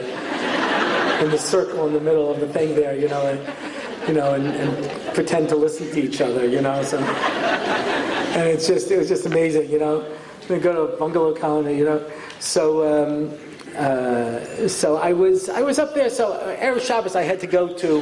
In 1.19 1.29
the 1.31 1.37
circle 1.37 1.85
in 1.87 1.93
the 1.93 1.99
middle 1.99 2.31
of 2.31 2.39
the 2.39 2.47
thing 2.47 2.75
there, 2.75 2.95
you 2.95 3.09
know, 3.09 3.27
and, 3.27 4.07
you 4.07 4.13
know, 4.13 4.33
and, 4.33 4.47
and 4.47 5.13
pretend 5.13 5.49
to 5.49 5.55
listen 5.55 5.87
to 5.91 6.01
each 6.01 6.21
other, 6.21 6.47
you 6.47 6.61
know. 6.61 6.81
So, 6.83 6.97
and 6.97 8.47
it's 8.47 8.67
just, 8.67 8.89
it 8.89 8.97
was 8.97 9.09
just 9.09 9.25
amazing, 9.25 9.69
you 9.69 9.79
know. 9.79 10.05
We 10.49 10.59
go 10.59 10.73
to 10.73 10.93
a 10.93 10.97
bungalow 10.97 11.35
colony, 11.35 11.77
you 11.77 11.85
know. 11.85 12.09
So, 12.39 12.85
um, 12.87 13.37
uh, 13.75 14.67
so 14.67 14.97
I 14.97 15.13
was, 15.13 15.49
I 15.49 15.61
was 15.61 15.77
up 15.77 15.93
there. 15.93 16.09
So 16.09 16.33
Erev 16.59 16.81
Shabbos, 16.81 17.15
I 17.15 17.23
had 17.23 17.39
to 17.41 17.47
go 17.47 17.73
to 17.77 18.01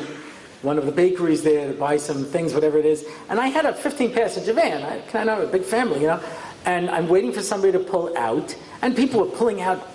one 0.61 0.77
of 0.77 0.85
the 0.85 0.91
bakeries 0.91 1.43
there 1.43 1.67
to 1.67 1.73
buy 1.77 1.97
some 1.97 2.23
things, 2.23 2.53
whatever 2.53 2.77
it 2.77 2.85
is. 2.85 3.05
And 3.29 3.39
I 3.39 3.47
had 3.47 3.65
a 3.65 3.73
15 3.73 4.13
passenger 4.13 4.53
van. 4.53 4.83
I 4.83 4.99
kind 5.07 5.29
of 5.29 5.39
have 5.39 5.49
a 5.49 5.51
big 5.51 5.63
family, 5.63 6.01
you 6.01 6.07
know 6.07 6.21
and 6.67 6.89
I'm 6.89 7.07
waiting 7.07 7.31
for 7.31 7.41
somebody 7.41 7.71
to 7.71 7.79
pull 7.79 8.15
out, 8.17 8.53
and 8.81 8.93
people 8.93 9.21
were 9.21 9.31
pulling 9.37 9.61
out 9.61 9.87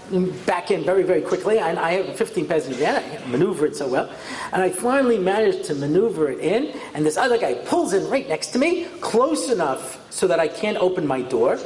back 0.46 0.70
in 0.70 0.82
very, 0.84 1.02
very 1.02 1.20
quickly. 1.20 1.58
And 1.58 1.78
I 1.78 1.92
have 1.92 2.08
a 2.08 2.14
15 2.14 2.48
passenger 2.48 2.78
jet, 2.78 2.96
I 2.96 3.08
can't 3.10 3.28
maneuver 3.28 3.66
it 3.66 3.76
so 3.76 3.86
well. 3.86 4.10
And 4.54 4.62
I 4.62 4.70
finally 4.70 5.18
managed 5.18 5.64
to 5.64 5.74
maneuver 5.74 6.30
it 6.30 6.40
in, 6.40 6.74
and 6.94 7.04
this 7.04 7.18
other 7.18 7.36
guy 7.36 7.54
pulls 7.66 7.92
in 7.92 8.08
right 8.08 8.26
next 8.26 8.48
to 8.48 8.58
me, 8.58 8.86
close 9.02 9.50
enough 9.50 10.00
so 10.10 10.26
that 10.26 10.40
I 10.40 10.48
can't 10.48 10.78
open 10.78 11.06
my 11.06 11.20
door, 11.20 11.58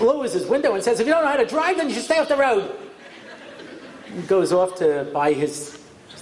lowers 0.00 0.32
his 0.32 0.46
window 0.46 0.74
and 0.74 0.82
says, 0.82 1.00
If 1.00 1.06
you 1.06 1.12
don't 1.12 1.22
know 1.22 1.30
how 1.30 1.36
to 1.36 1.46
drive, 1.46 1.76
then 1.76 1.90
you 1.90 1.94
should 1.94 2.04
stay 2.04 2.18
off 2.18 2.28
the 2.28 2.36
road. 2.38 2.74
Goes 4.26 4.54
off 4.54 4.76
to 4.76 5.06
buy 5.12 5.34
his 5.34 5.76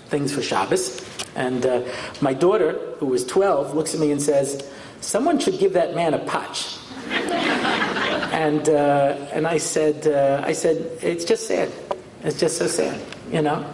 things 0.08 0.34
for 0.34 0.42
Shabbos. 0.42 1.08
And 1.36 1.64
uh, 1.64 1.82
my 2.20 2.34
daughter, 2.34 2.72
who 2.98 3.06
was 3.06 3.24
12, 3.26 3.76
looks 3.76 3.94
at 3.94 4.00
me 4.00 4.10
and 4.10 4.20
says, 4.20 4.68
Someone 5.00 5.38
should 5.38 5.60
give 5.60 5.74
that 5.74 5.94
man 5.94 6.14
a 6.14 6.18
patch. 6.18 6.78
And, 8.34 8.68
uh, 8.68 9.16
and 9.32 9.46
I, 9.46 9.58
said, 9.58 10.08
uh, 10.08 10.42
I 10.44 10.52
said, 10.54 10.98
it's 11.00 11.24
just 11.24 11.46
sad. 11.46 11.70
It's 12.24 12.36
just 12.36 12.58
so 12.58 12.66
sad, 12.66 13.00
you 13.30 13.40
know? 13.40 13.64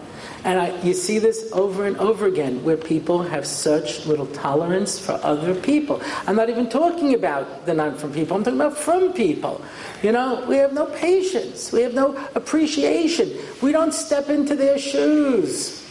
And 0.45 0.61
I, 0.61 0.79
you 0.83 0.93
see 0.93 1.19
this 1.19 1.51
over 1.53 1.87
and 1.87 1.97
over 1.97 2.27
again 2.27 2.63
where 2.63 2.77
people 2.77 3.23
have 3.23 3.47
such 3.47 4.05
little 4.05 4.27
tolerance 4.27 5.01
for 5.01 5.13
other 5.23 5.55
people. 5.55 6.03
I'm 6.27 6.37
not 6.37 6.51
even 6.51 6.69
talking 6.69 7.15
about 7.15 7.65
the 7.65 7.73
non 7.73 7.97
frum 7.97 8.13
people, 8.13 8.37
I'm 8.37 8.45
talking 8.45 8.61
about 8.61 8.77
frum 8.77 9.15
people. 9.15 9.65
You 10.03 10.13
know, 10.13 10.45
we 10.47 10.57
have 10.57 10.75
no 10.75 10.85
patience, 10.85 11.73
we 11.73 11.81
have 11.81 11.95
no 11.95 12.15
appreciation, 12.35 13.33
we 13.63 13.73
don't 13.73 13.95
step 13.95 14.29
into 14.29 14.55
their 14.55 14.79
shoes. 14.79 15.91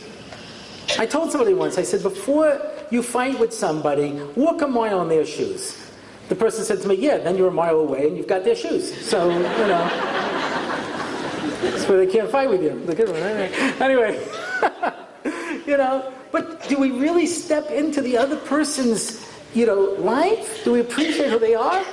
I 1.00 1.08
told 1.08 1.32
somebody 1.32 1.56
once, 1.56 1.80
I 1.80 1.84
said, 1.84 2.04
before 2.04 2.62
you 2.92 3.02
fight 3.02 3.40
with 3.40 3.52
somebody, 3.52 4.12
walk 4.36 4.62
a 4.62 4.68
mile 4.68 5.02
in 5.02 5.10
their 5.10 5.26
shoes. 5.26 5.89
The 6.30 6.36
person 6.36 6.64
said 6.64 6.82
to 6.82 6.88
me, 6.88 6.96
Yeah, 6.96 7.18
then 7.18 7.36
you're 7.38 7.50
a 7.50 7.52
mile 7.52 7.80
away 7.80 8.08
and 8.08 8.16
you've 8.16 8.28
got 8.28 8.44
their 8.44 8.56
shoes. 8.56 8.94
So, 9.06 9.30
you 9.30 9.40
know. 9.40 9.90
so 11.78 11.98
they 11.98 12.08
can't 12.08 12.30
fight 12.30 12.50
with 12.50 12.64
you. 12.64 12.80
The 12.86 12.96
good 12.96 13.10
one. 13.10 13.18
Anyway, 13.82 14.26
you 15.66 15.76
know, 15.78 16.14
but 16.32 16.68
do 16.70 16.80
we 16.80 16.92
really 16.92 17.26
step 17.26 17.70
into 17.72 18.02
the 18.02 18.18
other 18.18 18.38
person's, 18.38 19.28
you 19.56 19.66
know, 19.66 19.96
life? 20.00 20.64
Do 20.64 20.72
we 20.72 20.82
appreciate 20.82 21.32
who 21.32 21.40
they 21.40 21.56
are? 21.56 21.84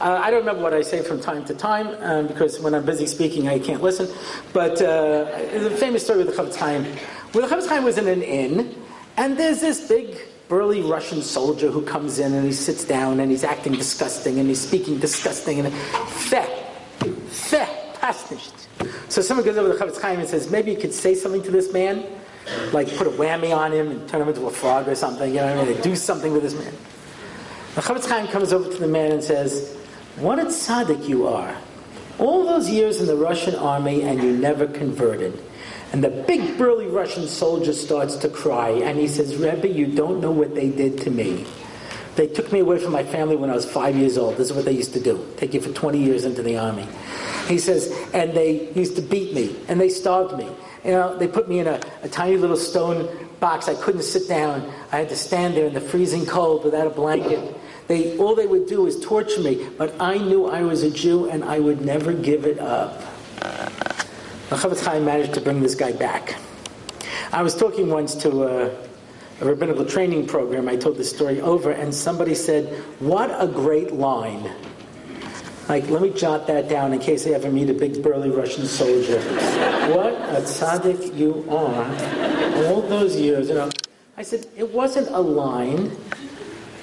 Uh, 0.00 0.20
I 0.22 0.30
don't 0.30 0.40
remember 0.40 0.62
what 0.62 0.74
I 0.74 0.82
say 0.82 1.02
from 1.02 1.20
time 1.20 1.44
to 1.46 1.54
time 1.54 1.88
um, 2.00 2.28
because 2.28 2.60
when 2.60 2.74
I'm 2.74 2.84
busy 2.84 3.06
speaking, 3.06 3.48
I 3.48 3.58
can't 3.58 3.82
listen. 3.82 4.08
But 4.52 4.80
uh, 4.82 5.24
there's 5.24 5.64
a 5.64 5.76
famous 5.76 6.04
story 6.04 6.22
with 6.22 6.36
the 6.36 6.42
Chofetz 6.42 6.56
Chaim. 6.56 6.84
Where 7.32 7.46
the 7.46 7.52
Chofetz 7.52 7.68
Chaim 7.68 7.84
was 7.84 7.98
in 7.98 8.06
an 8.06 8.22
inn, 8.22 8.76
and 9.16 9.36
there's 9.36 9.60
this 9.60 9.88
big 9.88 10.16
burly 10.48 10.80
Russian 10.80 11.22
soldier 11.22 11.70
who 11.70 11.82
comes 11.82 12.18
in 12.18 12.32
and 12.32 12.44
he 12.44 12.52
sits 12.52 12.84
down 12.84 13.20
and 13.20 13.30
he's 13.30 13.44
acting 13.44 13.74
disgusting 13.74 14.38
and 14.38 14.48
he's 14.48 14.60
speaking 14.60 14.98
disgusting 14.98 15.60
and 15.60 15.72
feh, 15.74 16.46
feh, 17.28 17.68
pasnisht. 17.94 18.66
So 19.10 19.20
someone 19.22 19.44
goes 19.44 19.56
over 19.58 19.72
to 19.72 19.78
the 19.78 19.84
Chofetz 19.84 20.00
Chaim 20.00 20.20
and 20.20 20.28
says, 20.28 20.50
maybe 20.50 20.72
you 20.72 20.78
could 20.78 20.94
say 20.94 21.14
something 21.14 21.42
to 21.42 21.50
this 21.50 21.72
man, 21.72 22.04
like 22.72 22.88
put 22.96 23.06
a 23.06 23.10
whammy 23.10 23.54
on 23.54 23.72
him 23.72 23.90
and 23.90 24.08
turn 24.08 24.22
him 24.22 24.28
into 24.28 24.46
a 24.46 24.50
frog 24.50 24.88
or 24.88 24.94
something, 24.94 25.30
you 25.34 25.40
know 25.40 25.56
what 25.56 25.68
I 25.68 25.72
mean? 25.72 25.80
Do 25.82 25.94
something 25.94 26.32
with 26.32 26.42
this 26.42 26.54
man. 26.54 26.72
The 27.74 27.82
Chofetz 27.82 28.08
Chaim 28.08 28.26
comes 28.28 28.52
over 28.52 28.70
to 28.70 28.78
the 28.78 28.88
man 28.88 29.12
and 29.12 29.22
says, 29.22 29.76
what 30.16 30.38
a 30.38 30.46
tzaddik 30.46 31.06
you 31.06 31.28
are. 31.28 31.54
All 32.18 32.44
those 32.44 32.68
years 32.68 33.00
in 33.00 33.06
the 33.06 33.14
Russian 33.14 33.54
army 33.54 34.02
and 34.02 34.20
you 34.22 34.32
never 34.32 34.66
converted. 34.66 35.40
And 35.92 36.04
the 36.04 36.10
big 36.10 36.58
burly 36.58 36.86
Russian 36.86 37.26
soldier 37.26 37.72
starts 37.72 38.16
to 38.16 38.28
cry 38.28 38.70
and 38.70 38.98
he 38.98 39.08
says, 39.08 39.36
Rebbe, 39.36 39.68
you 39.68 39.86
don't 39.86 40.20
know 40.20 40.30
what 40.30 40.54
they 40.54 40.68
did 40.68 40.98
to 41.02 41.10
me. 41.10 41.46
They 42.16 42.26
took 42.26 42.52
me 42.52 42.58
away 42.58 42.78
from 42.78 42.92
my 42.92 43.04
family 43.04 43.36
when 43.36 43.48
I 43.48 43.54
was 43.54 43.64
five 43.64 43.96
years 43.96 44.18
old. 44.18 44.36
This 44.36 44.50
is 44.50 44.52
what 44.52 44.64
they 44.64 44.72
used 44.72 44.92
to 44.94 45.00
do. 45.00 45.24
Take 45.36 45.54
you 45.54 45.60
for 45.60 45.72
20 45.72 45.98
years 45.98 46.24
into 46.24 46.42
the 46.42 46.58
army. 46.58 46.86
He 47.46 47.58
says, 47.58 47.90
and 48.12 48.34
they 48.34 48.70
used 48.72 48.96
to 48.96 49.02
beat 49.02 49.32
me 49.32 49.56
and 49.68 49.80
they 49.80 49.88
starved 49.88 50.36
me. 50.36 50.50
You 50.84 50.90
know, 50.90 51.16
they 51.16 51.28
put 51.28 51.48
me 51.48 51.60
in 51.60 51.66
a, 51.66 51.80
a 52.02 52.08
tiny 52.08 52.36
little 52.36 52.56
stone 52.56 53.08
box. 53.40 53.68
I 53.68 53.74
couldn't 53.74 54.02
sit 54.02 54.28
down. 54.28 54.70
I 54.92 54.98
had 54.98 55.08
to 55.08 55.16
stand 55.16 55.56
there 55.56 55.66
in 55.66 55.74
the 55.74 55.80
freezing 55.80 56.26
cold 56.26 56.64
without 56.64 56.86
a 56.86 56.90
blanket. 56.90 57.56
They, 57.86 58.18
all 58.18 58.34
they 58.34 58.46
would 58.46 58.66
do 58.66 58.86
is 58.86 59.00
torture 59.00 59.40
me, 59.40 59.66
but 59.78 59.94
I 59.98 60.18
knew 60.18 60.46
I 60.46 60.62
was 60.62 60.82
a 60.82 60.90
Jew 60.90 61.30
and 61.30 61.42
I 61.42 61.58
would 61.58 61.80
never 61.80 62.12
give 62.12 62.44
it 62.44 62.58
up. 62.58 63.00
The 64.48 64.56
Chofetz 64.56 64.82
Chaim 64.82 65.04
managed 65.04 65.34
to 65.34 65.42
bring 65.42 65.60
this 65.60 65.74
guy 65.74 65.92
back. 65.92 66.36
I 67.32 67.42
was 67.42 67.54
talking 67.54 67.90
once 67.90 68.14
to 68.14 68.44
a, 68.44 68.70
a 69.42 69.44
rabbinical 69.44 69.84
training 69.84 70.26
program. 70.26 70.70
I 70.70 70.76
told 70.76 70.96
this 70.96 71.10
story 71.10 71.42
over, 71.42 71.70
and 71.70 71.94
somebody 71.94 72.34
said, 72.34 72.82
What 72.98 73.30
a 73.38 73.46
great 73.46 73.92
line. 73.92 74.50
Like, 75.68 75.86
let 75.90 76.00
me 76.00 76.08
jot 76.08 76.46
that 76.46 76.66
down 76.66 76.94
in 76.94 76.98
case 76.98 77.26
I 77.26 77.32
ever 77.32 77.50
meet 77.50 77.68
a 77.68 77.74
big 77.74 78.02
burly 78.02 78.30
Russian 78.30 78.64
soldier. 78.64 79.20
what 79.94 80.14
a 80.14 80.40
tzaddik 80.40 81.14
you 81.14 81.44
are. 81.50 81.84
All 82.68 82.80
those 82.80 83.16
years, 83.16 83.50
you 83.50 83.54
know. 83.54 83.68
I 84.16 84.22
said, 84.22 84.46
it 84.56 84.72
wasn't 84.72 85.08
a 85.08 85.20
line. 85.20 85.94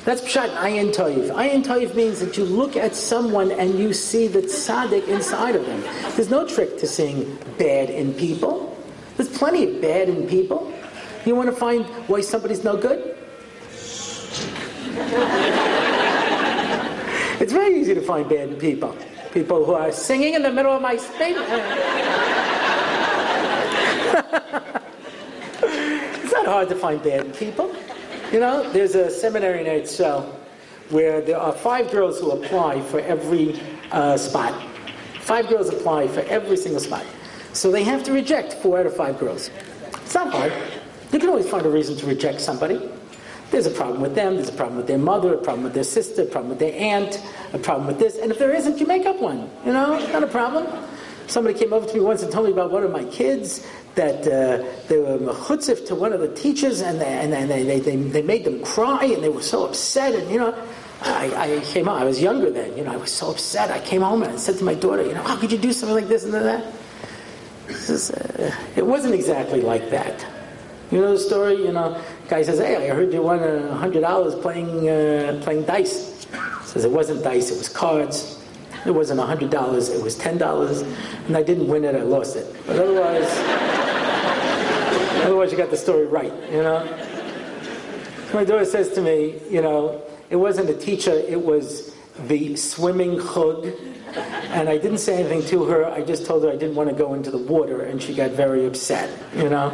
That's 0.05 0.21
pshat 0.21 0.55
ayin 0.57 0.93
toiv. 0.93 1.31
Ayin 1.31 1.63
toiv 1.63 1.95
means 1.95 2.19
that 2.19 2.37
you 2.37 2.45
look 2.45 2.77
at 2.77 2.95
someone 2.95 3.51
and 3.51 3.79
you 3.79 3.91
see 3.91 4.27
the 4.27 4.43
tzaddik 4.43 5.07
inside 5.07 5.55
of 5.55 5.65
them. 5.65 5.81
There's 6.15 6.29
no 6.29 6.47
trick 6.47 6.77
to 6.77 6.85
seeing 6.85 7.39
bad 7.57 7.89
in 7.89 8.13
people. 8.13 8.77
There's 9.17 9.35
plenty 9.35 9.63
of 9.63 9.81
bad 9.81 10.09
in 10.09 10.27
people. 10.27 10.71
You 11.25 11.33
want 11.33 11.49
to 11.49 11.55
find 11.55 11.85
why 12.07 12.21
somebody's 12.21 12.63
no 12.63 12.77
good? 12.77 13.17
it's 17.41 17.51
very 17.51 17.81
easy 17.81 17.95
to 17.95 18.01
find 18.01 18.29
bad 18.29 18.49
in 18.49 18.57
people. 18.57 18.95
People 19.33 19.65
who 19.65 19.73
are 19.73 19.91
singing 19.91 20.35
in 20.35 20.43
the 20.43 20.51
middle 20.51 20.71
of 20.71 20.83
my 20.83 20.97
speech. 20.97 21.35
it's 26.23 26.31
not 26.31 26.45
hard 26.45 26.69
to 26.69 26.75
find 26.75 27.01
bad 27.01 27.25
in 27.25 27.31
people. 27.31 27.75
You 28.31 28.39
know, 28.39 28.69
there's 28.71 28.95
a 28.95 29.11
seminary 29.11 29.59
in 29.61 29.67
Eretz 29.67 29.99
where 30.89 31.21
there 31.21 31.37
are 31.37 31.51
five 31.51 31.91
girls 31.91 32.19
who 32.19 32.31
apply 32.31 32.81
for 32.81 32.99
every 32.99 33.59
uh, 33.91 34.17
spot. 34.17 34.61
Five 35.21 35.47
girls 35.47 35.69
apply 35.69 36.07
for 36.07 36.21
every 36.21 36.57
single 36.57 36.79
spot. 36.79 37.05
So 37.53 37.71
they 37.71 37.83
have 37.83 38.03
to 38.03 38.11
reject 38.11 38.53
four 38.53 38.79
out 38.79 38.85
of 38.85 38.95
five 38.95 39.19
girls. 39.19 39.49
It's 39.93 40.15
not 40.15 40.33
hard. 40.33 40.51
You 41.11 41.19
can 41.19 41.29
always 41.29 41.47
find 41.47 41.65
a 41.65 41.69
reason 41.69 41.95
to 41.97 42.05
reject 42.07 42.41
somebody. 42.41 42.81
There's 43.51 43.67
a 43.67 43.71
problem 43.71 44.01
with 44.01 44.15
them, 44.15 44.35
there's 44.35 44.49
a 44.49 44.53
problem 44.53 44.77
with 44.77 44.87
their 44.87 44.97
mother, 44.97 45.35
a 45.35 45.37
problem 45.37 45.63
with 45.63 45.73
their 45.73 45.83
sister, 45.83 46.23
a 46.23 46.25
problem 46.25 46.49
with 46.49 46.59
their 46.59 46.73
aunt, 46.73 47.21
a 47.53 47.59
problem 47.59 47.87
with 47.87 47.99
this. 47.99 48.17
And 48.17 48.31
if 48.31 48.39
there 48.39 48.53
isn't, 48.53 48.79
you 48.79 48.87
make 48.87 49.05
up 49.05 49.21
one. 49.21 49.49
You 49.65 49.71
know, 49.71 49.99
not 50.11 50.23
a 50.23 50.27
problem. 50.27 50.65
Somebody 51.27 51.57
came 51.57 51.73
over 51.73 51.87
to 51.87 51.93
me 51.93 51.99
once 51.99 52.23
and 52.23 52.31
told 52.31 52.45
me 52.45 52.51
about 52.51 52.71
one 52.71 52.83
of 52.83 52.91
my 52.91 53.03
kids 53.05 53.65
that 53.95 54.27
uh, 54.27 54.63
they 54.87 54.97
were 54.97 55.17
mechutzif 55.17 55.87
to 55.87 55.95
one 55.95 56.13
of 56.13 56.19
the 56.19 56.33
teachers 56.33 56.81
and, 56.81 56.99
they, 56.99 57.05
and 57.05 57.33
they, 57.49 57.63
they, 57.63 57.79
they, 57.79 57.95
they 57.95 58.21
made 58.21 58.43
them 58.43 58.63
cry 58.63 59.05
and 59.05 59.23
they 59.23 59.29
were 59.29 59.41
so 59.41 59.65
upset 59.65 60.13
and 60.13 60.29
you 60.29 60.37
know 60.37 60.53
I, 61.01 61.57
I, 61.57 61.59
came 61.65 61.85
home. 61.85 61.97
I 61.97 62.03
was 62.03 62.21
younger 62.21 62.49
then. 62.49 62.75
You 62.77 62.83
know, 62.83 62.93
I 62.93 62.97
was 62.97 63.11
so 63.11 63.29
upset. 63.31 63.69
I 63.69 63.79
came 63.79 64.01
home 64.01 64.23
and 64.23 64.31
I 64.31 64.37
said 64.37 64.57
to 64.57 64.63
my 64.63 64.73
daughter, 64.73 65.03
you 65.03 65.13
know, 65.13 65.21
how 65.21 65.35
could 65.35 65.51
you 65.51 65.57
do 65.57 65.71
something 65.73 65.95
like 65.95 66.07
this 66.07 66.23
and 66.23 66.33
then 66.33 66.61
uh, 66.61 66.71
it 68.75 68.85
wasn't 68.85 69.13
exactly 69.13 69.61
like 69.61 69.89
that. 69.89 70.25
You 70.91 71.01
know 71.01 71.11
the 71.11 71.19
story? 71.19 71.55
You 71.55 71.73
know, 71.73 72.01
guy 72.29 72.43
says, 72.43 72.59
hey, 72.59 72.89
I 72.89 72.93
heard 72.93 73.11
you 73.11 73.21
won 73.21 73.43
a 73.43 73.75
hundred 73.75 74.01
dollars 74.01 74.35
playing 74.35 74.87
uh, 74.87 75.41
playing 75.43 75.63
dice. 75.63 76.27
Says 76.63 76.85
it 76.85 76.91
wasn't 76.91 77.23
dice. 77.23 77.51
It 77.51 77.57
was 77.57 77.69
cards. 77.69 78.34
It 78.85 78.91
wasn't 78.91 79.19
a 79.19 79.25
hundred 79.25 79.49
dollars. 79.49 79.89
It 79.89 80.01
was 80.03 80.15
ten 80.15 80.37
dollars, 80.37 80.81
and 81.27 81.35
I 81.35 81.43
didn't 81.43 81.67
win 81.67 81.83
it. 81.83 81.95
I 81.95 82.01
lost 82.01 82.35
it. 82.35 82.55
But 82.67 82.77
otherwise, 82.77 83.27
otherwise 85.25 85.51
you 85.51 85.57
got 85.57 85.71
the 85.71 85.77
story 85.77 86.05
right. 86.05 86.33
You 86.51 86.63
know. 86.63 87.11
My 88.33 88.43
daughter 88.43 88.65
says 88.65 88.91
to 88.93 89.01
me, 89.01 89.39
you 89.49 89.61
know, 89.61 90.01
it 90.29 90.35
wasn't 90.35 90.69
a 90.69 90.73
teacher, 90.73 91.13
it 91.13 91.41
was 91.41 91.95
the 92.27 92.55
swimming 92.57 93.19
chug. 93.19 93.67
And 94.15 94.67
I 94.67 94.77
didn't 94.77 94.97
say 94.97 95.19
anything 95.19 95.45
to 95.49 95.65
her. 95.65 95.85
I 95.85 96.01
just 96.01 96.25
told 96.25 96.43
her 96.43 96.49
I 96.49 96.55
didn't 96.55 96.75
want 96.75 96.89
to 96.89 96.95
go 96.95 97.13
into 97.13 97.31
the 97.31 97.37
water, 97.37 97.83
and 97.83 98.01
she 98.01 98.13
got 98.13 98.31
very 98.31 98.65
upset, 98.65 99.09
you 99.35 99.49
know? 99.49 99.69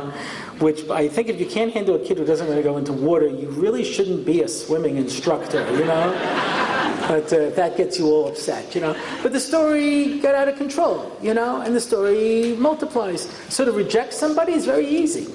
Which 0.60 0.88
I 0.90 1.08
think 1.08 1.30
if 1.30 1.40
you 1.40 1.46
can't 1.46 1.72
handle 1.74 1.96
a 1.96 2.00
kid 2.06 2.18
who 2.18 2.26
doesn't 2.26 2.48
want 2.48 2.58
to 2.58 2.64
go 2.64 2.78
into 2.78 2.94
water, 2.94 3.28
you 3.28 3.50
really 3.50 3.84
shouldn't 3.84 4.26
be 4.26 4.42
a 4.42 4.48
swimming 4.48 4.98
instructor, 4.98 5.68
you 5.72 5.86
know? 5.86 6.71
But 7.08 7.32
uh, 7.34 7.50
that 7.52 7.78
gets 7.78 7.98
you 8.00 8.08
all 8.08 8.28
upset, 8.28 8.74
you 8.76 8.82
know? 8.82 8.96
But 9.24 9.34
the 9.34 9.40
story 9.40 10.20
got 10.20 10.36
out 10.36 10.48
of 10.48 10.58
control, 10.58 11.18
you 11.22 11.34
know? 11.34 11.62
And 11.62 11.76
the 11.76 11.82
story 11.82 12.56
multiplies. 12.58 13.30
So 13.50 13.66
to 13.66 13.72
reject 13.72 14.14
somebody 14.14 14.54
is 14.54 14.66
very 14.66 14.88
easy. 14.88 15.34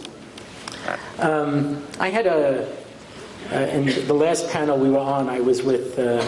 Um, 1.18 1.84
I 1.98 2.10
had 2.10 2.26
a 2.26 2.68
uh, 3.52 3.58
in 3.58 3.86
the 4.08 4.14
last 4.14 4.50
panel 4.50 4.76
we 4.76 4.90
were 4.90 4.98
on, 4.98 5.28
I 5.28 5.38
was 5.38 5.62
with 5.62 5.96
uh, 6.00 6.20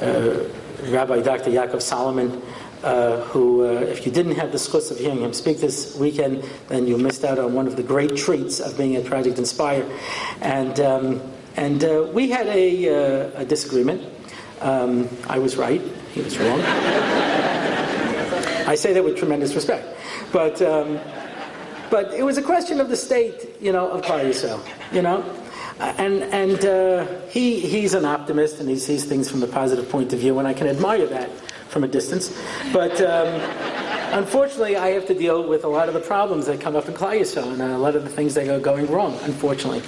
uh, 0.00 0.44
Rabbi 0.90 1.22
Dr. 1.22 1.50
Yaakov 1.50 1.80
Salomon, 1.80 2.42
uh, 2.82 3.22
who, 3.22 3.64
uh, 3.64 3.80
if 3.80 4.04
you 4.04 4.12
didn't 4.12 4.34
have 4.34 4.52
the 4.52 4.58
schus 4.58 4.90
of 4.90 4.98
hearing 4.98 5.20
him 5.20 5.32
speak 5.32 5.58
this 5.58 5.96
weekend, 5.96 6.44
then 6.68 6.86
you 6.86 6.98
missed 6.98 7.24
out 7.24 7.38
on 7.38 7.54
one 7.54 7.66
of 7.66 7.76
the 7.76 7.82
great 7.82 8.14
treats 8.14 8.60
of 8.60 8.76
being 8.76 8.94
at 8.94 9.06
Project 9.06 9.38
Inspire. 9.38 9.86
And, 10.42 10.78
um, 10.80 11.22
and 11.56 12.12
we 12.12 12.28
had 12.28 12.46
a, 12.48 13.32
a 13.36 13.44
disagreement. 13.46 14.02
Um, 14.64 15.08
I 15.28 15.38
was 15.38 15.56
right, 15.56 15.80
he 16.12 16.22
was 16.22 16.38
wrong. 16.38 16.60
I 18.66 18.74
say 18.74 18.92
that 18.94 19.04
with 19.04 19.16
tremendous 19.16 19.54
respect. 19.54 19.86
But, 20.32 20.60
um, 20.62 20.98
but 21.90 22.12
it 22.14 22.22
was 22.24 22.38
a 22.38 22.42
question 22.42 22.80
of 22.80 22.88
the 22.88 22.96
state, 22.96 23.60
you 23.60 23.72
know, 23.72 23.90
of 23.90 24.02
Klal 24.02 24.24
Yisrael, 24.24 24.60
you 24.92 25.02
know? 25.02 25.22
and 25.80 26.22
and 26.24 26.64
uh, 26.64 27.04
he 27.28 27.60
he's 27.60 27.94
an 27.94 28.04
optimist 28.04 28.60
and 28.60 28.68
he 28.68 28.76
sees 28.76 29.04
things 29.04 29.30
from 29.30 29.42
a 29.42 29.46
positive 29.46 29.88
point 29.88 30.12
of 30.12 30.20
view, 30.20 30.38
and 30.38 30.46
I 30.46 30.54
can 30.54 30.66
admire 30.68 31.06
that 31.06 31.30
from 31.68 31.84
a 31.84 31.88
distance. 31.88 32.36
But 32.72 33.00
um, 33.00 33.40
unfortunately, 34.12 34.76
I 34.76 34.88
have 34.88 35.06
to 35.06 35.14
deal 35.14 35.46
with 35.46 35.64
a 35.64 35.68
lot 35.68 35.88
of 35.88 35.94
the 35.94 36.00
problems 36.00 36.46
that 36.46 36.60
come 36.60 36.76
up 36.76 36.88
in 36.88 36.94
Klal 36.94 37.18
Yisrael 37.20 37.52
and 37.52 37.62
a 37.62 37.78
lot 37.78 37.96
of 37.96 38.04
the 38.04 38.10
things 38.10 38.34
that 38.34 38.48
are 38.48 38.60
going 38.60 38.86
wrong, 38.90 39.18
unfortunately. 39.22 39.82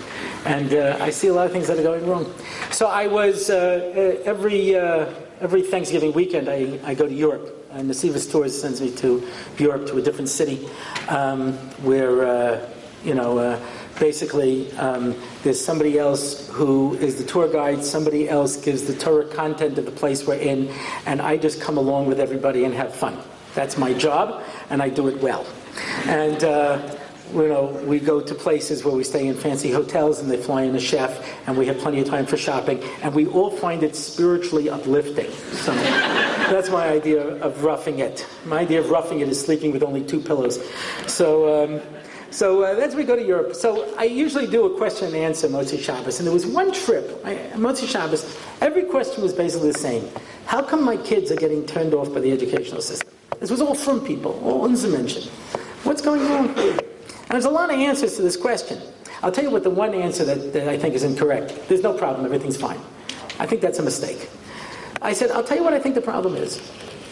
And 0.45 0.73
uh, 0.73 0.99
I 1.01 1.11
see 1.11 1.29
a 1.29 1.35
lot 1.35 1.47
of 1.47 1.53
things 1.53 1.67
that 1.69 1.79
are 1.79 1.83
going 1.83 2.07
wrong. 2.07 2.33
So 2.71 2.87
I 2.87 3.07
was 3.07 3.51
uh, 3.51 4.23
every 4.25 4.77
uh, 4.77 5.13
every 5.41 5.63
Thanksgiving 5.63 6.13
weekend 6.13 6.49
I, 6.49 6.79
I 6.85 6.95
go 6.95 7.07
to 7.07 7.15
Europe. 7.15 7.53
And 7.73 7.91
the 7.91 7.95
Sivas 7.95 8.31
Tours 8.31 8.59
sends 8.59 8.81
me 8.81 8.91
to 8.97 9.27
Europe 9.59 9.87
to 9.89 9.99
a 9.99 10.03
different 10.03 10.31
city 10.31 10.67
um, 11.09 11.53
where 11.83 12.27
uh, 12.27 12.69
you 13.05 13.15
know 13.15 13.39
uh, 13.39 13.61
basically 13.99 14.73
um, 14.73 15.15
there's 15.43 15.63
somebody 15.63 15.99
else 15.99 16.49
who 16.49 16.95
is 16.95 17.17
the 17.17 17.25
tour 17.25 17.53
guide, 17.53 17.85
somebody 17.85 18.29
else 18.29 18.57
gives 18.57 18.85
the 18.85 18.95
Torah 18.95 19.27
content 19.27 19.79
of 19.79 19.85
the 19.85 19.91
place 19.91 20.27
we're 20.27 20.35
in, 20.35 20.73
and 21.07 21.21
I 21.21 21.37
just 21.37 21.61
come 21.61 21.77
along 21.77 22.07
with 22.07 22.21
everybody 22.21 22.65
and 22.65 22.75
have 22.75 22.95
fun. 22.95 23.23
That's 23.57 23.77
my 23.77 23.93
job, 23.95 24.45
and 24.71 24.81
I 24.81 24.91
do 24.91 25.09
it 25.09 25.21
well. 25.21 25.45
And 26.05 26.45
uh, 26.45 26.97
you 27.33 27.49
know, 27.49 27.65
we 27.87 27.99
go 27.99 28.21
to 28.21 28.35
places 28.35 28.85
where 28.85 28.95
we 28.95 29.03
stay 29.03 29.27
in 29.27 29.35
fancy 29.35 29.73
hotels 29.73 30.21
and 30.21 30.31
they 30.31 30.37
fly 30.37 30.63
in 30.63 30.75
a 30.77 30.81
chef 30.81 31.27
and 31.49 31.57
we 31.57 31.67
have 31.67 31.79
plenty 31.79 32.01
of 32.01 32.07
time 32.07 32.27
for 32.27 32.37
shopping 32.37 32.83
and 33.03 33.15
we 33.15 33.27
all 33.27 33.51
find 33.51 33.83
it 33.83 33.97
spiritually 33.97 34.71
uplifting. 34.71 35.31
So 35.53 35.75
that's 35.75 36.71
my 36.71 36.89
idea 36.89 37.23
of 37.43 37.65
roughing 37.65 37.99
it. 37.99 38.27
My 38.45 38.61
idea 38.61 38.81
of 38.81 38.91
roughing 38.91 39.21
it 39.21 39.29
is 39.29 39.45
sleeping 39.45 39.73
with 39.73 39.83
only 39.83 40.05
two 40.05 40.21
pillows. 40.21 40.61
So, 41.07 41.65
um, 41.65 41.81
so 42.31 42.63
uh, 42.63 42.79
as 42.79 42.95
we 42.95 43.05
go 43.05 43.17
to 43.17 43.25
Europe, 43.25 43.55
so 43.55 43.93
I 43.97 44.05
usually 44.05 44.47
do 44.47 44.67
a 44.67 44.77
question 44.77 45.09
and 45.09 45.17
answer 45.17 45.49
Motzi 45.49 45.81
Shabbos, 45.81 46.19
and 46.19 46.27
there 46.27 46.35
was 46.35 46.47
one 46.47 46.73
trip, 46.73 47.21
I, 47.25 47.37
Motzi 47.55 47.89
Shabbos, 47.89 48.37
every 48.61 48.85
question 48.85 49.23
was 49.23 49.33
basically 49.33 49.73
the 49.73 49.79
same. 49.79 50.09
How 50.45 50.63
come 50.63 50.85
my 50.85 50.97
kids 50.99 51.31
are 51.33 51.37
getting 51.37 51.67
turned 51.67 51.95
off 51.95 52.13
by 52.13 52.21
the 52.21 52.31
educational 52.33 52.83
system? 52.83 53.16
This 53.41 53.51
was 53.51 53.61
all 53.61 53.75
frum 53.75 54.05
people, 54.05 54.41
all 54.45 54.69
undimensioned. 54.69 55.29
What's 55.85 56.03
going 56.03 56.23
on? 56.23 56.49
And 56.49 57.31
there's 57.31 57.45
a 57.45 57.51
lot 57.51 57.71
of 57.71 57.79
answers 57.79 58.17
to 58.17 58.23
this 58.23 58.37
question. 58.37 58.81
I'll 59.23 59.33
tell 59.33 59.45
you 59.45 59.51
what 59.51 59.63
the 59.63 59.71
one 59.71 59.95
answer 59.95 60.25
that, 60.25 60.53
that 60.53 60.69
I 60.69 60.79
think 60.79 60.95
is 60.95 61.03
incorrect. 61.03 61.69
There's 61.69 61.83
no 61.83 61.93
problem, 61.93 62.25
everything's 62.25 62.57
fine. 62.57 62.79
I 63.39 63.47
think 63.47 63.61
that's 63.61 63.79
a 63.79 63.83
mistake. 63.83 64.29
I 65.03 65.13
said, 65.13 65.31
I'll 65.31 65.45
tell 65.45 65.57
you 65.57 65.65
what 65.65 65.75
I 65.75 65.79
think 65.79 65.95
the 65.95 66.01
problem 66.01 66.37
is. 66.37 66.61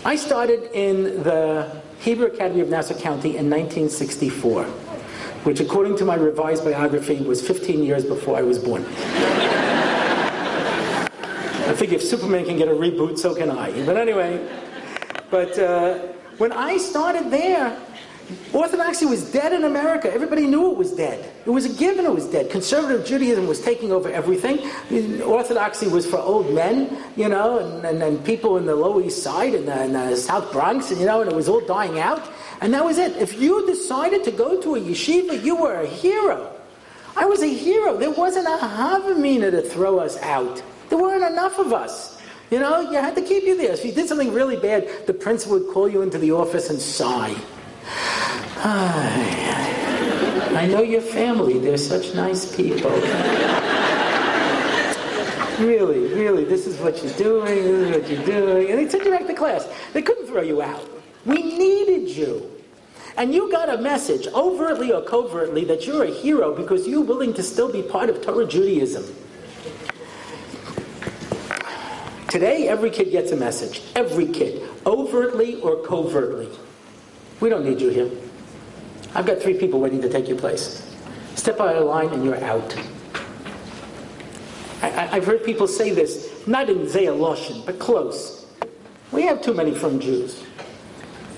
I 0.05 0.17
started 0.17 0.71
in 0.73 1.23
the 1.23 1.81
Hebrew 2.01 2.27
Academy 2.27 2.61
of 2.61 2.69
Nassau 2.69 2.95
County 2.95 3.37
in 3.37 3.49
1964 3.51 4.67
which 5.45 5.61
according 5.61 5.97
to 5.97 6.05
my 6.07 6.15
revised 6.15 6.65
biography 6.65 7.21
was 7.21 7.47
15 7.47 7.83
years 7.83 8.05
before 8.05 8.37
I 8.37 8.43
was 8.43 8.59
born. 8.59 8.83
I 11.67 11.75
think 11.77 11.93
if 11.93 12.03
Superman 12.03 12.47
can 12.47 12.57
get 12.57 12.69
a 12.69 12.73
reboot, 12.73 13.19
so 13.19 13.35
can 13.35 13.51
I. 13.51 13.85
But 13.85 13.97
anyway, 13.99 14.49
but 15.31 15.59
uh, 15.59 16.14
when 16.39 16.53
I 16.53 16.77
started 16.79 17.31
there, 17.31 17.77
Orthodoxy 18.53 19.05
was 19.05 19.31
dead 19.33 19.53
in 19.53 19.65
America. 19.65 20.13
Everybody 20.13 20.47
knew 20.47 20.71
it 20.71 20.77
was 20.77 20.93
dead. 20.93 21.31
It 21.45 21.51
was 21.51 21.67
a 21.67 21.69
given 21.69 22.07
it 22.07 22.15
was 22.15 22.27
dead. 22.27 22.51
Conservative 22.51 23.05
Judaism 23.05 23.47
was 23.47 23.61
taking 23.61 23.93
over 23.93 24.09
everything. 24.09 24.61
Orthodoxy 25.23 25.89
was 25.89 26.07
for 26.07 26.19
old 26.19 26.53
men, 26.55 26.97
you 27.17 27.29
know, 27.29 27.59
and, 27.59 27.85
and, 27.85 28.03
and 28.03 28.25
people 28.25 28.57
in 28.57 28.65
the 28.65 28.75
Lower 28.75 29.03
East 29.03 29.23
Side 29.23 29.55
and 29.55 29.69
the, 29.69 29.79
and 29.79 29.95
the 29.95 30.17
South 30.17 30.51
Bronx, 30.53 30.91
and, 30.91 31.01
you 31.01 31.07
know, 31.07 31.21
and 31.21 31.31
it 31.31 31.37
was 31.37 31.49
all 31.49 31.61
dying 31.61 31.99
out. 31.99 32.31
And 32.61 32.73
that 32.73 32.85
was 32.85 32.97
it. 32.97 33.17
If 33.17 33.39
you 33.41 33.67
decided 33.67 34.25
to 34.25 34.31
go 34.31 34.61
to 34.63 34.77
a 34.77 34.81
yeshiva, 34.81 35.43
you 35.43 35.57
were 35.57 35.75
a 35.75 35.87
hero. 35.87 36.51
I 37.17 37.27
was 37.27 37.43
a 37.43 37.53
hero. 37.53 37.97
There 37.97 38.11
wasn't 38.11 38.47
a 38.47 38.59
Havamina 38.67 39.51
to 39.51 39.63
throw 39.63 39.99
us 39.99 40.17
out. 40.23 40.63
There 40.89 40.99
weren't 40.99 41.25
enough 41.25 41.59
of 41.59 41.73
us. 41.73 42.14
You 42.51 42.59
know, 42.61 42.81
you 42.81 42.99
had 42.99 43.15
to 43.17 43.23
keep 43.23 43.45
you 43.45 43.57
there. 43.57 43.73
If 43.73 43.85
you 43.85 43.93
did 43.93 44.09
something 44.09 44.33
really 44.33 44.57
bad, 44.57 45.07
the 45.07 45.15
principal 45.15 45.59
would 45.59 45.73
call 45.73 45.89
you 45.89 46.03
into 46.03 46.19
the 46.19 46.33
office 46.33 46.71
and 46.71 46.81
sigh. 46.81 47.35
I 50.57 50.67
know 50.71 50.83
your 50.83 51.01
family. 51.01 51.59
They're 51.59 51.77
such 51.77 52.15
nice 52.15 52.55
people. 52.55 52.91
really, 55.59 56.13
really, 56.15 56.45
this 56.45 56.67
is 56.67 56.79
what 56.79 57.03
you're 57.03 57.13
doing, 57.15 57.55
this 57.55 57.67
is 57.67 57.91
what 57.97 58.09
you're 58.11 58.25
doing. 58.25 58.71
And 58.71 58.79
they 58.79 58.87
took 58.87 59.05
you 59.05 59.11
back 59.11 59.27
to 59.27 59.35
class. 59.35 59.69
They 59.93 60.03
couldn't 60.03 60.27
throw 60.27 60.43
you 60.43 60.63
out. 60.63 60.89
We 61.25 61.43
needed 61.43 62.09
you. 62.11 62.51
And 63.17 63.33
you 63.33 63.51
got 63.51 63.69
a 63.69 63.79
message, 63.79 64.27
overtly 64.29 64.93
or 64.93 65.03
covertly, 65.03 65.65
that 65.67 65.87
you're 65.87 66.05
a 66.05 66.11
hero 66.11 66.55
because 66.55 66.87
you're 66.89 67.01
willing 67.01 67.33
to 67.35 67.43
still 67.43 67.71
be 67.71 67.83
part 67.83 68.11
of 68.11 68.21
Torah 68.23 68.47
Judaism. 68.47 69.05
Today, 72.29 72.69
every 72.69 72.91
kid 72.91 73.11
gets 73.11 73.33
a 73.33 73.37
message. 73.37 73.83
Every 73.95 74.27
kid. 74.27 74.69
Overtly 74.87 75.61
or 75.61 75.83
covertly. 75.85 76.49
We 77.41 77.49
don't 77.49 77.65
need 77.65 77.81
you 77.81 77.91
here. 77.91 78.11
I've 79.15 79.27
got 79.27 79.41
three 79.41 79.55
people 79.55 79.81
waiting 79.81 80.01
to 80.03 80.09
take 80.09 80.29
your 80.29 80.39
place. 80.39 80.91
Step 81.37 81.61
out 81.61 81.77
of 81.77 81.85
line 81.85 82.09
and 82.09 82.25
you're 82.25 82.43
out. 82.43 82.77
I, 84.83 84.89
have 84.89 85.25
heard 85.25 85.45
people 85.45 85.67
say 85.67 85.91
this, 85.91 86.47
not 86.47 86.69
in 86.69 86.81
Zayaloshin, 86.81 87.65
but 87.65 87.79
close. 87.79 88.47
We 89.13 89.23
have 89.23 89.41
too 89.41 89.55
many 89.55 89.75
frum 89.75 89.99
Jews. 89.99 90.45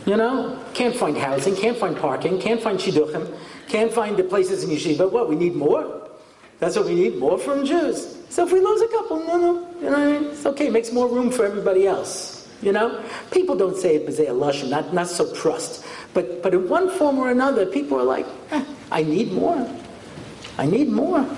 You 0.04 0.16
know, 0.16 0.62
can't 0.74 0.94
find 0.94 1.16
housing, 1.16 1.56
can't 1.56 1.76
find 1.76 1.96
parking, 1.96 2.40
can't 2.40 2.60
find 2.60 2.78
shidduchim, 2.78 3.36
can't 3.68 3.92
find 3.92 4.16
the 4.16 4.24
places 4.24 4.64
in 4.64 4.70
yeshiva. 4.70 5.10
What, 5.10 5.28
we 5.28 5.36
need 5.36 5.54
more? 5.54 5.95
That's 6.58 6.76
what 6.76 6.86
we 6.86 6.94
need, 6.94 7.16
more 7.18 7.38
frum 7.38 7.66
Jews. 7.66 8.16
So 8.30 8.46
if 8.46 8.52
we 8.52 8.60
lose 8.60 8.80
a 8.80 8.88
couple, 8.88 9.18
no, 9.20 9.36
no, 9.36 9.68
you 9.80 9.90
know? 9.90 10.30
It's 10.30 10.46
okay, 10.46 10.66
It 10.66 10.72
makes 10.72 10.92
more 10.92 11.08
room 11.08 11.30
for 11.30 11.44
everybody 11.44 11.86
else. 11.86 12.48
You 12.62 12.72
know? 12.72 13.04
People 13.30 13.56
don't 13.56 13.76
say 13.76 13.96
it 13.96 14.06
b'zei 14.06 14.28
lashon, 14.28 14.70
not, 14.70 14.94
not 14.94 15.08
so 15.08 15.32
trust. 15.34 15.84
But, 16.14 16.42
but 16.42 16.54
in 16.54 16.68
one 16.68 16.88
form 16.90 17.18
or 17.18 17.30
another, 17.30 17.66
people 17.66 18.00
are 18.00 18.04
like, 18.04 18.26
eh, 18.50 18.64
I 18.90 19.02
need 19.02 19.32
more. 19.32 19.68
I 20.56 20.64
need 20.64 20.88
more. 20.88 21.28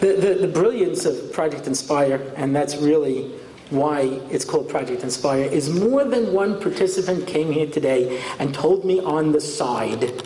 The, 0.00 0.12
the, 0.12 0.34
the 0.46 0.48
brilliance 0.48 1.06
of 1.06 1.32
Project 1.32 1.66
Inspire, 1.66 2.32
and 2.36 2.54
that's 2.54 2.76
really 2.76 3.32
why 3.70 4.02
it's 4.30 4.44
called 4.44 4.68
Project 4.68 5.02
Inspire 5.02 5.44
is 5.44 5.70
more 5.70 6.04
than 6.04 6.32
one 6.32 6.60
participant 6.60 7.26
came 7.26 7.50
here 7.50 7.66
today 7.66 8.22
and 8.38 8.54
told 8.54 8.84
me 8.84 9.00
on 9.00 9.32
the 9.32 9.40
side, 9.40 10.22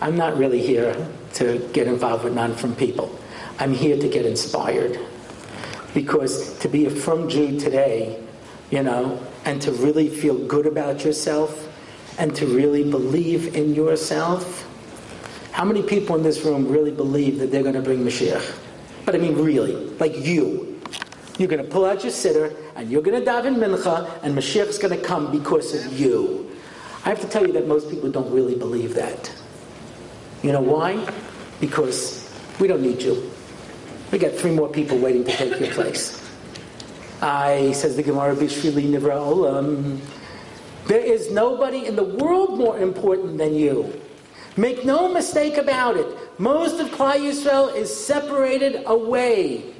I'm 0.00 0.16
not 0.16 0.36
really 0.36 0.60
here 0.60 0.96
to 1.34 1.58
get 1.72 1.86
involved 1.86 2.24
with 2.24 2.34
non 2.34 2.54
frum 2.54 2.74
people. 2.74 3.18
I'm 3.58 3.72
here 3.72 3.96
to 3.96 4.08
get 4.08 4.26
inspired. 4.26 4.98
Because 5.92 6.58
to 6.58 6.68
be 6.68 6.86
a 6.86 6.90
frum 6.90 7.28
Jew 7.28 7.58
today, 7.60 8.20
you 8.70 8.82
know, 8.82 9.20
and 9.44 9.62
to 9.62 9.70
really 9.72 10.08
feel 10.08 10.36
good 10.46 10.66
about 10.66 11.04
yourself 11.04 11.68
and 12.18 12.34
to 12.36 12.46
really 12.46 12.88
believe 12.88 13.54
in 13.54 13.74
yourself. 13.74 14.68
How 15.52 15.64
many 15.64 15.82
people 15.82 16.16
in 16.16 16.22
this 16.22 16.44
room 16.44 16.66
really 16.66 16.90
believe 16.90 17.38
that 17.38 17.52
they're 17.52 17.62
going 17.62 17.74
to 17.76 17.82
bring 17.82 18.04
Mashiach? 18.04 18.58
But 19.04 19.14
I 19.14 19.18
mean, 19.18 19.36
really, 19.36 19.74
like 19.74 20.16
you. 20.16 20.80
You're 21.38 21.48
going 21.48 21.64
to 21.64 21.68
pull 21.68 21.84
out 21.84 22.02
your 22.04 22.12
siddur 22.12 22.54
and 22.76 22.90
you're 22.90 23.02
going 23.02 23.22
to 23.22 23.28
daven 23.28 23.56
mincha, 23.56 24.22
and 24.22 24.36
Mashiach's 24.36 24.78
going 24.78 24.98
to 24.98 25.04
come 25.04 25.30
because 25.30 25.74
of 25.74 25.98
you. 25.98 26.50
I 27.04 27.08
have 27.08 27.20
to 27.20 27.28
tell 27.28 27.46
you 27.46 27.52
that 27.52 27.68
most 27.68 27.90
people 27.90 28.10
don't 28.10 28.32
really 28.32 28.54
believe 28.54 28.94
that. 28.94 29.32
You 30.44 30.52
know 30.52 30.60
why? 30.60 31.02
Because 31.58 32.30
we 32.60 32.68
don't 32.68 32.82
need 32.82 33.00
you. 33.00 33.30
We 34.12 34.18
got 34.18 34.32
three 34.32 34.50
more 34.50 34.68
people 34.68 34.98
waiting 34.98 35.24
to 35.24 35.32
take 35.32 35.58
your 35.58 35.70
place. 35.70 36.20
I, 37.22 37.72
says 37.72 37.96
the 37.96 38.02
Gemara, 38.02 38.36
Bishvili 38.36 38.84
Nivra 38.84 39.16
Olam. 39.16 40.00
There 40.86 41.00
is 41.00 41.30
nobody 41.32 41.86
in 41.86 41.96
the 41.96 42.04
world 42.04 42.58
more 42.58 42.78
important 42.78 43.38
than 43.38 43.54
you. 43.54 43.98
Make 44.58 44.84
no 44.84 45.10
mistake 45.10 45.56
about 45.56 45.96
it. 45.96 46.06
Most 46.38 46.78
of 46.78 46.88
Klal 46.88 47.14
Yisrael 47.14 47.74
is 47.74 47.88
separated 47.88 48.82
away 48.84 49.72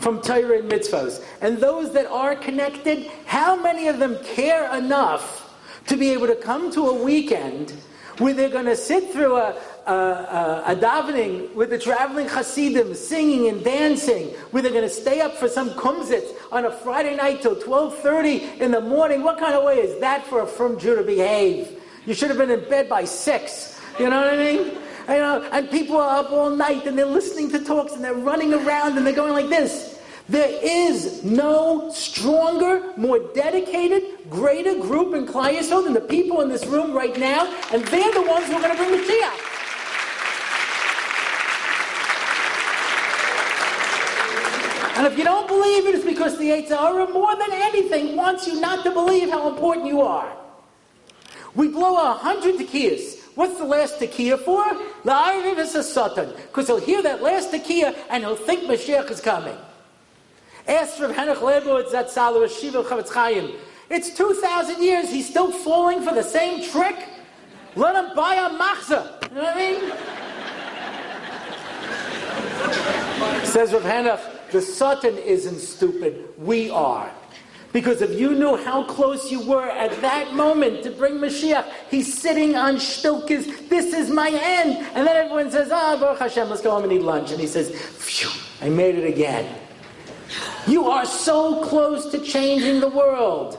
from 0.00 0.22
Torah 0.22 0.60
and 0.60 0.72
mitzvahs. 0.72 1.22
And 1.42 1.58
those 1.58 1.92
that 1.92 2.06
are 2.06 2.34
connected, 2.34 3.10
how 3.26 3.60
many 3.60 3.88
of 3.88 3.98
them 3.98 4.16
care 4.24 4.74
enough 4.74 5.54
to 5.88 5.98
be 5.98 6.14
able 6.14 6.28
to 6.28 6.36
come 6.36 6.72
to 6.72 6.88
a 6.88 6.94
weekend 7.04 7.74
where 8.18 8.34
they're 8.34 8.48
going 8.48 8.66
to 8.66 8.76
sit 8.76 9.10
through 9.12 9.36
a, 9.36 9.60
a, 9.86 9.92
a, 9.92 10.62
a 10.72 10.76
davening 10.76 11.54
with 11.54 11.70
the 11.70 11.78
traveling 11.78 12.28
Hasidim 12.28 12.94
singing 12.94 13.48
and 13.48 13.64
dancing, 13.64 14.28
where 14.50 14.62
they're 14.62 14.72
going 14.72 14.84
to 14.84 14.90
stay 14.90 15.20
up 15.20 15.34
for 15.34 15.48
some 15.48 15.70
kumzitz 15.70 16.30
on 16.50 16.64
a 16.64 16.70
Friday 16.70 17.16
night 17.16 17.42
till 17.42 17.56
12.30 17.56 18.60
in 18.60 18.70
the 18.70 18.80
morning. 18.80 19.22
What 19.22 19.38
kind 19.38 19.54
of 19.54 19.64
way 19.64 19.78
is 19.78 20.00
that 20.00 20.26
for 20.26 20.42
a 20.42 20.46
frum 20.46 20.78
Jew 20.78 20.96
to 20.96 21.02
behave? 21.02 21.80
You 22.06 22.14
should 22.14 22.28
have 22.28 22.38
been 22.38 22.50
in 22.50 22.68
bed 22.68 22.88
by 22.88 23.04
6. 23.04 23.80
You 23.98 24.10
know 24.10 24.20
what 24.20 24.34
I 24.34 24.36
mean? 24.36 24.66
You 25.08 25.18
know, 25.18 25.48
and 25.52 25.70
people 25.70 25.96
are 25.96 26.20
up 26.20 26.30
all 26.30 26.50
night 26.50 26.86
and 26.86 26.96
they're 26.96 27.04
listening 27.06 27.50
to 27.50 27.64
talks 27.64 27.92
and 27.92 28.04
they're 28.04 28.14
running 28.14 28.54
around 28.54 28.96
and 28.96 29.06
they're 29.06 29.14
going 29.14 29.32
like 29.32 29.48
this. 29.48 30.00
There 30.28 30.58
is 30.62 31.24
no 31.24 31.90
stronger, 31.92 32.92
more 32.96 33.18
dedicated, 33.34 34.30
greater 34.30 34.78
group 34.78 35.14
in 35.14 35.26
Klal 35.26 35.52
Yisrael 35.58 35.84
than 35.84 35.94
the 35.94 36.00
people 36.00 36.40
in 36.40 36.48
this 36.48 36.64
room 36.64 36.92
right 36.92 37.16
now, 37.18 37.52
and 37.72 37.84
they're 37.86 38.12
the 38.12 38.22
ones 38.22 38.46
who 38.46 38.54
are 38.54 38.62
going 38.62 38.70
to 38.70 38.76
bring 38.76 38.92
the 38.92 38.98
Mashiach. 38.98 39.61
And 44.94 45.06
if 45.06 45.16
you 45.16 45.24
don't 45.24 45.48
believe 45.48 45.86
it, 45.86 45.94
it's 45.94 46.04
because 46.04 46.38
the 46.38 46.50
Yetzer 46.50 46.78
Hara, 46.78 47.08
more 47.08 47.34
than 47.34 47.50
anything, 47.52 48.14
wants 48.14 48.46
you 48.46 48.60
not 48.60 48.84
to 48.84 48.90
believe 48.90 49.30
how 49.30 49.48
important 49.48 49.86
you 49.86 50.02
are. 50.02 50.36
We 51.54 51.68
blow 51.68 51.96
a 51.96 52.14
hundred 52.14 52.56
tekiyas. 52.56 53.20
What's 53.34 53.58
the 53.58 53.64
last 53.64 53.98
tekiya 53.98 54.38
for? 54.40 54.64
The 55.04 55.60
is 55.60 55.74
a 55.74 55.82
satan. 55.82 56.34
Because 56.48 56.66
he'll 56.66 56.80
hear 56.80 57.02
that 57.02 57.22
last 57.22 57.50
tekiya 57.52 57.96
and 58.10 58.22
he'll 58.22 58.36
think 58.36 58.64
Mashiach 58.64 59.10
is 59.10 59.20
coming. 59.20 59.56
Ask 60.68 61.00
Rav 61.00 61.12
Henoch 61.12 61.38
Leibowitz 61.38 61.90
Zatzal 61.90 62.48
Shiva 62.48 62.82
Chofetz 62.82 63.10
Chaim. 63.10 63.52
It's 63.90 64.14
2,000 64.14 64.82
years, 64.82 65.10
he's 65.10 65.28
still 65.28 65.50
falling 65.50 66.02
for 66.02 66.14
the 66.14 66.22
same 66.22 66.62
trick? 66.70 66.96
Let 67.74 67.96
him 67.96 68.14
buy 68.14 68.34
a 68.34 68.50
machzah. 68.50 69.28
You 69.30 69.36
know 69.36 69.42
what 69.42 69.56
I 69.56 69.70
mean? 73.40 73.44
Says 73.44 73.72
Rav 73.72 73.82
Henoch, 73.82 74.20
the 74.52 74.62
Satan 74.62 75.16
isn't 75.18 75.58
stupid. 75.58 76.28
We 76.38 76.70
are. 76.70 77.10
Because 77.72 78.02
if 78.02 78.18
you 78.18 78.34
knew 78.34 78.56
how 78.56 78.84
close 78.84 79.32
you 79.32 79.40
were 79.40 79.68
at 79.70 79.98
that 80.02 80.34
moment 80.34 80.82
to 80.82 80.90
bring 80.90 81.14
Mashiach, 81.14 81.64
he's 81.90 82.20
sitting 82.20 82.54
on 82.54 82.76
shtilkis, 82.76 83.68
this 83.70 83.94
is 83.94 84.10
my 84.10 84.28
end. 84.28 84.76
And 84.94 85.06
then 85.06 85.16
everyone 85.16 85.50
says, 85.50 85.70
ah, 85.72 85.94
oh, 85.94 86.00
Baruch 86.00 86.18
Hashem, 86.18 86.50
let's 86.50 86.60
go 86.60 86.72
home 86.72 86.84
and 86.84 86.92
eat 86.92 87.00
lunch. 87.00 87.30
And 87.30 87.40
he 87.40 87.46
says, 87.46 87.70
phew, 87.70 88.30
I 88.60 88.68
made 88.68 88.96
it 88.96 89.06
again. 89.08 89.58
You 90.66 90.88
are 90.88 91.06
so 91.06 91.64
close 91.64 92.10
to 92.10 92.20
changing 92.20 92.80
the 92.80 92.88
world. 92.88 93.58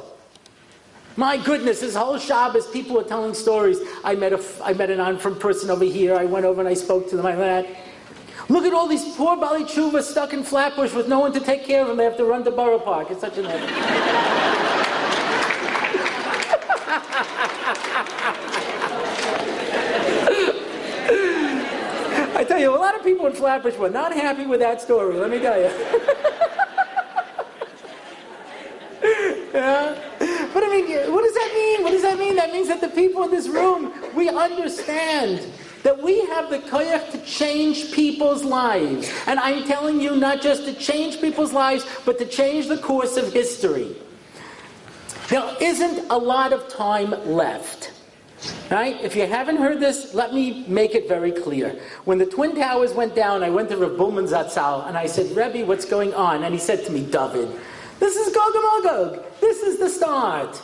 My 1.16 1.38
goodness, 1.38 1.82
this 1.82 1.96
whole 1.96 2.18
Shabbos, 2.18 2.68
people 2.68 3.00
are 3.00 3.04
telling 3.04 3.34
stories. 3.34 3.80
I 4.04 4.16
met, 4.16 4.34
a, 4.34 4.44
I 4.64 4.74
met 4.74 4.90
an 4.90 5.00
on 5.00 5.20
person 5.20 5.70
over 5.70 5.86
here. 5.86 6.16
I 6.16 6.26
went 6.26 6.46
over 6.46 6.60
and 6.60 6.68
I 6.68 6.74
spoke 6.76 7.10
to 7.10 7.16
them 7.16 7.26
like 7.26 7.38
that. 7.38 7.68
Look 8.50 8.66
at 8.66 8.74
all 8.74 8.88
these 8.88 9.16
poor 9.16 9.38
Bali 9.38 9.64
Chuvas 9.64 10.04
stuck 10.04 10.34
in 10.34 10.44
Flatbush 10.44 10.94
with 10.94 11.08
no 11.08 11.20
one 11.20 11.32
to 11.34 11.40
take 11.40 11.64
care 11.64 11.82
of 11.82 11.88
them. 11.88 11.98
They 11.98 12.04
have 12.04 12.18
to 12.18 12.26
run 12.26 12.44
to 12.44 12.52
Borough 12.52 12.80
Park. 12.80 13.10
It's 13.10 13.22
such 13.22 13.38
a 13.38 13.42
nightmare. 13.42 13.70
I 22.36 22.44
tell 22.46 22.60
you, 22.60 22.76
a 22.76 22.78
lot 22.78 22.96
of 22.96 23.04
people 23.04 23.28
in 23.28 23.34
Flatbush 23.34 23.78
were 23.78 23.90
not 23.90 24.14
happy 24.14 24.46
with 24.46 24.60
that 24.60 24.82
story, 24.82 25.16
let 25.16 25.30
me 25.30 25.40
tell 25.40 25.58
you. 25.58 25.64
yeah? 29.54 29.96
But 30.54 30.64
I 30.64 30.70
mean, 30.70 31.14
what 31.14 31.24
does 31.24 31.34
that 31.34 31.52
mean? 31.54 31.84
What 31.84 31.92
does 31.92 32.02
that 32.02 32.20
mean? 32.20 32.36
That 32.36 32.52
means 32.52 32.68
that 32.68 32.82
the 32.82 32.90
people 32.90 33.24
in 33.24 33.32
this 33.32 33.48
room, 33.48 33.94
we 34.14 34.28
understand 34.28 35.50
that 35.84 36.02
we 36.02 36.26
have 36.28 36.50
the 36.50 36.60
koyach 36.60 37.12
to 37.12 37.20
change 37.26 37.92
people's 37.92 38.44
lives. 38.44 39.12
And 39.28 39.40
I'm 39.40 39.64
telling 39.66 40.02
you 40.02 40.16
not 40.16 40.42
just 40.42 40.66
to 40.66 40.74
change 40.74 41.22
people's 41.22 41.54
lives, 41.54 41.86
but 42.06 42.18
to 42.20 42.26
change 42.26 42.68
the 42.68 42.78
course 42.78 43.18
of 43.18 43.32
history. 43.32 43.96
There 45.30 45.56
isn't 45.62 46.10
a 46.10 46.18
lot 46.18 46.54
of 46.54 46.68
time 46.70 47.12
left. 47.26 47.92
Right? 48.70 49.00
If 49.02 49.16
you 49.16 49.26
haven't 49.26 49.58
heard 49.58 49.80
this, 49.80 50.14
let 50.14 50.34
me 50.34 50.66
make 50.68 50.96
it 50.96 51.08
very 51.08 51.32
clear. 51.32 51.80
When 52.04 52.18
the 52.18 52.26
Twin 52.26 52.56
Towers 52.56 52.94
went 52.94 53.16
down, 53.16 53.42
I 53.44 53.50
went 53.50 53.70
to 53.70 53.78
Rav 53.78 53.92
Bulman 53.92 54.28
Zatzal 54.28 54.88
and 54.88 54.98
I 54.98 55.06
said, 55.06 55.36
Rebbe, 55.36 55.66
what's 55.66 55.86
going 55.86 56.14
on? 56.14 56.44
And 56.44 56.54
he 56.54 56.60
said 56.60 56.84
to 56.86 56.92
me, 56.92 57.06
David, 57.06 57.50
this 58.00 58.18
is 58.18 58.36
Gog 58.36 58.54
and 58.54 58.84
Magog. 58.84 59.24
This 59.40 59.64
is 59.64 59.80
the 59.80 59.90
start. 59.90 60.62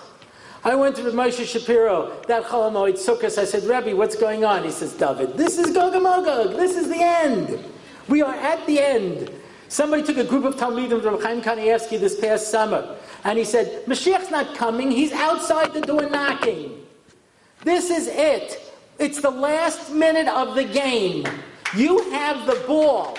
I 0.63 0.75
went 0.75 0.97
to 0.97 1.03
Moshe 1.03 1.45
Shapiro, 1.45 2.21
that 2.27 2.43
Chol 2.43 2.69
Hamoed 2.69 2.95
Sukkot. 2.95 3.37
I 3.37 3.45
said, 3.45 3.63
Rebbe, 3.63 3.95
what's 3.95 4.15
going 4.15 4.43
on? 4.43 4.63
He 4.63 4.71
says, 4.71 4.93
David, 4.93 5.37
this 5.37 5.57
is 5.57 5.73
Gog 5.73 5.93
and 5.93 6.03
Magog. 6.03 6.57
This 6.57 6.75
is 6.75 6.89
the 6.89 7.01
end. 7.01 7.63
We 8.09 8.21
are 8.21 8.35
at 8.35 8.65
the 8.65 8.79
end. 8.79 9.31
Somebody 9.69 10.03
took 10.03 10.17
a 10.17 10.23
group 10.23 10.43
of 10.43 10.55
Talmidim 10.55 11.01
from 11.01 11.21
Chaim 11.21 11.41
Kanievsky 11.41 11.99
this 11.99 12.19
past 12.19 12.49
summer, 12.49 12.97
and 13.23 13.37
he 13.37 13.45
said, 13.45 13.85
Mashiach's 13.85 14.31
not 14.31 14.55
coming. 14.55 14.91
He's 14.91 15.13
outside 15.13 15.73
the 15.73 15.81
door 15.81 16.09
knocking. 16.09 16.85
This 17.63 17.89
is 17.89 18.07
it. 18.07 18.73
It's 18.97 19.21
the 19.21 19.29
last 19.29 19.91
minute 19.91 20.27
of 20.27 20.55
the 20.55 20.65
game. 20.65 21.25
You 21.75 22.09
have 22.11 22.45
the 22.47 22.61
ball. 22.67 23.17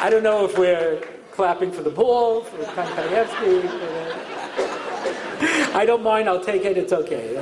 I 0.00 0.08
don't 0.08 0.22
know 0.22 0.46
if 0.46 0.56
we're 0.56 1.02
clapping 1.30 1.70
for 1.70 1.82
the 1.82 1.90
ball, 1.90 2.42
for 2.42 2.56
Kanievsky. 2.56 3.68
I 5.74 5.84
don't 5.84 6.02
mind, 6.02 6.26
I'll 6.26 6.42
take 6.42 6.64
it, 6.64 6.78
it's 6.78 6.94
okay. 6.94 7.34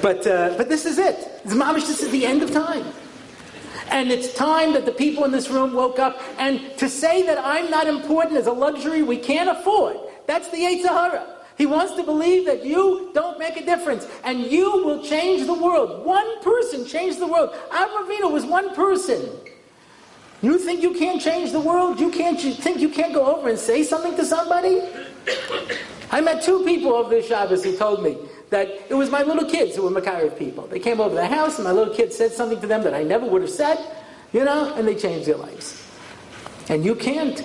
but, 0.00 0.24
uh, 0.28 0.54
but 0.56 0.68
this 0.68 0.86
is 0.86 0.98
it. 0.98 1.42
Mamish, 1.44 1.88
this 1.88 2.04
is 2.04 2.10
the 2.12 2.24
end 2.24 2.44
of 2.44 2.52
time. 2.52 2.86
And 3.90 4.12
it's 4.12 4.32
time 4.32 4.74
that 4.74 4.86
the 4.86 4.92
people 4.92 5.24
in 5.24 5.32
this 5.32 5.50
room 5.50 5.74
woke 5.74 5.98
up. 5.98 6.22
And 6.38 6.60
to 6.78 6.88
say 6.88 7.26
that 7.26 7.38
I'm 7.38 7.68
not 7.68 7.88
important 7.88 8.36
is 8.36 8.46
a 8.46 8.52
luxury 8.52 9.02
we 9.02 9.18
can't 9.18 9.50
afford. 9.50 9.96
That's 10.26 10.48
the 10.50 10.58
Yetzer 10.58 10.86
Hara. 10.86 11.39
He 11.60 11.66
wants 11.66 11.92
to 11.96 12.02
believe 12.02 12.46
that 12.46 12.64
you 12.64 13.10
don't 13.12 13.38
make 13.38 13.58
a 13.58 13.62
difference 13.62 14.08
and 14.24 14.40
you 14.40 14.82
will 14.82 15.04
change 15.04 15.44
the 15.44 15.52
world. 15.52 16.06
One 16.06 16.40
person 16.40 16.86
changed 16.86 17.18
the 17.18 17.26
world. 17.26 17.54
Avram 17.70 18.32
was 18.32 18.46
one 18.46 18.74
person. 18.74 19.28
You 20.40 20.56
think 20.58 20.80
you 20.80 20.94
can't 20.94 21.20
change 21.20 21.52
the 21.52 21.60
world? 21.60 22.00
You 22.00 22.10
can't 22.10 22.42
you 22.42 22.54
think 22.54 22.80
you 22.80 22.88
can't 22.88 23.12
go 23.12 23.36
over 23.36 23.50
and 23.50 23.58
say 23.58 23.82
something 23.82 24.16
to 24.16 24.24
somebody? 24.24 24.80
I 26.10 26.22
met 26.22 26.42
two 26.42 26.64
people 26.64 26.94
over 26.94 27.14
the 27.14 27.20
Shabbos 27.20 27.62
who 27.62 27.76
told 27.76 28.02
me 28.02 28.16
that 28.48 28.66
it 28.88 28.94
was 28.94 29.10
my 29.10 29.22
little 29.22 29.44
kids 29.44 29.76
who 29.76 29.82
were 29.82 29.90
Makariv 29.90 30.38
people. 30.38 30.66
They 30.66 30.80
came 30.80 30.98
over 30.98 31.14
the 31.14 31.26
house 31.26 31.58
and 31.58 31.64
my 31.64 31.72
little 31.72 31.94
kid 31.94 32.10
said 32.10 32.32
something 32.32 32.58
to 32.62 32.66
them 32.66 32.84
that 32.84 32.94
I 32.94 33.02
never 33.02 33.26
would 33.26 33.42
have 33.42 33.50
said, 33.50 33.76
you 34.32 34.46
know, 34.46 34.72
and 34.76 34.88
they 34.88 34.94
changed 34.94 35.28
their 35.28 35.36
lives. 35.36 35.86
And 36.70 36.86
you 36.86 36.94
can't. 36.94 37.44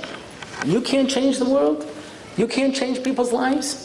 You 0.66 0.80
can't 0.80 1.10
change 1.10 1.38
the 1.38 1.50
world. 1.50 1.86
You 2.38 2.48
can't 2.48 2.74
change 2.74 3.04
people's 3.04 3.34
lives. 3.34 3.85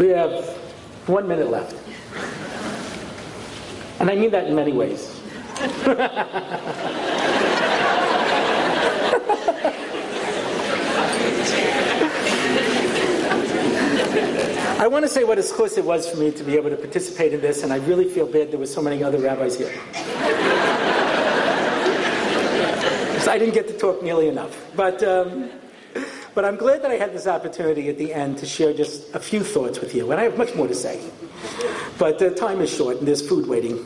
We 0.00 0.08
have 0.08 0.32
one 1.08 1.28
minute 1.28 1.50
left. 1.50 1.76
And 4.00 4.08
I 4.10 4.14
mean 4.14 4.30
that 4.30 4.46
in 4.46 4.54
many 4.54 4.72
ways. 4.72 5.20
I 14.80 14.86
want 14.86 15.04
to 15.04 15.08
say 15.10 15.24
what 15.24 15.36
it 15.36 15.84
was 15.84 16.08
for 16.08 16.16
me 16.16 16.30
to 16.30 16.44
be 16.44 16.56
able 16.56 16.70
to 16.70 16.76
participate 16.76 17.34
in 17.34 17.42
this, 17.42 17.62
and 17.62 17.70
I 17.70 17.76
really 17.76 18.08
feel 18.08 18.26
bad 18.26 18.50
there 18.50 18.58
were 18.58 18.64
so 18.64 18.80
many 18.80 19.04
other 19.04 19.18
rabbis 19.18 19.58
here. 19.58 19.68
so 23.20 23.30
I 23.30 23.36
didn't 23.38 23.52
get 23.52 23.68
to 23.68 23.76
talk 23.76 24.02
nearly 24.02 24.28
enough. 24.28 24.58
But, 24.74 25.02
um, 25.02 25.50
but 26.34 26.44
I'm 26.44 26.56
glad 26.56 26.82
that 26.82 26.90
I 26.90 26.96
had 26.96 27.12
this 27.12 27.26
opportunity 27.26 27.88
at 27.88 27.98
the 27.98 28.14
end 28.14 28.38
to 28.38 28.46
share 28.46 28.72
just 28.72 29.14
a 29.14 29.20
few 29.20 29.42
thoughts 29.42 29.80
with 29.80 29.94
you, 29.94 30.10
and 30.10 30.20
I 30.20 30.24
have 30.24 30.38
much 30.38 30.54
more 30.54 30.68
to 30.68 30.74
say. 30.74 31.00
But 31.98 32.22
uh, 32.22 32.30
time 32.30 32.60
is 32.60 32.74
short, 32.74 32.98
and 32.98 33.08
there's 33.08 33.26
food 33.26 33.48
waiting. 33.48 33.84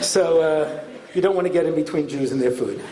So 0.00 0.40
uh, 0.40 0.84
you 1.14 1.22
don't 1.22 1.34
want 1.34 1.46
to 1.46 1.52
get 1.52 1.66
in 1.66 1.74
between 1.74 2.08
Jews 2.08 2.32
and 2.32 2.40
their 2.40 2.50
food. 2.50 2.82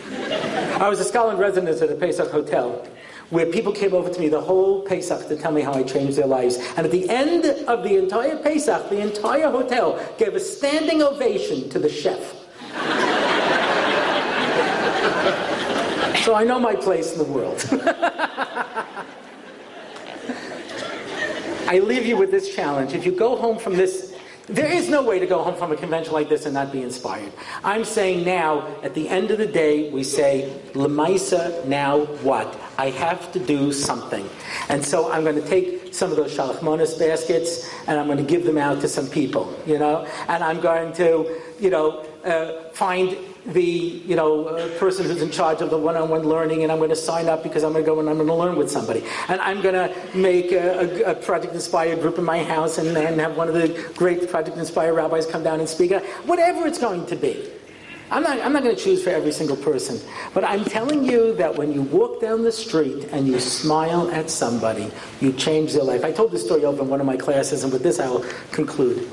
I 0.81 0.89
was 0.89 0.99
a 0.99 1.03
scholar 1.03 1.33
in 1.33 1.39
residence 1.39 1.81
at 1.81 1.89
a 1.89 1.95
Pesach 1.95 2.31
hotel 2.31 2.85
where 3.29 3.45
people 3.45 3.71
came 3.71 3.93
over 3.93 4.09
to 4.09 4.19
me 4.19 4.29
the 4.29 4.41
whole 4.41 4.81
Pesach 4.81 5.27
to 5.27 5.35
tell 5.35 5.51
me 5.51 5.61
how 5.61 5.73
I 5.73 5.83
changed 5.83 6.17
their 6.17 6.27
lives. 6.27 6.57
And 6.77 6.85
at 6.85 6.91
the 6.91 7.09
end 7.09 7.45
of 7.67 7.83
the 7.83 7.97
entire 7.97 8.37
Pesach, 8.37 8.89
the 8.89 8.99
entire 8.99 9.49
hotel 9.49 9.99
gave 10.17 10.35
a 10.35 10.39
standing 10.39 11.01
ovation 11.01 11.69
to 11.69 11.79
the 11.79 11.89
chef. 11.89 12.33
so 16.23 16.35
I 16.35 16.43
know 16.43 16.59
my 16.59 16.75
place 16.75 17.13
in 17.13 17.19
the 17.19 17.25
world. 17.25 17.61
I 21.67 21.79
leave 21.79 22.05
you 22.05 22.17
with 22.17 22.31
this 22.31 22.55
challenge. 22.55 22.93
If 22.93 23.05
you 23.05 23.11
go 23.11 23.35
home 23.35 23.57
from 23.57 23.75
this 23.75 24.15
there 24.47 24.71
is 24.71 24.89
no 24.89 25.01
way 25.01 25.17
to 25.17 25.25
go 25.25 25.41
home 25.41 25.55
from 25.55 25.71
a 25.71 25.75
convention 25.75 26.13
like 26.13 26.29
this 26.29 26.45
and 26.45 26.53
not 26.53 26.71
be 26.71 26.83
inspired. 26.83 27.31
I'm 27.63 27.83
saying 27.83 28.25
now, 28.25 28.67
at 28.83 28.93
the 28.93 29.09
end 29.09 29.31
of 29.31 29.39
the 29.39 29.47
day, 29.47 29.89
we 29.89 30.03
say, 30.03 30.61
Lemaisa, 30.73 31.65
now 31.65 32.01
what? 32.21 32.55
I 32.77 32.91
have 32.91 33.31
to 33.31 33.39
do 33.39 33.71
something. 33.71 34.29
And 34.69 34.85
so 34.85 35.11
I'm 35.11 35.23
going 35.23 35.41
to 35.41 35.47
take 35.47 35.93
some 35.95 36.11
of 36.11 36.17
those 36.17 36.37
shalachmonis 36.37 36.99
baskets 36.99 37.67
and 37.87 37.99
I'm 37.99 38.05
going 38.05 38.19
to 38.19 38.23
give 38.23 38.45
them 38.45 38.59
out 38.59 38.81
to 38.81 38.87
some 38.87 39.07
people, 39.07 39.57
you 39.65 39.79
know? 39.79 40.05
And 40.27 40.43
I'm 40.43 40.61
going 40.61 40.93
to, 40.93 41.41
you 41.59 41.71
know, 41.71 42.05
uh, 42.23 42.69
find 42.69 43.17
the 43.47 43.61
you 43.63 44.15
know 44.15 44.47
uh, 44.47 44.67
person 44.79 45.05
who's 45.05 45.21
in 45.21 45.31
charge 45.31 45.61
of 45.61 45.69
the 45.69 45.77
one-on-one 45.77 46.23
learning, 46.23 46.63
and 46.63 46.71
I'm 46.71 46.79
going 46.79 46.89
to 46.89 46.95
sign 46.95 47.27
up 47.27 47.43
because 47.43 47.63
I'm 47.63 47.73
going 47.73 47.83
to 47.83 47.89
go 47.89 47.99
and 47.99 48.09
I'm 48.09 48.15
going 48.15 48.27
to 48.27 48.33
learn 48.33 48.55
with 48.55 48.71
somebody, 48.71 49.03
and 49.27 49.39
I'm 49.41 49.61
going 49.61 49.75
to 49.75 49.93
make 50.17 50.51
a, 50.51 51.05
a, 51.05 51.11
a 51.11 51.15
Project 51.15 51.53
Inspire 51.53 51.95
group 51.95 52.17
in 52.17 52.23
my 52.23 52.43
house, 52.43 52.77
and, 52.77 52.97
and 52.97 53.19
have 53.19 53.37
one 53.37 53.47
of 53.47 53.53
the 53.53 53.91
great 53.95 54.29
Project 54.29 54.57
Inspire 54.57 54.93
rabbis 54.93 55.25
come 55.25 55.43
down 55.43 55.59
and 55.59 55.69
speak. 55.69 55.91
Whatever 56.25 56.67
it's 56.67 56.79
going 56.79 57.05
to 57.07 57.15
be. 57.15 57.51
I'm 58.11 58.21
not, 58.21 58.39
I'm 58.39 58.53
not 58.53 58.61
going 58.61 58.75
to 58.75 58.81
choose 58.81 59.03
for 59.03 59.09
every 59.09 59.31
single 59.31 59.57
person, 59.57 59.99
but 60.35 60.43
I'm 60.43 60.63
telling 60.63 61.05
you 61.05 61.33
that 61.37 61.55
when 61.55 61.73
you 61.73 61.81
walk 61.81 62.21
down 62.21 62.43
the 62.43 62.51
street 62.51 63.07
and 63.11 63.27
you 63.27 63.39
smile 63.39 64.11
at 64.11 64.29
somebody, 64.29 64.91
you 65.21 65.33
change 65.33 65.73
their 65.73 65.83
life. 65.83 66.05
I 66.05 66.11
told 66.11 66.31
this 66.31 66.45
story 66.45 66.65
over 66.65 66.83
in 66.83 66.87
one 66.87 66.99
of 66.99 67.07
my 67.07 67.17
classes, 67.17 67.63
and 67.63 67.73
with 67.73 67.81
this 67.81 67.99
I 67.99 68.07
will 68.07 68.23
conclude. 68.51 69.09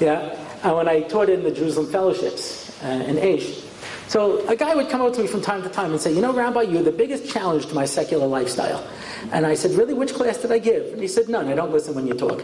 Yeah, 0.00 0.36
uh, 0.64 0.74
when 0.74 0.88
I 0.88 1.02
taught 1.02 1.28
in 1.28 1.44
the 1.44 1.52
Jerusalem 1.52 1.92
Fellowships 1.92 2.82
uh, 2.82 3.04
in 3.06 3.16
Aish, 3.16 3.63
so 4.08 4.46
a 4.48 4.56
guy 4.56 4.74
would 4.74 4.90
come 4.90 5.00
up 5.00 5.14
to 5.14 5.22
me 5.22 5.26
from 5.26 5.40
time 5.40 5.62
to 5.62 5.68
time 5.68 5.92
and 5.92 6.00
say, 6.00 6.12
You 6.12 6.20
know, 6.20 6.32
Rabbi, 6.32 6.62
you're 6.62 6.82
the 6.82 6.92
biggest 6.92 7.30
challenge 7.30 7.66
to 7.66 7.74
my 7.74 7.84
secular 7.84 8.26
lifestyle. 8.26 8.86
And 9.32 9.46
I 9.46 9.54
said, 9.54 9.72
Really? 9.72 9.94
Which 9.94 10.14
class 10.14 10.38
did 10.38 10.52
I 10.52 10.58
give? 10.58 10.92
And 10.92 11.00
he 11.00 11.08
said, 11.08 11.28
None. 11.28 11.48
I 11.48 11.54
don't 11.54 11.72
listen 11.72 11.94
when 11.94 12.06
you 12.06 12.14
talk. 12.14 12.40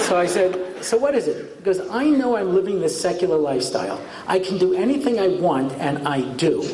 so 0.00 0.18
I 0.18 0.26
said, 0.26 0.84
So 0.84 0.96
what 0.98 1.14
is 1.14 1.28
it? 1.28 1.56
Because 1.58 1.80
I 1.88 2.04
know 2.04 2.36
I'm 2.36 2.54
living 2.54 2.80
this 2.80 3.00
secular 3.00 3.36
lifestyle. 3.36 4.00
I 4.26 4.38
can 4.40 4.58
do 4.58 4.74
anything 4.74 5.18
I 5.18 5.28
want, 5.28 5.72
and 5.74 6.06
I 6.06 6.22
do. 6.34 6.64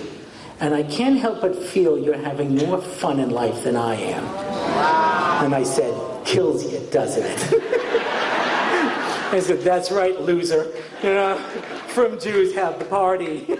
And 0.58 0.74
I 0.74 0.82
can't 0.84 1.18
help 1.18 1.42
but 1.42 1.54
feel 1.54 1.98
you're 1.98 2.16
having 2.16 2.54
more 2.54 2.80
fun 2.80 3.20
in 3.20 3.30
life 3.30 3.64
than 3.64 3.76
I 3.76 3.94
am. 3.94 4.24
Wow. 4.24 5.40
And 5.44 5.54
I 5.54 5.62
said, 5.62 5.94
Kills 6.24 6.72
you, 6.72 6.80
doesn't 6.90 7.24
it? 7.24 7.62
I 9.32 9.40
said, 9.40 9.60
That's 9.60 9.92
right, 9.92 10.18
loser. 10.20 10.72
You 11.02 11.10
know? 11.10 11.75
From 11.96 12.20
Jews 12.20 12.54
have 12.54 12.78
the 12.78 12.84
party. 12.84 13.46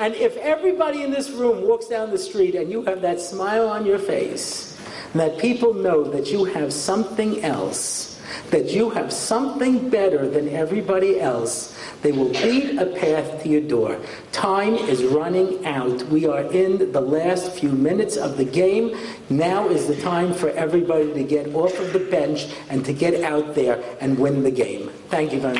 and 0.00 0.12
if 0.16 0.36
everybody 0.38 1.04
in 1.04 1.12
this 1.12 1.30
room 1.30 1.62
walks 1.62 1.86
down 1.86 2.10
the 2.10 2.18
street 2.18 2.56
and 2.56 2.68
you 2.68 2.82
have 2.82 3.00
that 3.02 3.20
smile 3.20 3.68
on 3.68 3.86
your 3.86 4.00
face, 4.00 4.76
that 5.14 5.38
people 5.38 5.72
know 5.72 6.02
that 6.02 6.32
you 6.32 6.44
have 6.46 6.72
something 6.72 7.44
else, 7.44 8.20
that 8.50 8.70
you 8.70 8.90
have 8.90 9.12
something 9.12 9.88
better 9.88 10.28
than 10.28 10.48
everybody 10.48 11.20
else, 11.20 11.78
they 12.02 12.10
will 12.10 12.30
beat 12.30 12.76
a 12.76 12.86
path 12.86 13.40
to 13.44 13.48
your 13.48 13.60
door. 13.60 14.00
Time 14.32 14.74
is 14.74 15.04
running 15.04 15.64
out. 15.64 16.02
We 16.08 16.26
are 16.26 16.42
in 16.52 16.90
the 16.90 17.00
last 17.00 17.52
few 17.52 17.70
minutes 17.70 18.16
of 18.16 18.36
the 18.36 18.44
game. 18.44 18.98
Now 19.30 19.68
is 19.68 19.86
the 19.86 20.00
time 20.02 20.34
for 20.34 20.50
everybody 20.50 21.12
to 21.14 21.22
get 21.22 21.54
off 21.54 21.78
of 21.78 21.92
the 21.92 22.00
bench 22.00 22.48
and 22.68 22.84
to 22.84 22.92
get 22.92 23.22
out 23.22 23.54
there 23.54 23.80
and 24.00 24.18
win 24.18 24.42
the 24.42 24.50
game. 24.50 24.90
Thank 25.08 25.32
you 25.32 25.38
very 25.40 25.52
much. 25.52 25.56